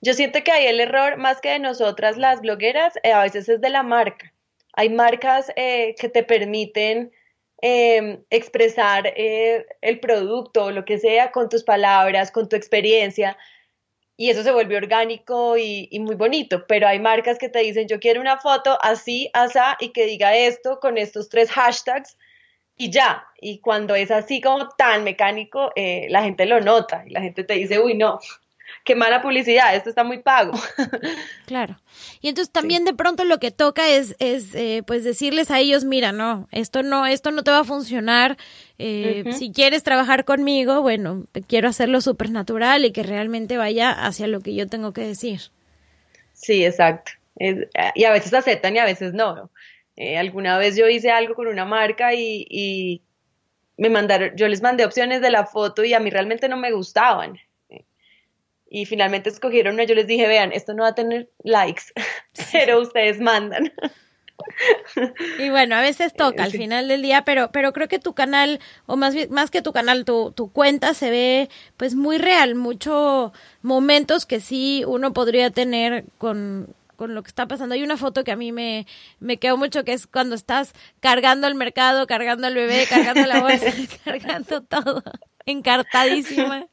Yo 0.00 0.14
siento 0.14 0.42
que 0.42 0.52
ahí 0.52 0.66
el 0.66 0.80
error, 0.80 1.16
más 1.16 1.40
que 1.40 1.50
de 1.50 1.58
nosotras 1.58 2.16
las 2.16 2.40
blogueras, 2.40 2.94
eh, 3.02 3.12
a 3.12 3.22
veces 3.22 3.48
es 3.48 3.60
de 3.60 3.70
la 3.70 3.82
marca. 3.82 4.32
Hay 4.74 4.88
marcas 4.88 5.52
eh, 5.56 5.94
que 5.98 6.08
te 6.08 6.22
permiten 6.22 7.12
em, 7.62 8.22
expresar 8.30 9.06
eh, 9.16 9.66
el 9.80 10.00
producto 10.00 10.66
o 10.66 10.70
lo 10.70 10.84
que 10.84 10.98
sea 10.98 11.30
con 11.32 11.48
tus 11.48 11.64
palabras, 11.64 12.30
con 12.30 12.48
tu 12.48 12.56
experiencia, 12.56 13.36
y 14.16 14.30
eso 14.30 14.42
se 14.42 14.52
vuelve 14.52 14.76
orgánico 14.76 15.56
y, 15.56 15.88
muy 16.00 16.14
bonito, 16.14 16.66
pero 16.66 16.86
hay 16.86 16.98
marcas 17.00 17.38
que 17.38 17.48
te 17.48 17.60
dicen, 17.60 17.88
yo 17.88 18.00
quiero 18.00 18.20
una 18.20 18.38
foto 18.38 18.78
así, 18.82 19.30
asá, 19.32 19.76
y 19.80 19.90
que 19.92 20.04
diga 20.04 20.36
esto 20.36 20.78
con 20.78 20.98
estos 20.98 21.30
tres 21.30 21.50
hashtags, 21.50 22.18
y 22.76 22.90
ya, 22.90 23.26
y 23.40 23.60
cuando 23.60 23.94
es 23.94 24.10
así 24.10 24.42
como 24.42 24.68
tan 24.70 25.04
mecánico, 25.04 25.72
la 25.76 26.22
gente 26.22 26.44
lo 26.44 26.60
nota, 26.60 27.02
y 27.06 27.10
la 27.10 27.22
gente 27.22 27.44
te 27.44 27.54
dice, 27.54 27.80
uy, 27.80 27.94
no, 27.94 28.20
qué 28.84 28.94
mala 28.94 29.22
publicidad, 29.22 29.74
esto 29.74 29.88
está 29.88 30.04
muy 30.04 30.18
pago. 30.18 30.52
Claro. 31.46 31.80
Y 32.20 32.28
entonces 32.28 32.52
también 32.52 32.84
de 32.84 32.94
pronto 32.94 33.24
lo 33.24 33.40
que 33.40 33.50
toca 33.50 33.88
es, 33.88 34.14
es 34.20 34.54
eh, 34.54 34.84
pues 34.86 35.02
decirles 35.02 35.50
a 35.50 35.58
ellos, 35.58 35.84
mira, 35.84 36.12
no, 36.12 36.46
esto 36.52 36.84
no, 36.84 37.06
esto 37.06 37.32
no 37.32 37.42
te 37.42 37.50
va 37.50 37.60
a 37.60 37.64
funcionar. 37.64 38.36
Eh, 38.78 39.24
si 39.32 39.50
quieres 39.50 39.82
trabajar 39.82 40.24
conmigo, 40.24 40.80
bueno, 40.80 41.26
quiero 41.48 41.68
hacerlo 41.68 42.00
súper 42.00 42.30
natural 42.30 42.84
y 42.84 42.92
que 42.92 43.02
realmente 43.02 43.56
vaya 43.56 43.90
hacia 43.90 44.28
lo 44.28 44.40
que 44.42 44.54
yo 44.54 44.68
tengo 44.68 44.92
que 44.92 45.00
decir. 45.00 45.40
Sí, 46.34 46.64
exacto. 46.64 47.12
y 47.36 48.04
a 48.04 48.12
veces 48.12 48.32
aceptan 48.32 48.76
y 48.76 48.78
a 48.78 48.84
veces 48.84 49.12
no. 49.12 49.50
Eh, 49.96 50.18
alguna 50.18 50.56
vez 50.56 50.76
yo 50.76 50.88
hice 50.88 51.10
algo 51.10 51.34
con 51.34 51.48
una 51.48 51.64
marca 51.64 52.14
y, 52.14 52.46
y 52.48 53.02
me 53.76 53.90
mandaron, 53.90 54.36
yo 54.36 54.46
les 54.46 54.62
mandé 54.62 54.84
opciones 54.84 55.20
de 55.20 55.32
la 55.32 55.46
foto 55.46 55.82
y 55.82 55.94
a 55.94 56.00
mí 56.00 56.10
realmente 56.10 56.48
no 56.48 56.56
me 56.56 56.70
gustaban 56.70 57.40
y 58.70 58.86
finalmente 58.86 59.28
escogieron 59.28 59.74
una, 59.74 59.84
yo 59.84 59.96
les 59.96 60.06
dije, 60.06 60.28
vean, 60.28 60.52
esto 60.52 60.72
no 60.72 60.84
va 60.84 60.90
a 60.90 60.94
tener 60.94 61.28
likes, 61.42 61.82
pero 62.52 62.80
ustedes 62.80 63.20
mandan. 63.20 63.72
Y 65.38 65.50
bueno, 65.50 65.74
a 65.74 65.80
veces 65.80 66.14
toca 66.16 66.44
al 66.44 66.52
final 66.52 66.86
del 66.86 67.02
día, 67.02 67.24
pero, 67.24 67.50
pero 67.50 67.72
creo 67.72 67.88
que 67.88 67.98
tu 67.98 68.14
canal, 68.14 68.60
o 68.86 68.96
más, 68.96 69.14
más 69.28 69.50
que 69.50 69.60
tu 69.60 69.72
canal, 69.72 70.04
tu, 70.04 70.30
tu 70.32 70.52
cuenta 70.52 70.94
se 70.94 71.10
ve 71.10 71.50
pues 71.76 71.96
muy 71.96 72.16
real, 72.18 72.54
muchos 72.54 73.32
momentos 73.60 74.24
que 74.24 74.40
sí 74.40 74.84
uno 74.86 75.12
podría 75.12 75.50
tener 75.50 76.04
con, 76.16 76.72
con 76.94 77.14
lo 77.16 77.24
que 77.24 77.28
está 77.28 77.48
pasando. 77.48 77.74
Hay 77.74 77.82
una 77.82 77.96
foto 77.96 78.22
que 78.22 78.30
a 78.30 78.36
mí 78.36 78.52
me, 78.52 78.86
me 79.18 79.38
quedó 79.38 79.56
mucho, 79.56 79.84
que 79.84 79.94
es 79.94 80.06
cuando 80.06 80.36
estás 80.36 80.74
cargando 81.00 81.48
el 81.48 81.56
mercado, 81.56 82.06
cargando 82.06 82.46
el 82.46 82.54
bebé, 82.54 82.86
cargando 82.88 83.26
la 83.26 83.40
bolsa, 83.40 83.66
cargando 84.04 84.62
todo, 84.62 85.02
encartadísima 85.44 86.68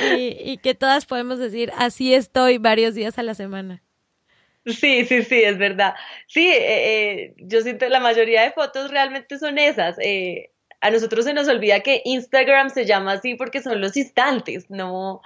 y, 0.00 0.58
que 0.58 0.74
todas 0.74 1.06
podemos 1.06 1.38
decir, 1.38 1.72
así 1.76 2.14
estoy 2.14 2.58
varios 2.58 2.94
días 2.94 3.18
a 3.18 3.22
la 3.22 3.34
semana. 3.34 3.82
Sí, 4.66 5.04
sí, 5.04 5.22
sí, 5.22 5.42
es 5.42 5.58
verdad. 5.58 5.94
Sí, 6.26 6.48
eh, 6.48 7.12
eh, 7.12 7.34
yo 7.36 7.60
siento 7.60 7.88
la 7.88 8.00
mayoría 8.00 8.42
de 8.42 8.52
fotos 8.52 8.90
realmente 8.90 9.38
son 9.38 9.58
esas. 9.58 9.96
Eh, 10.00 10.52
a 10.80 10.90
nosotros 10.90 11.24
se 11.24 11.34
nos 11.34 11.48
olvida 11.48 11.80
que 11.80 12.02
Instagram 12.04 12.70
se 12.70 12.86
llama 12.86 13.12
así 13.12 13.34
porque 13.34 13.62
son 13.62 13.80
los 13.80 13.96
instantes, 13.96 14.70
no, 14.70 15.20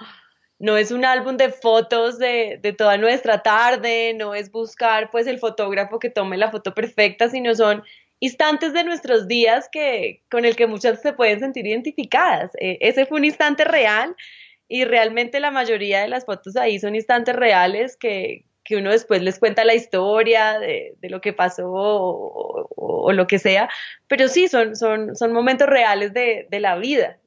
no 0.57 0.77
es 0.77 0.91
un 0.91 1.05
álbum 1.05 1.37
de 1.37 1.49
fotos 1.49 2.17
de, 2.17 2.59
de, 2.61 2.73
toda 2.73 2.97
nuestra 2.97 3.41
tarde, 3.41 4.13
no 4.13 4.35
es 4.35 4.51
buscar 4.51 5.09
pues 5.09 5.27
el 5.27 5.39
fotógrafo 5.39 5.99
que 5.99 6.09
tome 6.09 6.37
la 6.37 6.51
foto 6.51 6.73
perfecta, 6.73 7.29
sino 7.29 7.55
son 7.55 7.83
instantes 8.19 8.73
de 8.73 8.83
nuestros 8.83 9.27
días 9.27 9.69
que, 9.71 10.21
con 10.29 10.45
el 10.45 10.55
que 10.55 10.67
muchas 10.67 11.01
se 11.01 11.13
pueden 11.13 11.39
sentir 11.39 11.65
identificadas. 11.65 12.51
ese 12.59 13.05
fue 13.05 13.19
un 13.19 13.25
instante 13.25 13.63
real 13.63 14.15
y 14.69 14.85
realmente 14.85 15.41
la 15.41 15.51
mayoría 15.51 16.01
de 16.01 16.07
las 16.07 16.25
fotos 16.25 16.55
ahí 16.55 16.79
son 16.79 16.95
instantes 16.95 17.35
reales 17.35 17.97
que, 17.97 18.45
que 18.63 18.77
uno 18.77 18.91
después 18.91 19.21
les 19.21 19.39
cuenta 19.39 19.65
la 19.65 19.73
historia 19.73 20.59
de, 20.59 20.93
de 20.99 21.09
lo 21.09 21.19
que 21.19 21.33
pasó 21.33 21.67
o, 21.69 23.11
lo 23.11 23.25
que 23.25 23.39
sea, 23.39 23.67
pero 24.07 24.27
sí, 24.27 24.47
son, 24.47 24.75
son, 24.75 25.15
son 25.15 25.33
momentos 25.33 25.67
reales 25.67 26.13
de, 26.13 26.47
de 26.51 26.59
la 26.59 26.77
vida. 26.77 27.17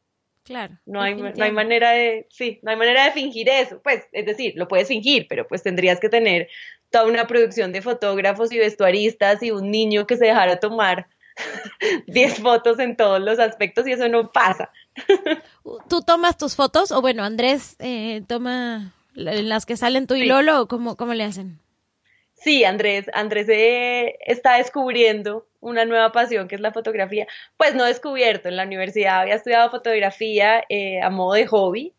Claro. 0.44 0.78
No 0.86 1.00
hay, 1.00 1.16
no 1.16 1.32
hay 1.44 1.50
manera 1.50 1.90
de, 1.90 2.28
sí, 2.30 2.60
no 2.62 2.70
hay 2.70 2.76
manera 2.76 3.04
de 3.04 3.10
fingir 3.10 3.48
eso. 3.48 3.80
Pues, 3.82 4.04
es 4.12 4.24
decir, 4.24 4.54
lo 4.56 4.68
puedes 4.68 4.86
fingir, 4.86 5.26
pero 5.28 5.46
pues 5.48 5.64
tendrías 5.64 5.98
que 5.98 6.08
tener 6.08 6.48
toda 6.90 7.06
una 7.06 7.26
producción 7.26 7.72
de 7.72 7.82
fotógrafos 7.82 8.52
y 8.52 8.58
vestuaristas 8.58 9.42
y 9.42 9.50
un 9.50 9.72
niño 9.72 10.06
que 10.06 10.16
se 10.16 10.26
dejara 10.26 10.60
tomar 10.60 11.08
10 12.06 12.38
fotos 12.40 12.78
en 12.78 12.96
todos 12.96 13.20
los 13.20 13.40
aspectos 13.40 13.86
y 13.88 13.92
eso 13.92 14.08
no 14.08 14.30
pasa. 14.30 14.70
¿Tú 15.88 16.02
tomas 16.02 16.36
tus 16.36 16.56
fotos 16.56 16.92
o 16.92 17.00
bueno, 17.00 17.24
Andrés 17.24 17.76
eh, 17.78 18.22
toma 18.26 18.94
las 19.14 19.66
que 19.66 19.76
salen 19.76 20.06
tú 20.06 20.14
y 20.14 20.24
Lolo 20.24 20.62
o 20.62 20.68
cómo, 20.68 20.96
cómo 20.96 21.14
le 21.14 21.24
hacen? 21.24 21.58
Sí, 22.34 22.64
Andrés, 22.64 23.06
Andrés 23.14 23.48
eh, 23.48 24.16
está 24.20 24.56
descubriendo 24.56 25.46
una 25.60 25.84
nueva 25.84 26.10
pasión 26.10 26.48
que 26.48 26.56
es 26.56 26.60
la 26.60 26.72
fotografía. 26.72 27.26
Pues 27.56 27.74
no 27.74 27.84
descubierto, 27.84 28.48
en 28.48 28.56
la 28.56 28.64
universidad 28.64 29.20
había 29.20 29.36
estudiado 29.36 29.70
fotografía 29.70 30.64
eh, 30.68 31.00
a 31.00 31.08
modo 31.08 31.34
de 31.34 31.46
hobby 31.46 31.94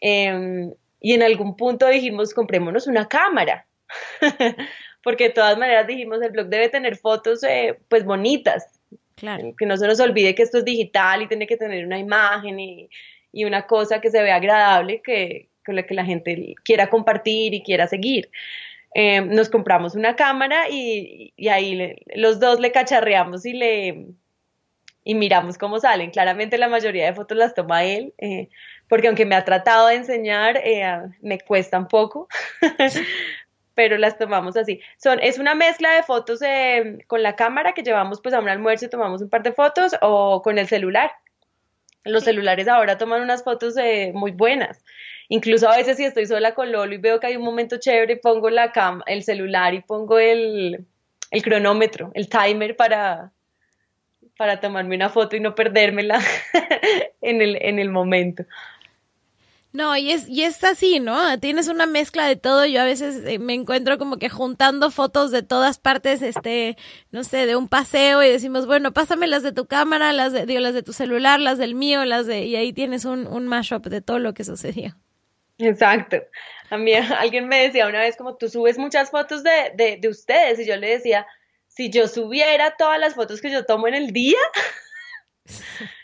em, 0.00 0.72
y 1.00 1.12
en 1.12 1.22
algún 1.22 1.54
punto 1.56 1.86
dijimos, 1.86 2.32
comprémonos 2.32 2.86
una 2.86 3.08
cámara. 3.08 3.66
porque 5.02 5.24
de 5.24 5.30
todas 5.30 5.56
maneras 5.58 5.86
dijimos, 5.86 6.20
el 6.22 6.30
blog 6.30 6.48
debe 6.48 6.68
tener 6.68 6.96
fotos 6.96 7.42
eh, 7.42 7.78
pues 7.88 8.04
bonitas, 8.04 8.77
claro. 9.18 9.54
que 9.56 9.66
no 9.66 9.76
se 9.76 9.86
nos 9.86 10.00
olvide 10.00 10.34
que 10.34 10.42
esto 10.42 10.58
es 10.58 10.64
digital 10.64 11.22
y 11.22 11.28
tiene 11.28 11.46
que 11.46 11.56
tener 11.56 11.84
una 11.84 11.98
imagen 11.98 12.58
y, 12.58 12.88
y 13.32 13.44
una 13.44 13.66
cosa 13.66 14.00
que 14.00 14.10
se 14.10 14.22
vea 14.22 14.36
agradable, 14.36 15.02
que, 15.02 15.48
con 15.64 15.76
la 15.76 15.84
que 15.84 15.94
la 15.94 16.04
gente 16.04 16.54
quiera 16.64 16.88
compartir 16.88 17.54
y 17.54 17.62
quiera 17.62 17.86
seguir. 17.86 18.30
Eh, 18.94 19.20
nos 19.20 19.50
compramos 19.50 19.94
una 19.94 20.16
cámara 20.16 20.68
y, 20.70 21.32
y 21.36 21.48
ahí 21.48 21.94
los 22.14 22.40
dos 22.40 22.58
le 22.58 22.72
cacharreamos 22.72 23.44
y 23.44 23.52
le 23.52 24.06
y 25.04 25.14
miramos 25.14 25.56
cómo 25.56 25.80
salen. 25.80 26.10
Claramente 26.10 26.58
la 26.58 26.68
mayoría 26.68 27.06
de 27.06 27.14
fotos 27.14 27.38
las 27.38 27.54
toma 27.54 27.82
él, 27.82 28.12
eh, 28.18 28.50
porque 28.88 29.08
aunque 29.08 29.24
me 29.24 29.36
ha 29.36 29.44
tratado 29.44 29.88
de 29.88 29.94
enseñar, 29.94 30.62
me 31.22 31.40
cuesta 31.40 31.78
un 31.78 31.88
poco, 31.88 32.28
pero 33.78 33.96
las 33.96 34.18
tomamos 34.18 34.56
así. 34.56 34.80
Son, 34.96 35.20
es 35.22 35.38
una 35.38 35.54
mezcla 35.54 35.94
de 35.94 36.02
fotos 36.02 36.42
eh, 36.42 36.98
con 37.06 37.22
la 37.22 37.36
cámara 37.36 37.74
que 37.74 37.84
llevamos 37.84 38.20
pues 38.20 38.34
a 38.34 38.40
un 38.40 38.48
almuerzo 38.48 38.86
y 38.86 38.88
tomamos 38.88 39.22
un 39.22 39.28
par 39.28 39.44
de 39.44 39.52
fotos 39.52 39.94
o 40.02 40.42
con 40.42 40.58
el 40.58 40.66
celular. 40.66 41.12
Los 42.02 42.24
celulares 42.24 42.66
ahora 42.66 42.98
toman 42.98 43.22
unas 43.22 43.44
fotos 43.44 43.76
eh, 43.76 44.10
muy 44.12 44.32
buenas. 44.32 44.82
Incluso 45.28 45.68
a 45.68 45.76
veces 45.76 45.96
si 45.96 46.04
estoy 46.04 46.26
sola 46.26 46.54
con 46.54 46.72
Lolo 46.72 46.92
y 46.92 46.98
veo 46.98 47.20
que 47.20 47.28
hay 47.28 47.36
un 47.36 47.44
momento 47.44 47.76
chévere, 47.78 48.16
pongo 48.16 48.50
la 48.50 48.72
cam 48.72 49.00
el 49.06 49.22
celular 49.22 49.72
y 49.74 49.80
pongo 49.80 50.18
el, 50.18 50.84
el 51.30 51.42
cronómetro, 51.44 52.10
el 52.14 52.28
timer 52.28 52.74
para, 52.74 53.30
para 54.36 54.58
tomarme 54.58 54.96
una 54.96 55.08
foto 55.08 55.36
y 55.36 55.40
no 55.40 55.54
perdérmela 55.54 56.18
en, 57.20 57.42
el, 57.42 57.56
en 57.62 57.78
el 57.78 57.90
momento. 57.90 58.42
No, 59.78 59.96
y 59.96 60.10
es, 60.10 60.28
y 60.28 60.42
es 60.42 60.64
así, 60.64 60.98
¿no? 60.98 61.38
Tienes 61.38 61.68
una 61.68 61.86
mezcla 61.86 62.26
de 62.26 62.34
todo. 62.34 62.66
Yo 62.66 62.80
a 62.80 62.84
veces 62.84 63.24
eh, 63.24 63.38
me 63.38 63.54
encuentro 63.54 63.96
como 63.96 64.16
que 64.16 64.28
juntando 64.28 64.90
fotos 64.90 65.30
de 65.30 65.44
todas 65.44 65.78
partes, 65.78 66.20
este, 66.20 66.76
no 67.12 67.22
sé, 67.22 67.46
de 67.46 67.54
un 67.54 67.68
paseo 67.68 68.20
y 68.24 68.28
decimos, 68.28 68.66
bueno, 68.66 68.92
pásame 68.92 69.28
las 69.28 69.44
de 69.44 69.52
tu 69.52 69.68
cámara, 69.68 70.12
las 70.12 70.32
de, 70.32 70.46
digo, 70.46 70.58
las 70.58 70.74
de 70.74 70.82
tu 70.82 70.92
celular, 70.92 71.38
las 71.38 71.58
del 71.58 71.76
mío, 71.76 72.04
las 72.04 72.26
de, 72.26 72.40
y 72.40 72.56
ahí 72.56 72.72
tienes 72.72 73.04
un, 73.04 73.28
un 73.28 73.46
mashup 73.46 73.86
de 73.86 74.00
todo 74.00 74.18
lo 74.18 74.34
que 74.34 74.42
sucedió. 74.42 74.96
Exacto. 75.58 76.16
A 76.70 76.76
mí 76.76 76.92
alguien 77.20 77.46
me 77.46 77.62
decía 77.62 77.86
una 77.86 78.00
vez 78.00 78.16
como 78.16 78.34
tú 78.34 78.48
subes 78.48 78.78
muchas 78.78 79.12
fotos 79.12 79.44
de, 79.44 79.70
de, 79.76 79.96
de 79.98 80.08
ustedes 80.08 80.58
y 80.58 80.66
yo 80.66 80.76
le 80.76 80.88
decía, 80.88 81.24
si 81.68 81.88
yo 81.88 82.08
subiera 82.08 82.74
todas 82.76 82.98
las 82.98 83.14
fotos 83.14 83.40
que 83.40 83.52
yo 83.52 83.64
tomo 83.64 83.86
en 83.86 83.94
el 83.94 84.10
día, 84.10 84.40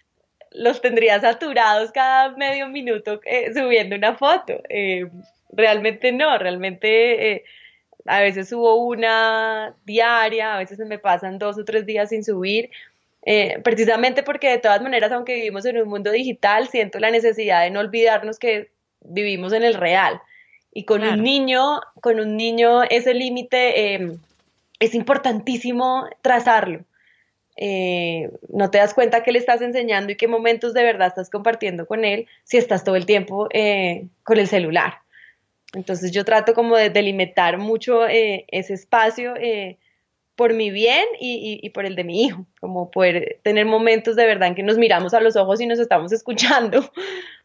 los 0.55 0.80
tendría 0.80 1.20
saturados 1.20 1.90
cada 1.92 2.30
medio 2.36 2.68
minuto 2.68 3.20
eh, 3.24 3.52
subiendo 3.52 3.96
una 3.96 4.14
foto. 4.14 4.55
Eh, 4.68 5.07
realmente 5.50 6.12
no, 6.12 6.38
realmente 6.38 7.32
eh, 7.32 7.44
a 8.07 8.20
veces 8.20 8.48
subo 8.48 8.76
una 8.76 9.74
diaria, 9.84 10.55
a 10.55 10.59
veces 10.59 10.78
se 10.78 10.84
me 10.84 10.98
pasan 10.98 11.38
dos 11.38 11.59
o 11.59 11.64
tres 11.64 11.84
días 11.84 12.09
sin 12.09 12.24
subir. 12.24 12.70
precisamente 13.62 14.22
porque 14.22 14.50
de 14.50 14.59
todas 14.59 14.82
maneras, 14.82 15.11
aunque 15.11 15.34
vivimos 15.34 15.64
en 15.64 15.78
un 15.78 15.88
mundo 15.88 16.11
digital, 16.11 16.68
siento 16.68 16.98
la 16.98 17.11
necesidad 17.11 17.62
de 17.62 17.70
no 17.70 17.80
olvidarnos 17.80 18.38
que 18.38 18.70
vivimos 19.00 19.52
en 19.52 19.64
el 19.64 19.74
real. 19.74 20.20
Y 20.72 20.84
con 20.84 21.02
un 21.02 21.22
niño, 21.22 21.80
con 22.00 22.20
un 22.20 22.36
niño 22.36 22.82
ese 22.82 23.14
límite 23.14 24.18
es 24.78 24.94
importantísimo 24.94 26.07
trazarlo. 26.20 26.84
Eh, 27.57 28.30
no 28.48 28.70
te 28.70 28.78
das 28.78 28.94
cuenta 28.94 29.22
qué 29.22 29.32
le 29.32 29.38
estás 29.38 29.62
enseñando 29.62 30.12
y 30.12 30.16
qué 30.16 30.26
momentos 30.26 30.74
de 30.74 30.82
verdad 30.82 31.09
estás 31.09 31.30
compartiendo 31.30 31.86
con 31.86 32.05
él 32.05 32.26
si 32.42 32.57
estás 32.57 32.82
todo 32.82 32.96
el 32.96 33.07
tiempo 33.07 33.48
eh, 33.52 34.09
con 34.22 34.38
el 34.38 34.48
celular. 34.48 34.94
Entonces 35.72 36.12
yo 36.12 36.24
trato 36.24 36.55
como 36.55 36.76
de 36.76 36.90
delimitar 36.90 37.59
mucho 37.59 38.07
eh, 38.09 38.44
ese 38.48 38.74
espacio 38.74 39.34
por 40.36 40.52
mi 40.52 40.70
bien 40.70 41.05
y, 41.20 41.61
y, 41.62 41.70
por 41.70 41.86
el 41.86 41.94
de 41.94 42.02
mi 42.02 42.24
hijo, 42.24 42.44
como 42.61 42.90
poder 42.90 43.38
tener 43.44 43.66
momentos 43.66 44.16
de 44.16 44.26
verdad 44.26 44.48
en 44.48 44.57
que 44.57 44.64
nos 44.64 44.78
miramos 44.78 45.14
a 45.14 45.20
los 45.20 45.36
ojos 45.36 45.61
y 45.61 45.66
nos 45.66 45.78
estamos 45.78 46.12
escuchando. 46.12 46.90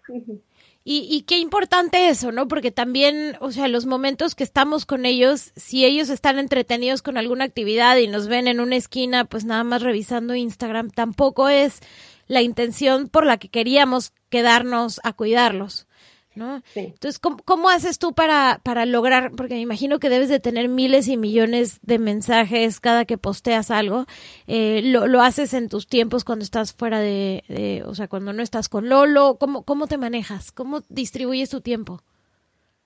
Y, 0.84 1.08
y, 1.12 1.22
qué 1.24 1.38
importante 1.38 2.08
eso, 2.08 2.32
¿no? 2.32 2.48
Porque 2.48 2.72
también, 2.72 3.36
o 3.42 3.52
sea, 3.52 3.68
los 3.68 3.86
momentos 3.86 4.34
que 4.34 4.44
estamos 4.44 4.86
con 4.86 5.06
ellos, 5.06 5.52
si 5.56 5.86
ellos 5.86 6.10
están 6.10 6.40
entretenidos 6.40 7.02
con 7.02 7.18
alguna 7.18 7.44
actividad 7.44 7.98
y 7.98 8.08
nos 8.08 8.28
ven 8.28 8.48
en 8.48 8.60
una 8.60 8.78
esquina, 8.78 9.26
pues 9.26 9.46
nada 9.46 9.64
más 9.64 9.82
revisando 9.82 10.36
Instagram, 10.36 10.90
tampoco 10.90 11.50
es 11.50 11.82
la 12.28 12.42
intención 12.42 13.10
por 13.10 13.26
la 13.26 13.38
que 13.38 13.50
queríamos 13.50 14.14
quedarnos 14.30 15.02
a 15.04 15.14
cuidarlos. 15.14 15.89
¿No? 16.36 16.62
Entonces, 16.76 17.20
¿cómo, 17.20 17.70
haces 17.70 18.00
tú 18.00 18.14
para, 18.14 18.60
para 18.64 18.86
lograr? 18.86 19.32
Porque 19.36 19.56
me 19.56 19.62
imagino 19.62 20.00
que 20.00 20.10
debes 20.10 20.30
de 20.30 20.40
tener 20.40 20.70
miles 20.70 21.08
y 21.08 21.18
millones 21.18 21.80
de 21.82 22.00
mensajes 22.00 22.80
cada 22.80 23.06
que 23.06 23.18
posteas 23.18 23.72
algo. 23.72 24.06
Eh, 24.48 24.82
lo, 24.84 25.08
lo, 25.08 25.22
haces 25.22 25.54
en 25.54 25.70
tus 25.70 25.88
tiempos 25.88 26.24
cuando 26.24 26.44
estás 26.44 26.74
fuera 26.74 27.00
de, 27.00 27.84
o 27.86 27.96
sea, 27.96 28.08
cuando 28.08 28.34
no 28.34 28.42
estás 28.42 28.70
con 28.70 28.90
Lolo? 28.90 29.38
¿Cómo, 29.40 29.64
cómo 29.64 29.88
te 29.88 29.98
manejas? 29.98 30.52
¿Cómo 30.52 30.84
distribuyes 30.90 31.50
tu 31.50 31.62
tiempo? 31.62 32.02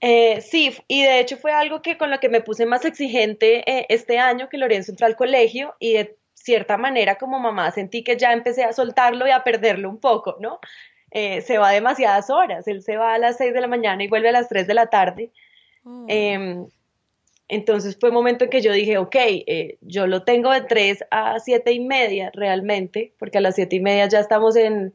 Eh, 0.06 0.42
sí, 0.42 0.76
y 0.90 1.02
de 1.02 1.22
hecho 1.22 1.38
fue 1.38 1.54
algo 1.54 1.82
que 1.82 1.98
con 1.98 2.12
lo 2.12 2.20
que 2.20 2.28
me 2.28 2.42
puse 2.42 2.66
más 2.66 2.84
exigente 2.84 3.64
eh, 3.72 3.86
este 3.88 4.20
año 4.20 4.50
que 4.50 4.58
Lorenzo 4.58 4.92
entró 4.92 5.08
al 5.08 5.16
colegio 5.16 5.76
y 5.80 5.94
de 5.94 6.18
cierta 6.34 6.76
manera 6.76 7.16
como 7.16 7.40
mamá 7.40 7.72
sentí 7.72 8.04
que 8.04 8.18
ya 8.18 8.34
empecé 8.34 8.66
a 8.66 8.74
soltarlo 8.74 9.26
y 9.26 9.32
a 9.32 9.46
perderlo 9.46 9.90
un 9.90 10.02
poco, 10.02 10.36
¿no? 10.42 10.60
Eh, 11.16 11.42
se 11.42 11.60
va 11.60 11.70
demasiadas 11.70 12.32
horas. 12.32 12.68
Él 12.68 12.82
se 12.82 12.98
va 12.98 13.14
a 13.14 13.20
las 13.20 13.38
6 13.38 13.54
de 13.54 13.62
la 13.62 13.68
mañana 13.68 14.04
y 14.04 14.08
vuelve 14.08 14.30
a 14.30 14.32
las 14.32 14.50
3 14.50 14.66
de 14.66 14.74
la 14.74 14.88
tarde. 14.88 15.32
Oh. 15.86 16.06
Em, 16.08 16.66
entonces 17.48 17.96
fue 18.00 18.10
un 18.10 18.16
momento 18.16 18.46
en 18.46 18.50
que 18.50 18.62
yo 18.62 18.72
dije, 18.72 18.98
ok, 18.98 19.16
eh, 19.16 19.78
yo 19.82 20.08
lo 20.08 20.24
tengo 20.24 20.50
de 20.50 20.62
3 20.62 21.06
a 21.12 21.40
7 21.40 21.72
y 21.72 21.82
media 21.82 22.32
realmente, 22.34 23.14
porque 23.20 23.38
a 23.38 23.42
las 23.42 23.54
7 23.54 23.76
y 23.76 23.80
media 23.80 24.08
ya 24.08 24.20
estamos 24.20 24.56
en, 24.56 24.94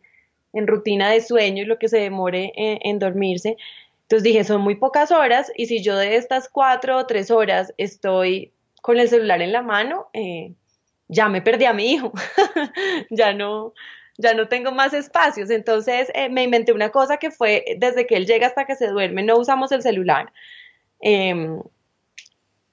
rutina 0.53 1.09
de 1.09 1.21
sueño 1.21 1.63
y 1.63 1.67
lo 1.67 1.79
que 1.79 1.89
se 1.89 1.99
demore 1.99 2.53
en, 2.57 2.99
dormirse. 2.99 3.57
Entonces 4.03 4.25
dije, 4.25 4.43
son 4.43 4.61
muy 4.63 4.75
pocas 4.75 5.13
horas 5.13 5.53
y 5.55 5.67
si 5.67 5.83
yo 5.85 5.97
de 5.97 6.17
estas 6.17 6.49
4 6.49 6.99
o 6.99 7.07
3 7.07 7.31
horas 7.31 7.73
estoy 7.77 8.53
con 8.83 8.99
el 8.99 9.09
celular 9.09 9.41
en 9.41 9.53
la 9.53 9.63
mano, 9.63 10.09
eh, 10.15 10.55
ya 11.07 11.29
me 11.29 11.43
perdí 11.43 11.67
a 11.67 11.75
mi 11.75 11.93
hijo, 11.93 12.13
ya 13.11 13.35
no, 13.35 13.73
ya 14.19 14.35
no 14.35 14.49
tengo 14.49 14.73
más 14.73 14.93
espacios. 14.93 15.51
Entonces 15.51 16.11
eh, 16.15 16.29
me 16.29 16.43
inventé 16.43 16.73
una 16.73 16.91
cosa 16.91 17.17
que 17.17 17.31
fue 17.31 17.65
desde 17.79 18.07
que 18.07 18.17
él 18.17 18.27
llega 18.27 18.49
hasta 18.49 18.67
que 18.67 18.77
se 18.77 18.89
duerme, 18.89 19.23
no 19.23 19.39
usamos 19.39 19.73
el 19.73 19.83
celular. 19.83 20.33
Em, 21.01 21.61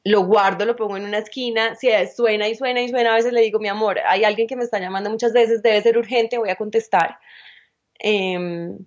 lo 0.04 0.26
guardo, 0.26 0.66
lo 0.66 0.76
pongo 0.76 0.98
en 0.98 1.06
una 1.06 1.20
esquina, 1.20 1.76
si 1.76 1.90
suena 2.16 2.48
y 2.48 2.56
suena 2.56 2.82
y 2.82 2.90
suena, 2.90 3.14
a 3.14 3.16
veces 3.16 3.34
le 3.34 3.42
digo, 3.42 3.60
mi 3.60 3.70
amor, 3.70 4.00
hay 4.06 4.24
alguien 4.24 4.48
que 4.48 4.56
me 4.56 4.64
está 4.64 4.80
llamando 4.80 5.10
muchas 5.10 5.34
veces, 5.34 5.64
debe 5.64 5.82
ser 5.82 5.98
urgente, 5.98 6.38
voy 6.38 6.50
a 6.50 6.56
contestar. 6.56 7.18
Em, 8.00 8.78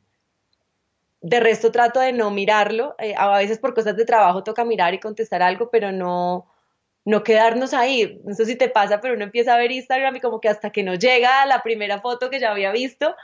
de 1.20 1.40
resto 1.40 1.72
trato 1.72 2.00
de 2.00 2.12
no 2.12 2.30
mirarlo, 2.30 2.94
eh, 2.98 3.14
a 3.16 3.36
veces 3.38 3.58
por 3.58 3.74
cosas 3.74 3.96
de 3.96 4.04
trabajo 4.04 4.44
toca 4.44 4.64
mirar 4.64 4.94
y 4.94 5.00
contestar 5.00 5.42
algo, 5.42 5.70
pero 5.70 5.90
no, 5.90 6.46
no 7.08 7.24
quedarnos 7.24 7.72
ahí. 7.72 8.20
No 8.24 8.34
sé 8.34 8.44
si 8.44 8.54
te 8.54 8.68
pasa, 8.68 9.00
pero 9.00 9.14
uno 9.14 9.24
empieza 9.24 9.54
a 9.54 9.58
ver 9.58 9.72
Instagram 9.72 10.16
y 10.16 10.20
como 10.20 10.42
que 10.42 10.50
hasta 10.50 10.70
que 10.70 10.82
no 10.82 10.94
llega 10.94 11.46
la 11.46 11.62
primera 11.62 12.02
foto 12.02 12.28
que 12.28 12.38
ya 12.38 12.50
había 12.50 12.70
visto, 12.70 13.16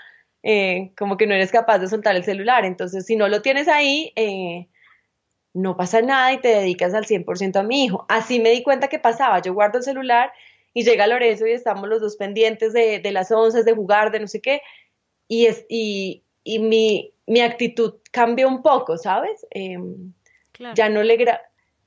eh, 0.43 0.93
como 0.97 1.19
que 1.19 1.27
no 1.27 1.35
eres 1.35 1.53
capaz 1.53 1.81
de 1.81 1.89
soltar 1.89 2.17
el 2.17 2.25
celular. 2.25 2.65
Entonces, 2.65 3.05
si 3.05 3.15
no 3.15 3.29
lo 3.29 3.43
tienes 3.43 3.69
ahí, 3.69 4.11
eh, 4.17 4.69
no 5.53 5.77
pasa 5.77 6.01
nada 6.01 6.33
y 6.33 6.41
te 6.41 6.49
dedicas 6.49 6.95
al 6.95 7.05
100% 7.05 7.57
a 7.57 7.63
mi 7.63 7.85
hijo. 7.85 8.07
Así 8.09 8.41
me 8.41 8.53
di 8.53 8.63
cuenta 8.63 8.89
que 8.89 8.99
pasaba. 8.99 9.43
Yo 9.43 9.53
guardo 9.53 9.77
el 9.77 9.85
celular 9.85 10.33
y 10.73 10.83
llega 10.85 11.07
Lorenzo 11.07 11.47
y 11.47 11.53
estamos 11.53 11.87
los 11.87 12.01
dos 12.01 12.17
pendientes 12.17 12.73
de, 12.73 13.03
las 13.13 13.31
once, 13.33 13.65
de 13.65 13.75
jugar, 13.75 14.13
de 14.13 14.21
no 14.21 14.29
sé 14.29 14.41
qué. 14.41 14.63
Y, 15.29 15.45
es, 15.45 15.67
y, 15.69 16.25
mi, 16.59 17.13
mi, 17.27 17.41
actitud 17.43 17.97
cambió 18.11 18.49
un 18.49 18.63
poco, 18.63 18.97
¿sabes? 18.97 19.47
Em, 19.51 20.15
ya 20.75 20.89
no 20.89 21.03
le 21.03 21.19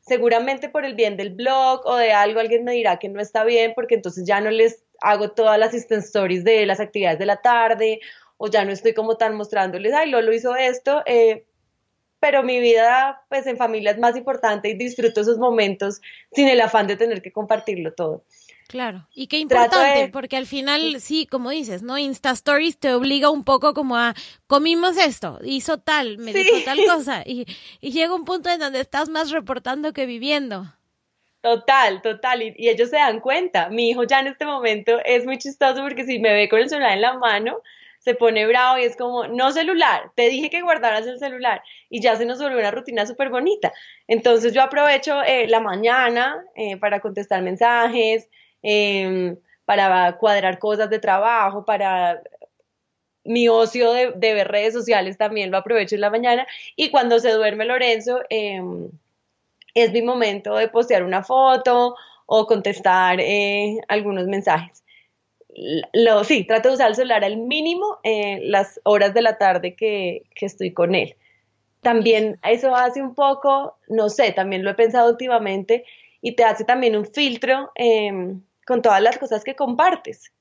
seguramente 0.08 0.70
por 0.70 0.86
el 0.86 0.96
bien 0.96 1.18
del 1.18 1.32
blog 1.32 1.82
o 1.86 1.96
de 1.96 2.12
algo 2.14 2.40
alguien 2.40 2.64
me 2.64 2.74
dirá 2.74 2.98
que 2.98 3.10
no 3.10 3.20
está 3.20 3.44
bien 3.44 3.74
porque 3.76 3.96
entonces 3.96 4.26
ya 4.26 4.42
no 4.42 4.50
les 4.50 4.84
hago 5.02 5.32
todas 5.32 5.60
las 5.60 5.74
instant 5.74 6.04
stories 6.04 6.44
de 6.44 6.66
las 6.66 6.80
actividades 6.80 7.20
de 7.20 7.26
la 7.26 7.42
tarde 7.42 8.00
o 8.38 8.50
ya 8.50 8.66
no 8.66 8.72
estoy 8.72 8.94
como 8.94 9.18
tan 9.18 9.36
mostrándoles, 9.36 9.94
ay, 9.94 10.12
Lolo 10.12 10.32
hizo 10.32 10.56
esto, 10.56 11.02
eh, 11.06 11.46
pero 12.20 12.44
mi 12.44 12.60
vida 12.60 13.24
pues 13.30 13.48
en 13.48 13.58
familia 13.58 13.92
es 13.92 14.00
más 14.00 14.16
importante 14.16 14.70
y 14.70 14.78
disfruto 14.78 15.22
esos 15.22 15.38
momentos 15.38 16.02
sin 16.32 16.48
el 16.48 16.62
afán 16.62 16.88
de 16.88 16.96
tener 16.96 17.22
que 17.22 17.32
compartirlo 17.32 17.94
todo. 17.94 18.24
Claro, 18.68 19.08
y 19.14 19.28
qué 19.28 19.38
importante, 19.38 20.10
porque 20.12 20.36
al 20.36 20.46
final, 20.46 21.00
sí, 21.00 21.26
como 21.26 21.52
dices, 21.52 21.84
¿no? 21.84 21.98
Insta 21.98 22.32
Stories 22.32 22.78
te 22.78 22.94
obliga 22.94 23.30
un 23.30 23.46
poco 23.46 23.74
como 23.74 23.96
a, 23.96 24.14
comimos 24.46 24.98
esto, 24.98 25.40
hizo 25.44 25.78
tal, 25.78 26.18
me 26.18 26.34
dijo 26.34 26.58
tal 26.66 26.80
cosa, 26.86 27.24
y, 27.26 27.46
y, 27.80 27.92
llega 27.92 28.14
un 28.14 28.26
punto 28.26 28.50
en 28.50 28.60
donde 28.60 28.82
estás 28.82 29.08
más 29.08 29.32
reportando 29.32 29.94
que 29.94 30.06
viviendo. 30.06 30.66
Total, 31.40 32.02
total, 32.02 32.42
y, 32.42 32.54
y, 32.58 32.68
ellos 32.68 32.90
se 32.90 32.98
dan 32.98 33.22
cuenta. 33.22 33.70
Mi 33.70 33.90
hijo 33.90 34.04
ya 34.04 34.20
en 34.20 34.28
este 34.28 34.46
momento 34.46 35.00
es 35.06 35.26
muy 35.26 35.38
chistoso 35.38 35.82
porque 35.82 36.04
si 36.04 36.20
me 36.20 36.34
ve 36.34 36.50
con 36.50 36.60
el 36.60 36.68
celular 36.68 36.92
en 36.92 37.02
la 37.02 37.18
mano, 37.18 37.62
se 38.00 38.16
pone 38.16 38.48
bravo 38.48 38.78
y 38.78 38.84
es 38.84 38.96
como, 38.96 39.28
no 39.28 39.52
celular, 39.52 40.12
te 40.16 40.30
dije 40.30 40.50
que 40.50 40.62
guardaras 40.62 41.06
el 41.08 41.20
celular 41.20 41.62
y 41.90 42.02
ya 42.02 42.16
se 42.16 42.26
nos 42.26 42.42
volvió 42.42 42.60
una 42.60 42.72
rutina 42.72 43.06
súper 43.06 43.30
bonita. 43.30 43.74
Entonces 44.08 44.54
yo 44.54 44.62
aprovecho 44.62 45.22
eh, 45.24 45.48
la 45.48 45.60
mañana 45.60 46.44
eh, 46.56 46.78
para 46.78 47.00
contestar 47.00 47.42
mensajes, 47.42 48.30
Em, 48.62 49.38
para 49.66 50.18
cuadrar 50.18 50.60
cosas 50.60 50.90
de 50.90 51.00
trabajo, 51.00 51.66
para 51.66 52.22
mi 53.28 53.50
ocio 53.50 53.92
de, 53.92 54.12
ver 54.16 54.48
redes 54.48 54.74
sociales 54.74 55.18
también 55.18 55.52
lo 55.52 55.58
aprovecho 55.58 55.96
en 55.96 56.02
la 56.02 56.10
mañana 56.10 56.48
y 56.78 56.90
cuando 56.90 57.20
se 57.20 57.32
duerme 57.32 57.66
Lorenzo 57.66 58.22
em, 58.30 58.90
es 59.74 59.92
mi 59.92 60.02
momento 60.02 60.56
de 60.56 60.70
postear 60.70 61.04
una 61.04 61.24
foto 61.24 61.96
o 62.26 62.48
contestar 62.48 63.20
eh, 63.20 63.78
algunos 63.90 64.28
mensajes. 64.28 64.84
Lo, 65.94 66.24
sí, 66.24 66.46
trato 66.46 66.70
de 66.70 66.76
usar 66.76 66.90
el 66.90 66.96
celular 66.96 67.24
al 67.26 67.38
mínimo 67.38 68.00
eh, 68.04 68.40
las 68.44 68.80
horas 68.84 69.14
de 69.14 69.22
la 69.22 69.38
tarde 69.38 69.76
que, 69.76 70.24
que 70.36 70.46
estoy 70.46 70.72
con 70.72 70.96
él. 70.96 71.16
También 71.82 72.40
eso 72.44 72.76
hace 72.76 73.02
un 73.02 73.16
poco, 73.16 73.78
no 73.88 74.10
sé, 74.10 74.32
también 74.32 74.64
lo 74.64 74.72
he 74.72 74.76
pensado 74.76 75.10
últimamente 75.10 75.84
y 76.28 76.34
te 76.34 76.44
hace 76.44 76.66
también 76.66 76.98
un 76.98 77.06
filtro 77.06 77.72
eh, 77.76 78.12
con 78.66 78.82
todas 78.82 79.02
las 79.02 79.18
cosas 79.18 79.46
que 79.46 79.56
compartes. 79.56 80.34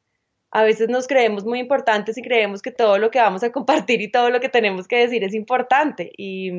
A 0.51 0.64
veces 0.64 0.89
nos 0.89 1.07
creemos 1.07 1.45
muy 1.45 1.61
importantes 1.61 2.18
y 2.18 2.22
creemos 2.22 2.61
que 2.61 2.72
todo 2.72 2.99
lo 2.99 3.12
que 3.12 3.20
vamos 3.20 3.45
a 3.45 3.53
compartir 3.53 4.01
y 4.01 4.11
todo 4.11 4.30
lo 4.30 4.41
que 4.41 4.49
tenemos 4.49 4.89
que 4.89 4.97
decir 4.97 5.22
es 5.22 5.32
importante. 5.32 6.11
Y, 6.16 6.51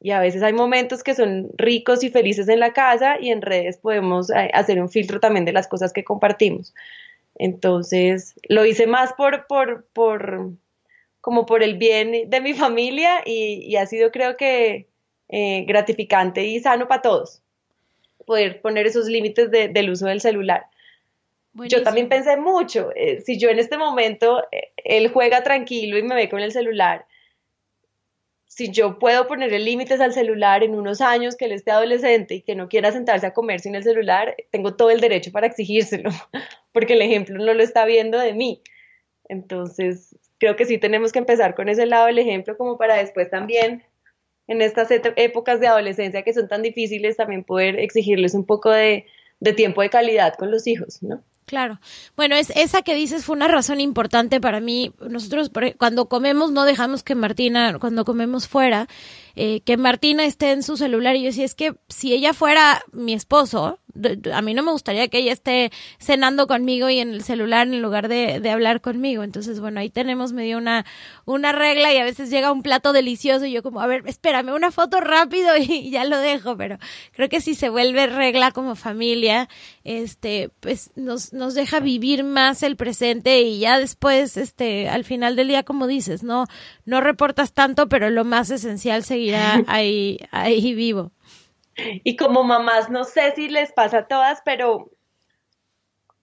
y 0.00 0.12
a 0.12 0.20
veces 0.20 0.44
hay 0.44 0.52
momentos 0.52 1.02
que 1.02 1.16
son 1.16 1.48
ricos 1.56 2.04
y 2.04 2.10
felices 2.10 2.48
en 2.48 2.60
la 2.60 2.72
casa 2.72 3.16
y 3.20 3.30
en 3.30 3.42
redes 3.42 3.78
podemos 3.78 4.30
eh, 4.30 4.50
hacer 4.54 4.80
un 4.80 4.88
filtro 4.88 5.18
también 5.18 5.44
de 5.44 5.52
las 5.52 5.66
cosas 5.66 5.92
que 5.92 6.04
compartimos. 6.04 6.72
Entonces, 7.34 8.36
lo 8.48 8.64
hice 8.64 8.86
más 8.86 9.14
por, 9.14 9.48
por, 9.48 9.84
por 9.92 10.52
como 11.20 11.44
por 11.44 11.64
el 11.64 11.76
bien 11.76 12.30
de 12.30 12.40
mi 12.40 12.54
familia 12.54 13.22
y, 13.26 13.74
ha 13.74 13.86
sido 13.86 14.12
creo 14.12 14.36
que 14.36 14.86
eh, 15.28 15.64
gratificante 15.66 16.44
y 16.44 16.60
sano 16.60 16.86
para 16.86 17.02
todos 17.02 17.42
poder 18.26 18.60
poner 18.60 18.86
esos 18.86 19.06
límites 19.06 19.50
del 19.50 19.90
uso 19.90 20.06
del 20.06 20.20
celular. 20.20 20.66
Yo 21.54 21.82
también 21.82 22.10
pensé 22.10 22.36
mucho, 22.36 22.90
eh, 22.94 23.22
si 23.22 23.38
yo 23.38 23.48
en 23.48 23.58
este 23.58 23.78
momento, 23.78 24.42
eh, 24.52 24.72
él 24.76 25.08
juega 25.08 25.42
tranquilo 25.42 25.96
y 25.96 26.02
me 26.02 26.14
ve 26.14 26.28
con 26.28 26.40
el 26.40 26.52
celular, 26.52 27.06
si 28.56 28.70
yo 28.70 28.98
puedo 28.98 29.26
ponerle 29.26 29.58
límites 29.58 30.00
al 30.00 30.12
celular 30.12 30.62
en 30.62 30.74
unos 30.74 31.00
años 31.00 31.36
que 31.36 31.46
él 31.46 31.52
esté 31.52 31.70
adolescente 31.70 32.36
y 32.36 32.42
que 32.42 32.54
no 32.54 32.68
quiera 32.68 32.92
sentarse 32.92 33.26
a 33.26 33.34
comer 33.34 33.60
sin 33.60 33.74
el 33.74 33.82
celular, 33.82 34.34
tengo 34.50 34.76
todo 34.76 34.90
el 34.90 35.00
derecho 35.00 35.32
para 35.32 35.46
exigírselo, 35.46 36.10
porque 36.72 36.94
el 36.94 37.02
ejemplo 37.02 37.36
no 37.38 37.54
lo 37.54 37.62
está 37.62 37.84
viendo 37.84 38.18
de 38.18 38.34
mí. 38.34 38.62
Entonces, 39.28 40.16
creo 40.38 40.56
que 40.56 40.64
sí 40.64 40.78
tenemos 40.78 41.12
que 41.12 41.18
empezar 41.18 41.54
con 41.54 41.68
ese 41.68 41.86
lado 41.86 42.06
del 42.06 42.18
ejemplo 42.18 42.56
como 42.56 42.78
para 42.78 42.96
después 42.96 43.30
también 43.30 43.82
en 44.48 44.62
estas 44.62 44.88
épocas 44.90 45.60
de 45.60 45.66
adolescencia 45.66 46.22
que 46.22 46.32
son 46.32 46.48
tan 46.48 46.62
difíciles 46.62 47.16
también 47.16 47.44
poder 47.44 47.78
exigirles 47.78 48.34
un 48.34 48.44
poco 48.44 48.70
de, 48.70 49.06
tiempo 49.56 49.82
de 49.82 49.90
calidad 49.90 50.34
con 50.34 50.50
los 50.50 50.66
hijos, 50.66 51.02
¿no? 51.02 51.22
Claro. 51.46 51.78
Bueno, 52.16 52.34
es 52.34 52.50
esa 52.56 52.82
que 52.82 52.96
dices 52.96 53.24
fue 53.24 53.36
una 53.36 53.46
razón 53.46 53.80
importante 53.80 54.40
para 54.40 54.58
mí. 54.58 54.92
Nosotros 55.08 55.52
cuando 55.78 56.08
comemos 56.08 56.50
no 56.50 56.64
dejamos 56.64 57.04
que 57.04 57.14
Martina, 57.14 57.78
cuando 57.78 58.04
comemos 58.04 58.48
fuera, 58.48 58.88
eh, 59.36 59.60
que 59.60 59.76
Martina 59.76 60.24
esté 60.24 60.50
en 60.50 60.64
su 60.64 60.76
celular. 60.76 61.14
Y 61.14 61.20
yo 61.20 61.26
decía, 61.26 61.44
es 61.44 61.54
que 61.54 61.76
si 61.88 62.12
ella 62.12 62.34
fuera 62.34 62.82
mi 62.90 63.12
esposo, 63.12 63.78
a 64.32 64.42
mí 64.42 64.54
no 64.54 64.62
me 64.62 64.72
gustaría 64.72 65.08
que 65.08 65.18
ella 65.18 65.32
esté 65.32 65.70
cenando 65.98 66.46
conmigo 66.46 66.88
y 66.90 67.00
en 67.00 67.10
el 67.10 67.22
celular 67.22 67.66
en 67.66 67.82
lugar 67.82 68.08
de, 68.08 68.40
de 68.40 68.50
hablar 68.50 68.80
conmigo. 68.80 69.22
Entonces, 69.22 69.60
bueno, 69.60 69.80
ahí 69.80 69.90
tenemos 69.90 70.32
medio 70.32 70.58
una, 70.58 70.84
una 71.24 71.52
regla 71.52 71.92
y 71.92 71.98
a 71.98 72.04
veces 72.04 72.30
llega 72.30 72.52
un 72.52 72.62
plato 72.62 72.92
delicioso 72.92 73.46
y 73.46 73.52
yo 73.52 73.62
como, 73.62 73.80
a 73.80 73.86
ver, 73.86 74.02
espérame 74.06 74.54
una 74.54 74.70
foto 74.70 75.00
rápido 75.00 75.56
y 75.58 75.90
ya 75.90 76.04
lo 76.04 76.18
dejo, 76.18 76.56
pero 76.56 76.78
creo 77.12 77.28
que 77.28 77.40
si 77.40 77.54
se 77.54 77.68
vuelve 77.68 78.06
regla 78.06 78.52
como 78.52 78.76
familia, 78.76 79.48
este, 79.84 80.50
pues 80.60 80.90
nos, 80.96 81.32
nos 81.32 81.54
deja 81.54 81.80
vivir 81.80 82.24
más 82.24 82.62
el 82.62 82.76
presente 82.76 83.40
y 83.40 83.60
ya 83.60 83.78
después, 83.78 84.36
este, 84.36 84.88
al 84.88 85.04
final 85.04 85.36
del 85.36 85.48
día, 85.48 85.62
como 85.62 85.86
dices, 85.86 86.22
no, 86.22 86.46
no 86.84 87.00
reportas 87.00 87.52
tanto, 87.52 87.88
pero 87.88 88.10
lo 88.10 88.24
más 88.24 88.50
esencial 88.50 89.04
seguirá 89.04 89.62
ahí, 89.66 90.18
ahí 90.30 90.74
vivo. 90.74 91.12
Y 92.04 92.16
como 92.16 92.42
mamás, 92.42 92.90
no 92.90 93.04
sé 93.04 93.32
si 93.34 93.48
les 93.48 93.72
pasa 93.72 93.98
a 93.98 94.08
todas, 94.08 94.40
pero 94.44 94.90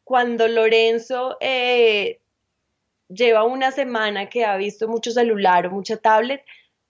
cuando 0.03 0.47
Lorenzo 0.47 1.37
eh, 1.39 2.19
lleva 3.07 3.43
una 3.43 3.71
semana 3.71 4.29
que 4.29 4.45
ha 4.45 4.57
visto 4.57 4.87
mucho 4.87 5.11
celular 5.11 5.67
o 5.67 5.71
mucha 5.71 5.97
tablet, 5.97 6.43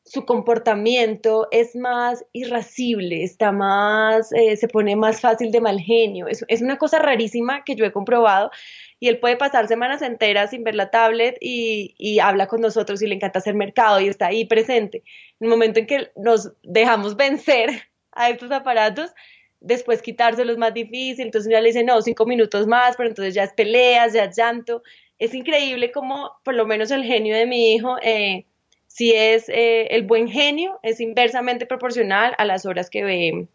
su 0.05 0.25
comportamiento 0.25 1.47
es 1.51 1.75
más 1.75 2.25
irascible, 2.33 3.23
está 3.23 3.53
más, 3.53 4.33
eh, 4.33 4.57
se 4.57 4.67
pone 4.67 4.97
más 4.97 5.21
fácil 5.21 5.51
de 5.51 5.61
mal 5.61 5.79
genio. 5.79 6.27
Es, 6.27 6.61
una 6.61 6.77
cosa 6.77 6.99
rarísima 6.99 7.63
que 7.63 7.75
yo 7.75 7.85
he 7.85 7.93
comprobado 7.93 8.51
y 8.99 9.07
él 9.07 9.19
puede 9.19 9.37
pasar 9.37 9.67
semanas 9.67 10.01
enteras 10.01 10.49
sin 10.49 10.63
ver 10.63 10.75
la 10.75 10.89
tablet 10.89 11.37
y, 11.39 11.95
y, 11.97 12.19
habla 12.19 12.47
con 12.47 12.59
nosotros 12.59 13.01
y 13.01 13.07
le 13.07 13.15
encanta 13.15 13.39
hacer 13.39 13.55
mercado 13.55 14.01
y 14.01 14.09
está 14.09 14.27
ahí 14.27 14.45
presente. 14.45 15.03
En 15.39 15.45
el 15.45 15.49
momento 15.49 15.79
en 15.79 15.87
que 15.87 16.11
nos 16.17 16.51
dejamos 16.63 17.15
vencer 17.15 17.69
a 18.15 18.29
estos 18.29 18.51
aparatos, 18.51 19.11
después 19.59 20.01
quitárselos 20.01 20.53
es 20.53 20.59
más 20.59 20.73
difícil, 20.73 21.25
entonces 21.25 21.51
ya 21.51 21.61
le 21.61 21.69
dice, 21.69 21.83
no, 21.83 22.01
cinco 22.01 22.25
minutos 22.25 22.67
más, 22.67 22.95
pero 22.95 23.09
entonces 23.09 23.33
ya 23.33 23.43
es 23.43 23.53
peleas, 23.53 24.13
ya 24.13 24.25
es 24.25 24.37
llanto. 24.37 24.83
Es 25.19 25.33
increíble 25.33 25.91
como 25.91 26.31
por 26.43 26.53
lo 26.53 26.65
menos 26.65 26.91
el 26.91 27.03
genio 27.03 27.35
de 27.35 27.45
mi 27.45 27.73
hijo, 27.73 27.97
eh, 28.01 28.45
si 28.87 29.13
es 29.13 29.49
eh, 29.49 29.87
el 29.91 30.03
buen 30.03 30.27
genio, 30.27 30.79
es 30.83 30.99
inversamente 30.99 31.65
proporcional 31.65 32.35
a 32.37 32.45
las 32.45 32.65
horas 32.65 32.89
que 32.89 33.03
ve 33.03 33.47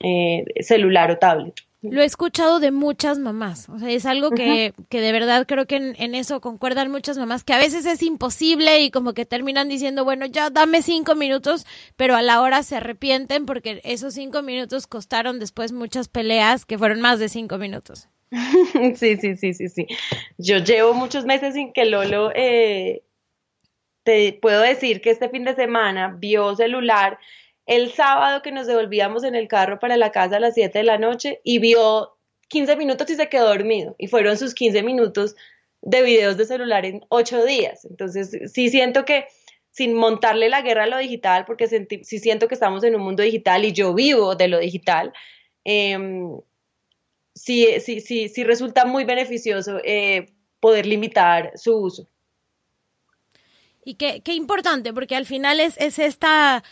eh, 0.00 0.44
celular 0.60 1.10
o 1.10 1.18
tablet. 1.18 1.54
Lo 1.90 2.02
he 2.02 2.04
escuchado 2.04 2.60
de 2.60 2.70
muchas 2.70 3.18
mamás, 3.18 3.68
o 3.68 3.78
sea, 3.78 3.90
es 3.90 4.06
algo 4.06 4.30
que, 4.30 4.72
que 4.88 5.00
de 5.00 5.12
verdad 5.12 5.46
creo 5.46 5.66
que 5.66 5.76
en, 5.76 6.14
eso 6.14 6.40
concuerdan 6.40 6.90
muchas 6.90 7.18
mamás, 7.18 7.44
que 7.44 7.52
a 7.52 7.58
veces 7.58 7.84
es 7.86 8.02
imposible 8.02 8.80
y 8.80 8.90
como 8.90 9.12
que 9.12 9.26
terminan 9.26 9.68
diciendo, 9.68 10.04
bueno, 10.04 10.26
ya 10.26 10.50
dame 10.50 10.82
cinco 10.82 11.14
minutos, 11.14 11.66
pero 11.96 12.16
a 12.16 12.22
la 12.22 12.40
hora 12.40 12.62
se 12.62 12.76
arrepienten 12.76 13.46
porque 13.46 13.80
esos 13.84 14.14
cinco 14.14 14.42
minutos 14.42 14.86
costaron 14.86 15.38
después 15.38 15.72
muchas 15.72 16.08
peleas 16.08 16.64
que 16.64 16.78
fueron 16.78 17.00
más 17.00 17.18
de 17.18 17.28
cinco 17.28 17.58
minutos. 17.58 18.08
Sí, 18.96 19.16
sí, 19.16 19.36
sí, 19.36 19.54
sí, 19.54 19.68
sí. 19.68 19.86
Yo 20.38 20.58
llevo 20.58 20.94
muchos 20.94 21.24
meses 21.24 21.54
sin 21.54 21.72
que 21.72 21.84
Lolo, 21.84 22.32
eh, 22.34 23.02
te 24.02 24.38
puedo 24.40 24.60
decir 24.60 25.00
que 25.00 25.10
este 25.10 25.28
fin 25.28 25.44
de 25.44 25.54
semana 25.54 26.14
vio 26.18 26.54
celular 26.54 27.18
el 27.66 27.92
sábado 27.92 28.42
que 28.42 28.52
nos 28.52 28.66
devolvíamos 28.66 29.24
en 29.24 29.34
el 29.34 29.48
carro 29.48 29.78
para 29.78 29.96
la 29.96 30.12
casa 30.12 30.36
a 30.36 30.40
las 30.40 30.54
7 30.54 30.78
de 30.78 30.84
la 30.84 30.98
noche 30.98 31.40
y 31.44 31.58
vio 31.58 32.16
15 32.48 32.76
minutos 32.76 33.08
y 33.10 33.16
se 33.16 33.28
quedó 33.28 33.48
dormido. 33.48 33.94
Y 33.98 34.08
fueron 34.08 34.36
sus 34.36 34.54
15 34.54 34.82
minutos 34.82 35.34
de 35.80 36.02
videos 36.02 36.36
de 36.36 36.46
celular 36.46 36.84
en 36.84 37.04
8 37.08 37.44
días. 37.44 37.84
Entonces, 37.84 38.52
sí 38.52 38.68
siento 38.68 39.04
que 39.04 39.26
sin 39.70 39.94
montarle 39.94 40.48
la 40.48 40.62
guerra 40.62 40.84
a 40.84 40.86
lo 40.86 40.98
digital, 40.98 41.44
porque 41.46 41.66
sí 41.66 42.18
siento 42.20 42.46
que 42.46 42.54
estamos 42.54 42.84
en 42.84 42.94
un 42.94 43.02
mundo 43.02 43.24
digital 43.24 43.64
y 43.64 43.72
yo 43.72 43.92
vivo 43.92 44.36
de 44.36 44.46
lo 44.46 44.60
digital, 44.60 45.12
em, 45.64 46.38
sí, 47.34 47.66
sí, 47.80 48.00
sí, 48.00 48.28
sí 48.28 48.44
resulta 48.44 48.84
muy 48.84 49.04
beneficioso 49.04 49.80
eh, 49.82 50.26
poder 50.60 50.86
limitar 50.86 51.50
su 51.56 51.76
uso. 51.76 52.08
Y 53.84 53.96
qué, 53.96 54.22
qué 54.22 54.34
importante, 54.34 54.92
porque 54.92 55.16
al 55.16 55.26
final 55.26 55.58
es, 55.58 55.76
es 55.78 55.98
esta 55.98 56.62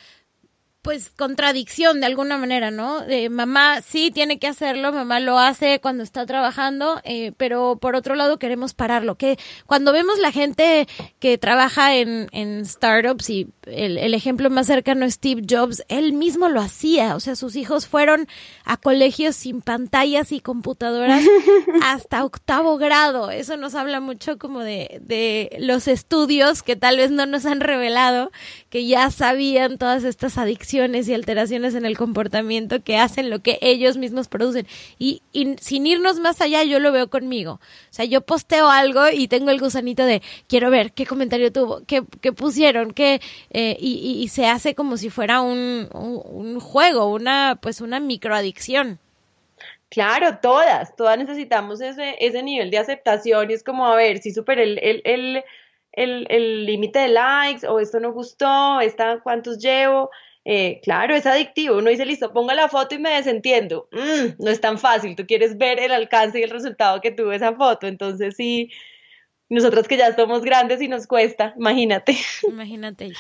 pues 0.83 1.11
contradicción 1.11 2.01
de 2.01 2.07
alguna 2.07 2.37
manera, 2.39 2.73
¿no? 2.73 3.03
De 3.03 3.31
mamá 3.31 3.81
sí 3.83 4.11
tiene 4.11 4.41
que 4.41 4.49
hacerlo, 4.49 4.93
mamá 4.93 5.21
lo 5.21 5.39
hace 5.39 5.81
cuando 5.81 6.03
está 6.03 6.27
trabajando, 6.27 7.01
eh, 7.05 7.31
pero 7.37 7.77
por 7.81 7.95
otro 7.95 8.17
lado 8.17 8.41
queremos 8.41 8.75
pararlo. 8.75 9.15
Que 9.15 9.39
cuando 9.67 9.93
vemos 9.93 10.19
la 10.19 10.33
gente 10.33 10.89
que 11.21 11.39
trabaja 11.39 11.95
en, 11.95 12.29
en 12.33 12.67
startups 12.67 13.31
y 13.31 13.47
el, 13.67 13.97
el, 13.97 14.13
ejemplo 14.13 14.51
más 14.51 14.67
cercano 14.67 15.07
es 15.07 15.15
Steve 15.15 15.43
Jobs, 15.49 15.85
él 15.89 16.15
mismo 16.15 16.49
lo 16.49 16.61
hacía, 16.61 17.15
o 17.15 17.21
sea, 17.21 17.37
sus 17.37 17.55
hijos 17.55 17.87
fueron 17.87 18.27
a 18.65 18.77
colegios 18.77 19.37
sin 19.37 19.63
pantallas 19.63 20.33
y 20.33 20.41
computadoras 20.41 21.25
hasta 21.85 22.25
octavo 22.25 22.77
grado. 22.77 23.31
Eso 23.31 23.57
nos 23.57 23.77
habla 23.77 24.01
mucho 24.01 24.37
como 24.37 24.61
de, 24.61 24.99
de 25.01 25.57
los 25.61 25.87
estudios 25.87 26.65
que 26.65 26.75
tal 26.75 26.97
vez 26.97 27.13
no 27.13 27.25
nos 27.25 27.47
han 27.47 27.61
revelado, 27.61 28.33
que 28.69 28.85
ya 28.85 29.09
sabían 29.13 29.79
todas 29.79 30.03
estas 30.03 30.39
adicciones 30.39 30.72
y 30.75 31.15
alteraciones 31.15 31.75
en 31.75 31.85
el 31.85 31.99
comportamiento 31.99 32.83
que 32.83 32.97
hacen 32.97 33.31
lo 33.31 33.41
que 33.41 33.59
ellos 33.61 33.97
mismos 33.97 34.29
producen. 34.29 34.67
Y, 34.99 35.23
sin 35.61 35.87
irnos 35.87 36.21
más 36.21 36.41
allá, 36.41 36.63
yo 36.65 36.79
lo 36.79 36.93
veo 36.93 37.09
conmigo. 37.09 37.55
O 37.55 37.61
sea, 37.91 38.05
yo 38.05 38.23
posteo 38.23 38.69
algo 38.69 39.09
y 39.13 39.29
tengo 39.29 39.51
el 39.51 39.61
gusanito 39.61 40.05
de 40.05 40.23
quiero 40.49 40.71
ver 40.71 40.93
qué 40.93 41.07
comentario 41.07 41.53
tuvo, 41.53 41.83
qué, 41.87 42.03
qué 42.21 42.33
pusieron, 42.33 42.93
qué, 42.93 43.21
eh, 43.51 43.77
y, 43.79 44.23
y, 44.23 44.29
se 44.29 44.47
hace 44.47 44.75
como 44.75 44.97
si 44.97 45.11
fuera 45.11 45.41
un, 45.41 45.89
un, 45.93 46.61
juego, 46.61 47.13
una, 47.13 47.59
pues 47.61 47.81
una 47.81 48.01
microadicción. 48.01 48.99
Claro, 49.91 50.39
todas, 50.41 50.97
todas 50.97 51.19
necesitamos 51.19 51.83
ese, 51.83 52.17
ese 52.19 52.43
nivel 52.43 52.71
de 52.71 52.79
aceptación 52.79 53.51
y 53.51 53.55
es 53.55 53.63
como, 53.63 53.87
a 53.87 53.95
ver, 53.95 54.19
si 54.19 54.33
superé 54.33 54.63
el, 54.63 54.79
el, 55.05 55.45
el, 55.93 56.27
el 56.31 56.67
límite 56.67 57.01
de 57.01 57.09
likes 57.09 57.67
o 57.67 57.79
esto 57.79 58.01
no 58.01 58.13
gustó, 58.13 58.81
esta, 58.81 59.21
cuántos 59.21 59.59
llevo, 59.59 60.11
eh, 60.45 60.81
claro, 60.83 61.15
es 61.15 61.27
adictivo. 61.27 61.79
Uno 61.79 61.91
dice, 61.91 62.05
listo, 62.05 62.33
ponga 62.33 62.55
la 62.55 62.69
foto 62.69 62.95
y 62.95 62.99
me 62.99 63.11
desentiendo. 63.11 63.89
Mm, 63.93 64.43
no 64.43 64.51
es 64.51 64.61
tan 64.61 64.79
fácil. 64.79 65.15
Tú 65.15 65.27
quieres 65.27 65.57
ver 65.57 65.79
el 65.79 65.93
alcance 65.93 66.41
y 66.41 66.43
el 66.43 66.51
resultado 66.51 67.01
que 67.01 67.13
tuvo 67.13 67.33
esa 67.33 67.55
foto. 67.55 67.87
Entonces, 67.87 68.35
sí, 68.37 68.71
nosotros 69.49 69.87
que 69.87 69.97
ya 69.97 70.15
somos 70.15 70.43
grandes 70.43 70.81
y 70.81 70.89
nos 70.89 71.07
cuesta, 71.07 71.55
imagínate. 71.57 72.17
Imagínate. 72.49 73.13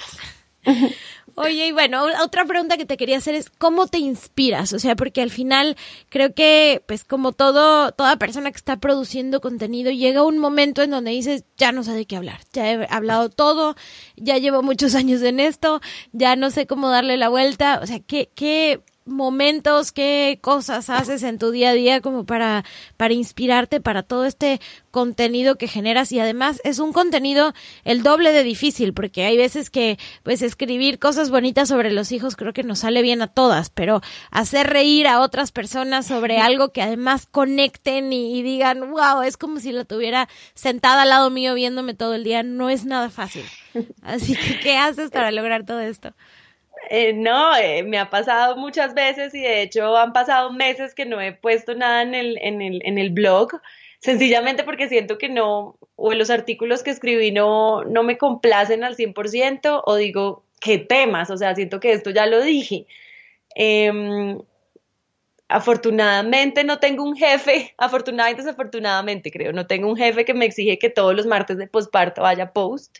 Oye, 1.34 1.68
y 1.68 1.72
bueno, 1.72 2.04
otra 2.22 2.44
pregunta 2.44 2.76
que 2.76 2.84
te 2.84 2.96
quería 2.96 3.16
hacer 3.16 3.34
es 3.34 3.48
¿cómo 3.48 3.86
te 3.86 3.98
inspiras? 3.98 4.72
O 4.74 4.78
sea, 4.78 4.96
porque 4.96 5.22
al 5.22 5.30
final 5.30 5.76
creo 6.10 6.34
que 6.34 6.82
pues 6.86 7.04
como 7.04 7.32
todo 7.32 7.92
toda 7.92 8.16
persona 8.16 8.50
que 8.50 8.58
está 8.58 8.76
produciendo 8.78 9.40
contenido 9.40 9.90
llega 9.90 10.24
un 10.24 10.38
momento 10.38 10.82
en 10.82 10.90
donde 10.90 11.10
dices, 11.10 11.44
ya 11.56 11.72
no 11.72 11.84
sé 11.84 11.92
de 11.92 12.04
qué 12.04 12.16
hablar. 12.16 12.40
Ya 12.52 12.70
he 12.70 12.86
hablado 12.90 13.30
todo, 13.30 13.76
ya 14.16 14.36
llevo 14.38 14.62
muchos 14.62 14.94
años 14.96 15.22
en 15.22 15.40
esto, 15.40 15.80
ya 16.12 16.36
no 16.36 16.50
sé 16.50 16.66
cómo 16.66 16.90
darle 16.90 17.16
la 17.16 17.28
vuelta, 17.30 17.80
o 17.82 17.86
sea, 17.86 18.00
¿qué 18.00 18.30
qué 18.34 18.82
momentos, 19.04 19.92
qué 19.92 20.38
cosas 20.40 20.90
haces 20.90 21.22
en 21.22 21.38
tu 21.38 21.50
día 21.50 21.70
a 21.70 21.74
día 21.74 22.00
como 22.00 22.24
para, 22.24 22.64
para 22.96 23.14
inspirarte 23.14 23.80
para 23.80 24.02
todo 24.02 24.24
este 24.24 24.60
contenido 24.90 25.56
que 25.56 25.68
generas 25.68 26.12
y 26.12 26.20
además 26.20 26.60
es 26.64 26.78
un 26.78 26.92
contenido 26.92 27.54
el 27.84 28.02
doble 28.02 28.32
de 28.32 28.42
difícil 28.42 28.92
porque 28.92 29.24
hay 29.24 29.36
veces 29.36 29.70
que 29.70 29.98
pues 30.22 30.42
escribir 30.42 30.98
cosas 30.98 31.30
bonitas 31.30 31.68
sobre 31.68 31.90
los 31.90 32.12
hijos 32.12 32.36
creo 32.36 32.52
que 32.52 32.62
nos 32.62 32.80
sale 32.80 33.02
bien 33.02 33.22
a 33.22 33.28
todas, 33.28 33.70
pero 33.70 34.02
hacer 34.30 34.68
reír 34.68 35.06
a 35.06 35.20
otras 35.20 35.52
personas 35.52 36.06
sobre 36.06 36.38
algo 36.38 36.72
que 36.72 36.82
además 36.82 37.26
conecten 37.30 38.12
y, 38.12 38.38
y 38.38 38.42
digan, 38.42 38.90
wow, 38.90 39.22
es 39.22 39.36
como 39.36 39.60
si 39.60 39.72
lo 39.72 39.84
tuviera 39.84 40.28
sentada 40.54 41.02
al 41.02 41.08
lado 41.08 41.30
mío 41.30 41.54
viéndome 41.54 41.94
todo 41.94 42.14
el 42.14 42.24
día, 42.24 42.42
no 42.42 42.70
es 42.70 42.84
nada 42.84 43.10
fácil. 43.10 43.44
Así 44.02 44.36
que, 44.36 44.60
¿qué 44.60 44.76
haces 44.76 45.10
para 45.10 45.30
lograr 45.30 45.64
todo 45.64 45.80
esto? 45.80 46.14
Eh, 46.90 47.12
no, 47.12 47.56
eh, 47.56 47.82
me 47.84 47.98
ha 47.98 48.10
pasado 48.10 48.56
muchas 48.56 48.94
veces 48.94 49.34
y 49.34 49.40
de 49.40 49.62
hecho 49.62 49.96
han 49.96 50.12
pasado 50.12 50.52
meses 50.52 50.94
que 50.94 51.06
no 51.06 51.20
he 51.20 51.32
puesto 51.32 51.74
nada 51.74 52.02
en 52.02 52.14
el, 52.14 52.38
en 52.42 52.60
el, 52.60 52.80
en 52.84 52.98
el 52.98 53.10
blog, 53.10 53.60
sencillamente 54.00 54.64
porque 54.64 54.88
siento 54.88 55.16
que 55.18 55.28
no, 55.28 55.78
o 55.96 56.12
los 56.12 56.30
artículos 56.30 56.82
que 56.82 56.90
escribí 56.90 57.30
no, 57.30 57.84
no 57.84 58.02
me 58.02 58.18
complacen 58.18 58.84
al 58.84 58.96
100% 58.96 59.82
o 59.84 59.96
digo, 59.96 60.44
¿qué 60.60 60.78
temas? 60.78 61.30
O 61.30 61.36
sea, 61.36 61.54
siento 61.54 61.80
que 61.80 61.92
esto 61.92 62.10
ya 62.10 62.26
lo 62.26 62.42
dije. 62.42 62.86
Em, 63.54 64.38
afortunadamente 65.48 66.64
no 66.64 66.78
tengo 66.78 67.04
un 67.04 67.16
jefe, 67.16 67.74
afortunadamente 67.78 68.42
desafortunadamente 68.42 69.30
creo, 69.30 69.52
no 69.52 69.66
tengo 69.66 69.88
un 69.88 69.96
jefe 69.96 70.24
que 70.24 70.34
me 70.34 70.46
exige 70.46 70.78
que 70.78 70.90
todos 70.90 71.14
los 71.14 71.26
martes 71.26 71.58
de 71.58 71.66
posparto 71.68 72.24
haya 72.24 72.52
post. 72.52 72.98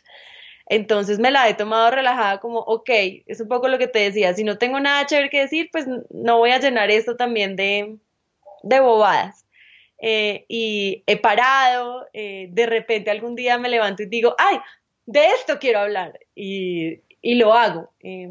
Entonces 0.73 1.19
me 1.19 1.29
la 1.29 1.47
he 1.47 1.53
tomado 1.53 1.91
relajada 1.91 2.39
como, 2.39 2.59
ok, 2.59 2.89
es 3.27 3.39
un 3.39 3.47
poco 3.47 3.67
lo 3.67 3.77
que 3.77 3.87
te 3.87 3.99
decía, 3.99 4.33
si 4.33 4.43
no 4.43 4.57
tengo 4.57 4.79
nada 4.79 5.05
chévere 5.05 5.29
que 5.29 5.41
decir, 5.41 5.69
pues 5.71 5.85
no 6.09 6.39
voy 6.39 6.49
a 6.49 6.59
llenar 6.59 6.89
esto 6.89 7.15
también 7.15 7.55
de, 7.55 7.97
de 8.63 8.79
bobadas. 8.79 9.45
Eh, 9.99 10.45
y 10.47 11.03
he 11.05 11.17
parado, 11.17 12.07
eh, 12.13 12.47
de 12.49 12.65
repente 12.65 13.11
algún 13.11 13.35
día 13.35 13.59
me 13.59 13.69
levanto 13.69 14.01
y 14.01 14.07
digo, 14.07 14.33
ay, 14.39 14.57
de 15.05 15.27
esto 15.27 15.59
quiero 15.59 15.79
hablar 15.79 16.19
y, 16.33 17.01
y 17.21 17.35
lo 17.35 17.53
hago. 17.53 17.91
Eh, 17.99 18.29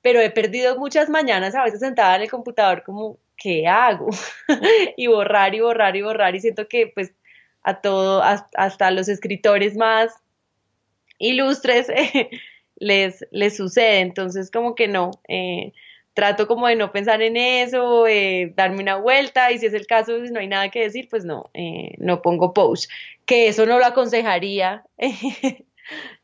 pero 0.00 0.20
he 0.20 0.30
perdido 0.30 0.78
muchas 0.78 1.08
mañanas 1.08 1.56
a 1.56 1.64
veces 1.64 1.80
sentada 1.80 2.14
en 2.14 2.22
el 2.22 2.30
computador 2.30 2.84
como, 2.84 3.18
¿qué 3.36 3.66
hago? 3.66 4.10
y 4.96 5.08
borrar 5.08 5.56
y 5.56 5.60
borrar 5.60 5.96
y 5.96 6.02
borrar 6.02 6.36
y 6.36 6.40
siento 6.40 6.68
que 6.68 6.86
pues 6.86 7.12
a 7.62 7.80
todo, 7.80 8.22
hasta 8.22 8.90
los 8.92 9.08
escritores 9.08 9.76
más 9.76 10.22
ilustres 11.20 11.86
les, 12.76 13.24
les 13.30 13.56
sucede, 13.56 14.00
entonces 14.00 14.50
como 14.50 14.74
que 14.74 14.88
no, 14.88 15.12
eh, 15.28 15.72
trato 16.14 16.48
como 16.48 16.66
de 16.66 16.74
no 16.74 16.90
pensar 16.90 17.22
en 17.22 17.36
eso, 17.36 18.06
eh, 18.08 18.52
darme 18.56 18.82
una 18.82 18.96
vuelta 18.96 19.52
y 19.52 19.58
si 19.58 19.66
es 19.66 19.74
el 19.74 19.86
caso, 19.86 20.18
no 20.18 20.40
hay 20.40 20.48
nada 20.48 20.70
que 20.70 20.80
decir, 20.80 21.08
pues 21.08 21.24
no, 21.24 21.50
eh, 21.54 21.94
no 21.98 22.22
pongo 22.22 22.52
post, 22.52 22.90
que 23.26 23.46
eso 23.46 23.66
no 23.66 23.78
lo 23.78 23.84
aconsejaría 23.84 24.84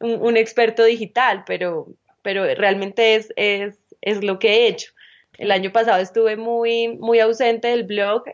un, 0.01 0.37
experto 0.37 0.83
digital, 0.83 1.45
pero, 1.47 1.87
pero 2.23 2.43
realmente 2.55 3.15
es, 3.15 3.33
es, 3.37 3.79
es, 4.01 4.25
lo 4.25 4.39
que 4.39 4.49
he 4.49 4.69
hecho. 4.69 4.93
El 5.39 5.53
año 5.53 5.71
pasado 5.71 6.01
estuve 6.01 6.37
muy, 6.37 6.89
muy 6.89 7.21
ausente 7.21 7.69
del 7.69 7.85
blog. 7.85 8.25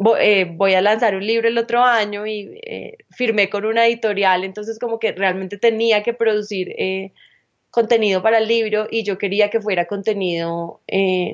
Em, 0.00 0.06
eh, 0.18 0.44
voy 0.44 0.74
a 0.74 0.80
lanzar 0.80 1.14
un 1.14 1.26
libro 1.26 1.48
el 1.48 1.58
otro 1.58 1.82
año 1.82 2.26
y 2.26 2.58
eh, 2.64 2.96
firmé 3.10 3.50
con 3.50 3.64
una 3.64 3.86
editorial, 3.86 4.44
entonces 4.44 4.78
como 4.78 4.98
que 4.98 5.12
realmente 5.12 5.58
tenía 5.58 6.02
que 6.02 6.14
producir 6.14 6.70
eh, 6.78 7.12
contenido 7.70 8.22
para 8.22 8.38
el 8.38 8.48
libro 8.48 8.88
y 8.90 9.04
yo 9.04 9.18
quería 9.18 9.50
que 9.50 9.60
fuera 9.60 9.86
contenido 9.86 10.80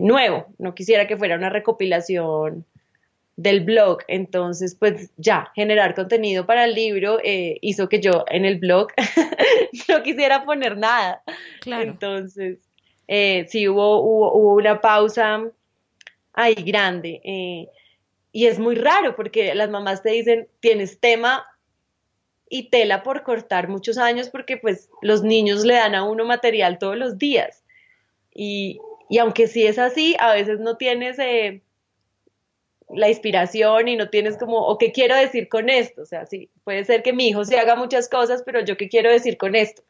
nuevo, 0.01 0.47
no 0.59 0.75
quisiera 0.75 1.07
que 1.07 1.17
fuera 1.17 1.37
una 1.37 1.49
recopilación 1.49 2.67
del 3.37 3.61
blog, 3.61 3.99
entonces 4.09 4.75
pues 4.75 5.11
ya, 5.17 5.51
generar 5.55 5.95
contenido 5.95 6.45
para 6.45 6.65
el 6.65 6.75
libro 6.75 7.19
hizo 7.23 7.89
que 7.89 8.01
yo 8.01 8.25
en 8.29 8.45
el 8.45 8.59
blog 8.59 8.89
no 9.89 10.03
quisiera 10.03 10.45
poner 10.45 10.77
nada. 10.77 11.23
Claro. 11.61 11.85
Entonces, 11.85 12.59
sí 13.09 13.69
hubo, 13.69 14.03
hubo, 14.03 14.35
hubo, 14.35 14.55
una 14.57 14.81
pausa 14.81 15.43
ahí 16.35 16.55
grande. 16.55 17.71
Y 18.37 18.49
es 18.49 18.59
muy 18.59 18.75
raro 18.75 19.17
porque 19.17 19.55
las 19.55 19.71
mamás 19.71 20.03
te 20.03 20.11
dicen, 20.11 20.47
tienes 20.61 21.01
tema 21.01 21.47
y 22.51 22.69
tela 22.69 23.03
por 23.03 23.23
cortar 23.23 23.67
muchos 23.67 23.97
años 23.97 24.29
porque 24.29 24.59
pues 24.59 24.91
los 25.01 25.23
niños 25.23 25.65
le 25.65 25.73
dan 25.73 25.95
a 25.95 26.05
uno 26.05 26.27
material 26.27 26.77
todos 26.79 26.99
los 26.99 27.17
días. 27.17 27.65
Y, 28.35 28.79
aunque 29.19 29.47
sí 29.47 29.67
es 29.67 29.79
así, 29.79 30.17
a 30.19 30.35
veces 30.35 30.61
no 30.61 30.77
tienes 30.77 31.19
eh, 31.19 31.63
la 32.91 33.09
inspiración 33.09 33.89
y 33.89 33.97
no 33.97 34.11
tienes 34.11 34.37
como, 34.37 34.59
o 34.67 34.77
qué 34.77 34.93
quiero 34.93 35.17
decir 35.17 35.49
con 35.49 35.71
esto. 35.71 36.03
O 36.03 36.07
sea, 36.07 36.27
sí, 36.27 36.51
puede 36.63 36.85
ser 36.85 37.03
que 37.03 37.15
mi 37.15 37.29
hijo 37.29 37.43
se 37.47 37.59
haga 37.59 37.75
muchas 37.75 38.07
cosas, 38.07 38.43
pero 38.45 38.63
yo 38.63 38.77
qué 38.77 38.91
quiero 38.91 39.11
decir 39.11 39.39
con 39.39 39.57
esto. 39.57 39.83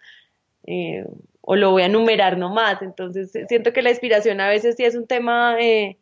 Eh, 0.68 1.04
o 1.40 1.56
lo 1.56 1.72
voy 1.72 1.82
a 1.82 1.86
enumerar 1.86 2.38
nomás. 2.38 2.80
Entonces, 2.80 3.32
siento 3.48 3.72
que 3.72 3.82
la 3.82 3.90
inspiración 3.90 4.40
a 4.40 4.48
veces 4.48 4.76
sí 4.76 4.84
es 4.84 4.94
un 4.94 5.08
tema 5.08 5.56
eh, 5.60 5.98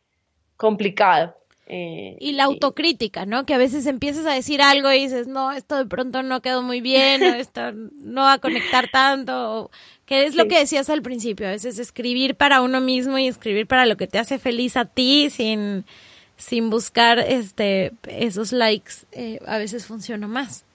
complicado. 0.58 1.34
Eh, 1.66 2.16
y 2.20 2.32
la 2.32 2.44
autocrítica, 2.44 3.24
¿no? 3.24 3.46
Que 3.46 3.54
a 3.54 3.58
veces 3.58 3.86
empiezas 3.86 4.26
a 4.26 4.32
decir 4.32 4.60
algo 4.60 4.92
y 4.92 5.00
dices, 5.00 5.26
no, 5.26 5.50
esto 5.50 5.76
de 5.76 5.86
pronto 5.86 6.22
no 6.22 6.42
quedó 6.42 6.62
muy 6.62 6.80
bien, 6.80 7.22
o 7.22 7.26
esto 7.34 7.72
no 7.72 8.22
va 8.22 8.34
a 8.34 8.38
conectar 8.38 8.90
tanto, 8.90 9.70
que 10.04 10.26
es 10.26 10.34
lo 10.34 10.46
que 10.46 10.58
decías 10.58 10.90
al 10.90 11.00
principio, 11.00 11.46
a 11.46 11.52
veces 11.52 11.78
escribir 11.78 12.34
para 12.34 12.60
uno 12.60 12.80
mismo 12.80 13.16
y 13.18 13.28
escribir 13.28 13.66
para 13.66 13.86
lo 13.86 13.96
que 13.96 14.06
te 14.06 14.18
hace 14.18 14.38
feliz 14.38 14.76
a 14.76 14.84
ti 14.84 15.30
sin, 15.30 15.86
sin 16.36 16.68
buscar 16.68 17.18
este, 17.18 17.92
esos 18.08 18.52
likes, 18.52 18.92
eh, 19.12 19.40
a 19.46 19.56
veces 19.56 19.86
funciona 19.86 20.28
más. 20.28 20.66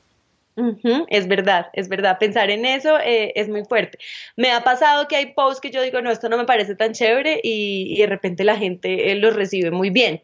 es 1.07 1.27
verdad, 1.27 1.67
es 1.73 1.87
verdad. 1.87 2.17
Pensar 2.17 2.49
en 2.49 2.65
eso 2.65 2.99
eh, 2.99 3.31
es 3.35 3.47
muy 3.47 3.63
fuerte. 3.63 3.99
Me 4.35 4.51
ha 4.51 4.63
pasado 4.63 5.07
que 5.07 5.15
hay 5.15 5.33
posts 5.33 5.61
que 5.61 5.69
yo 5.69 5.83
digo, 5.83 6.01
no, 6.01 6.09
esto 6.09 6.29
no 6.29 6.37
me 6.37 6.45
parece 6.45 6.75
tan 6.75 6.93
chévere 6.93 7.39
y, 7.43 7.93
y 7.95 8.01
de 8.01 8.07
repente 8.07 8.43
la 8.43 8.57
gente 8.57 9.13
los 9.15 9.35
recibe 9.35 9.69
muy 9.69 9.91
bien. 9.91 10.21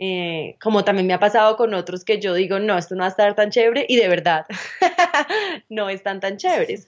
Eh, 0.00 0.54
como 0.62 0.84
también 0.84 1.08
me 1.08 1.14
ha 1.14 1.18
pasado 1.18 1.56
con 1.56 1.74
otros 1.74 2.04
que 2.04 2.20
yo 2.20 2.32
digo, 2.32 2.60
no, 2.60 2.78
esto 2.78 2.94
no 2.94 3.00
va 3.00 3.06
a 3.06 3.10
estar 3.10 3.34
tan 3.34 3.50
chévere 3.50 3.84
y 3.88 3.96
de 3.96 4.08
verdad 4.08 4.46
no 5.68 5.90
están 5.90 6.20
tan 6.20 6.36
chéveres. 6.36 6.86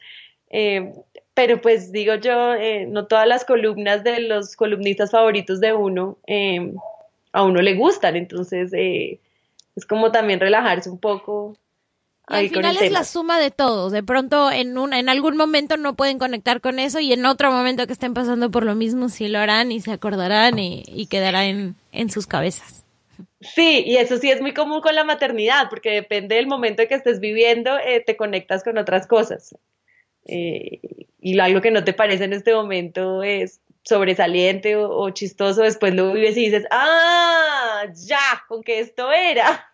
Eh, 0.49 0.93
pero 1.35 1.61
pues 1.61 1.91
digo 1.91 2.15
yo, 2.15 2.55
eh, 2.55 2.87
no 2.87 3.07
todas 3.07 3.27
las 3.27 3.45
columnas 3.45 4.05
de 4.05 4.21
los 4.21 4.55
columnistas 4.55 5.11
favoritos 5.11 5.61
de 5.61 5.73
uno 5.73 6.19
a 7.33 7.43
uno 7.43 7.63
le 7.63 7.75
gustan, 7.75 8.15
entonces 8.15 8.73
es 8.73 9.87
como 9.87 10.13
también 10.13 10.39
relajarse 10.39 10.89
un 10.89 10.99
poco. 10.99 11.57
Y 12.29 12.35
al 12.35 12.49
final 12.49 12.77
es 12.77 12.93
la 12.93 13.03
suma 13.03 13.41
de 13.41 13.51
todos. 13.51 13.91
De 13.91 14.05
pronto 14.05 14.53
en 14.53 14.79
una, 14.79 15.01
en 15.01 15.09
algún 15.09 15.37
momento 15.37 15.77
no 15.77 15.95
pueden 15.95 16.21
conectar 16.21 16.61
con 16.61 16.79
eso 16.79 17.01
y 17.01 17.13
en 17.13 17.27
otro 17.27 17.51
momento 17.51 17.89
que 17.89 17.93
estén 17.93 18.15
pasando 18.15 18.53
por 18.53 18.65
lo 18.65 18.77
mismo 18.77 19.09
sí 19.09 19.27
lo 19.27 19.41
harán 19.41 19.73
y 19.73 19.81
se 19.81 19.91
acordarán 19.91 20.61
y, 20.61 20.85
y 20.87 21.07
quedará 21.07 21.47
en, 21.47 21.75
en 21.91 22.11
sus 22.11 22.29
cabezas. 22.29 22.85
Sí, 23.41 23.83
y 23.87 23.97
eso 23.97 24.19
sí 24.19 24.31
es 24.31 24.41
muy 24.43 24.53
común 24.53 24.83
con 24.83 24.95
la 24.95 25.05
maternidad, 25.05 25.69
porque 25.71 25.91
depende 25.93 26.37
del 26.37 26.47
momento 26.47 26.87
que 26.87 26.95
estés 26.95 27.21
viviendo, 27.21 27.79
eh, 27.79 28.03
te 28.05 28.17
conectas 28.17 28.63
con 28.63 28.77
otras 28.77 29.07
cosas. 29.07 29.57
Eh, 30.27 30.81
y 31.21 31.39
algo 31.41 31.63
que 31.63 31.71
no 31.71 31.83
te 31.85 31.95
parece 31.95 32.25
en 32.25 32.35
este 32.35 32.55
momento 32.55 33.23
es 33.23 33.61
sobresaliente 33.85 34.77
o 34.77 35.11
chistoso, 35.11 35.63
después 35.63 35.95
lo 35.95 36.13
vives 36.13 36.37
y 36.37 36.47
dices, 36.47 36.67
ah, 36.71 37.85
ya, 37.95 38.45
con 38.49 38.63
que 38.63 38.81
esto 38.81 39.11
era. 39.13 39.70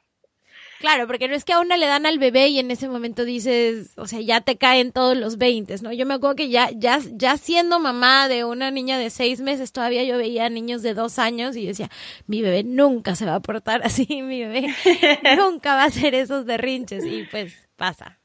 Claro, 0.78 1.06
porque 1.06 1.28
no 1.28 1.34
es 1.34 1.44
que 1.44 1.54
a 1.54 1.60
una 1.60 1.76
le 1.76 1.86
dan 1.86 2.04
al 2.06 2.18
bebé 2.18 2.48
y 2.48 2.58
en 2.58 2.70
ese 2.70 2.88
momento 2.88 3.24
dices, 3.24 3.92
o 3.96 4.06
sea, 4.06 4.20
ya 4.20 4.40
te 4.42 4.56
caen 4.56 4.92
todos 4.92 5.16
los 5.16 5.38
20, 5.38 5.76
¿no? 5.82 5.92
Yo 5.92 6.04
me 6.04 6.14
acuerdo 6.14 6.36
que 6.36 6.50
ya, 6.50 6.68
ya, 6.74 6.98
ya 7.12 7.36
siendo 7.38 7.78
mamá 7.78 8.28
de 8.28 8.44
una 8.44 8.70
niña 8.70 8.98
de 8.98 9.10
seis 9.10 9.40
meses, 9.40 9.72
todavía 9.72 10.04
yo 10.04 10.18
veía 10.18 10.48
niños 10.50 10.82
de 10.82 10.94
dos 10.94 11.18
años 11.18 11.56
y 11.56 11.66
decía, 11.66 11.88
mi 12.26 12.42
bebé 12.42 12.62
nunca 12.62 13.14
se 13.14 13.24
va 13.24 13.36
a 13.36 13.40
portar 13.40 13.82
así, 13.84 14.22
mi 14.22 14.44
bebé 14.44 14.66
nunca 15.36 15.74
va 15.74 15.84
a 15.84 15.86
hacer 15.86 16.14
esos 16.14 16.44
derrinches 16.44 17.04
y 17.04 17.24
pues 17.24 17.68
pasa. 17.76 18.18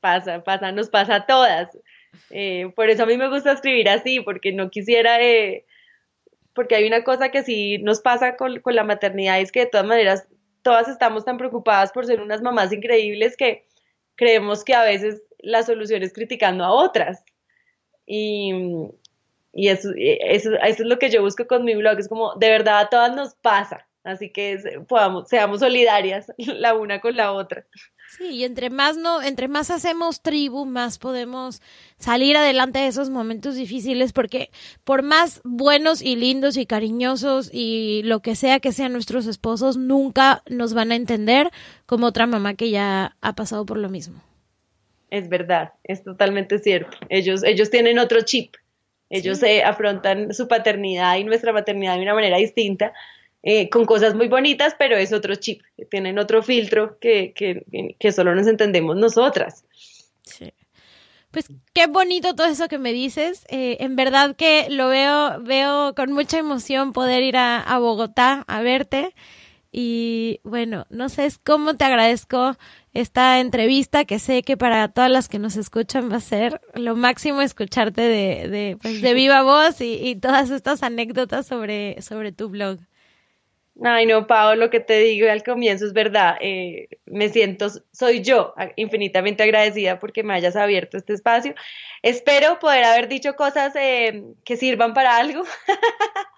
Pasa, 0.00 0.44
pasa, 0.44 0.72
nos 0.72 0.90
pasa 0.90 1.16
a 1.16 1.26
todas. 1.26 1.76
Eh, 2.30 2.70
por 2.76 2.90
eso 2.90 3.04
a 3.04 3.06
mí 3.06 3.16
me 3.16 3.28
gusta 3.28 3.52
escribir 3.52 3.88
así, 3.88 4.20
porque 4.20 4.52
no 4.52 4.70
quisiera... 4.70 5.20
Eh, 5.20 5.64
porque 6.54 6.74
hay 6.74 6.86
una 6.86 7.04
cosa 7.04 7.30
que 7.30 7.42
sí 7.42 7.78
nos 7.78 8.00
pasa 8.00 8.36
con, 8.36 8.60
con 8.60 8.74
la 8.74 8.84
maternidad, 8.84 9.40
es 9.40 9.52
que 9.52 9.60
de 9.60 9.66
todas 9.66 9.86
maneras 9.86 10.26
todas 10.66 10.88
estamos 10.88 11.24
tan 11.24 11.38
preocupadas 11.38 11.92
por 11.92 12.06
ser 12.06 12.20
unas 12.20 12.42
mamás 12.42 12.72
increíbles 12.72 13.36
que 13.36 13.68
creemos 14.16 14.64
que 14.64 14.74
a 14.74 14.82
veces 14.82 15.22
la 15.38 15.62
solución 15.62 16.02
es 16.02 16.12
criticando 16.12 16.64
a 16.64 16.72
otras. 16.72 17.24
Y, 18.04 18.50
eso, 19.52 19.90
eso, 19.94 20.50
es 20.60 20.80
lo 20.80 20.98
que 20.98 21.08
yo 21.08 21.22
busco 21.22 21.46
con 21.46 21.64
mi 21.64 21.76
blog, 21.76 22.00
es 22.00 22.08
como, 22.08 22.34
de 22.34 22.48
verdad 22.50 22.80
a 22.80 22.88
todas 22.88 23.14
nos 23.14 23.36
pasa, 23.36 23.86
Así 24.06 24.30
que 24.30 24.56
podamos, 24.86 25.28
seamos 25.28 25.58
solidarias 25.58 26.32
la 26.38 26.74
una 26.74 27.00
con 27.00 27.16
la 27.16 27.32
otra. 27.32 27.66
Sí, 28.16 28.28
y 28.28 28.44
entre 28.44 28.70
más 28.70 28.96
no, 28.96 29.20
entre 29.20 29.48
más 29.48 29.72
hacemos 29.72 30.22
tribu, 30.22 30.64
más 30.64 30.98
podemos 30.98 31.60
salir 31.98 32.36
adelante 32.36 32.78
de 32.78 32.86
esos 32.86 33.10
momentos 33.10 33.56
difíciles, 33.56 34.12
porque 34.12 34.50
por 34.84 35.02
más 35.02 35.40
buenos 35.42 36.02
y 36.02 36.14
lindos 36.14 36.56
y 36.56 36.66
cariñosos 36.66 37.50
y 37.52 38.02
lo 38.04 38.20
que 38.20 38.36
sea 38.36 38.60
que 38.60 38.70
sean 38.70 38.92
nuestros 38.92 39.26
esposos, 39.26 39.76
nunca 39.76 40.44
nos 40.48 40.72
van 40.72 40.92
a 40.92 40.96
entender 40.96 41.50
como 41.84 42.06
otra 42.06 42.28
mamá 42.28 42.54
que 42.54 42.70
ya 42.70 43.16
ha 43.20 43.34
pasado 43.34 43.66
por 43.66 43.76
lo 43.76 43.88
mismo. 43.88 44.22
Es 45.10 45.28
verdad, 45.28 45.72
es 45.82 46.04
totalmente 46.04 46.60
cierto. 46.60 46.96
Ellos, 47.08 47.42
ellos 47.42 47.70
tienen 47.70 47.98
otro 47.98 48.20
chip. 48.20 48.54
Ellos 49.10 49.38
se 49.38 49.64
afrontan 49.64 50.32
su 50.32 50.46
paternidad 50.46 51.16
y 51.16 51.24
nuestra 51.24 51.52
maternidad 51.52 51.96
de 51.96 52.02
una 52.02 52.14
manera 52.14 52.38
distinta 52.38 52.92
eh, 53.48 53.70
con 53.70 53.84
cosas 53.84 54.16
muy 54.16 54.26
bonitas, 54.26 54.74
pero 54.76 54.96
es 54.96 55.12
otro 55.12 55.36
chip, 55.36 55.62
tienen 55.88 56.18
otro 56.18 56.42
filtro 56.42 56.98
que, 56.98 57.32
que, 57.32 58.12
solo 58.12 58.34
nos 58.34 58.48
entendemos 58.48 58.96
nosotras. 58.96 59.64
Sí. 60.24 60.52
Pues 61.30 61.46
qué 61.72 61.86
bonito 61.86 62.34
todo 62.34 62.48
eso 62.48 62.66
que 62.66 62.78
me 62.78 62.92
dices. 62.92 63.44
Eh, 63.48 63.76
en 63.78 63.94
verdad 63.94 64.34
que 64.34 64.66
lo 64.68 64.88
veo, 64.88 65.40
veo 65.42 65.94
con 65.94 66.10
mucha 66.10 66.38
emoción 66.38 66.92
poder 66.92 67.22
ir 67.22 67.36
a, 67.36 67.60
a, 67.60 67.78
Bogotá 67.78 68.42
a 68.48 68.62
verte. 68.62 69.14
Y 69.70 70.40
bueno, 70.42 70.86
no 70.90 71.08
sé 71.08 71.30
cómo 71.44 71.74
te 71.74 71.84
agradezco 71.84 72.56
esta 72.94 73.38
entrevista, 73.38 74.06
que 74.06 74.18
sé 74.18 74.42
que 74.42 74.56
para 74.56 74.88
todas 74.88 75.10
las 75.10 75.28
que 75.28 75.38
nos 75.38 75.54
escuchan 75.54 76.10
va 76.10 76.16
a 76.16 76.20
ser 76.20 76.60
lo 76.74 76.96
máximo 76.96 77.42
escucharte 77.42 78.00
de, 78.00 78.48
de, 78.48 78.76
pues, 78.82 79.00
de 79.02 79.14
viva 79.14 79.42
voz 79.42 79.80
y, 79.80 80.00
y, 80.04 80.16
todas 80.16 80.50
estas 80.50 80.82
anécdotas 80.82 81.46
sobre, 81.46 82.02
sobre 82.02 82.32
tu 82.32 82.48
blog. 82.48 82.78
Ay, 83.84 84.06
no, 84.06 84.26
Pau, 84.26 84.56
lo 84.56 84.70
que 84.70 84.80
te 84.80 84.98
digo 85.00 85.30
al 85.30 85.42
comienzo 85.42 85.84
es 85.84 85.92
verdad. 85.92 86.36
Eh, 86.40 86.88
me 87.04 87.28
siento, 87.28 87.68
soy 87.92 88.22
yo 88.22 88.54
infinitamente 88.76 89.42
agradecida 89.42 89.98
porque 89.98 90.22
me 90.22 90.34
hayas 90.34 90.56
abierto 90.56 90.96
este 90.96 91.12
espacio. 91.12 91.54
Espero 92.02 92.58
poder 92.58 92.84
haber 92.84 93.08
dicho 93.08 93.36
cosas 93.36 93.74
eh, 93.76 94.22
que 94.44 94.56
sirvan 94.56 94.94
para 94.94 95.16
algo. 95.16 95.44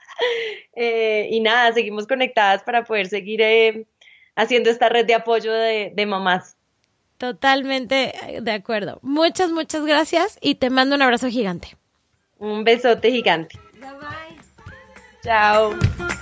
Eh, 0.75 1.29
y 1.31 1.39
nada, 1.39 1.73
seguimos 1.73 2.09
conectadas 2.09 2.65
para 2.65 2.83
poder 2.83 3.07
seguir 3.07 3.41
haciendo 4.35 4.69
esta 4.69 4.89
red 4.89 5.07
de 5.07 5.15
apoyo 5.15 5.53
de, 5.53 5.93
de 5.95 6.07
mamás. 6.07 6.57
Totalmente 7.19 8.13
de 8.41 8.51
acuerdo. 8.51 8.99
Muchas, 9.03 9.53
muchas 9.53 9.87
gracias 9.87 10.37
y 10.41 10.57
te 10.57 10.71
mando 10.71 10.97
un 10.97 11.03
abrazo 11.03 11.29
gigante. 11.29 11.77
Un 12.39 12.65
besote 12.65 13.13
gigante. 13.13 13.61
Bye 13.75 13.91
bye. 13.93 14.39
Chao. 15.23 16.18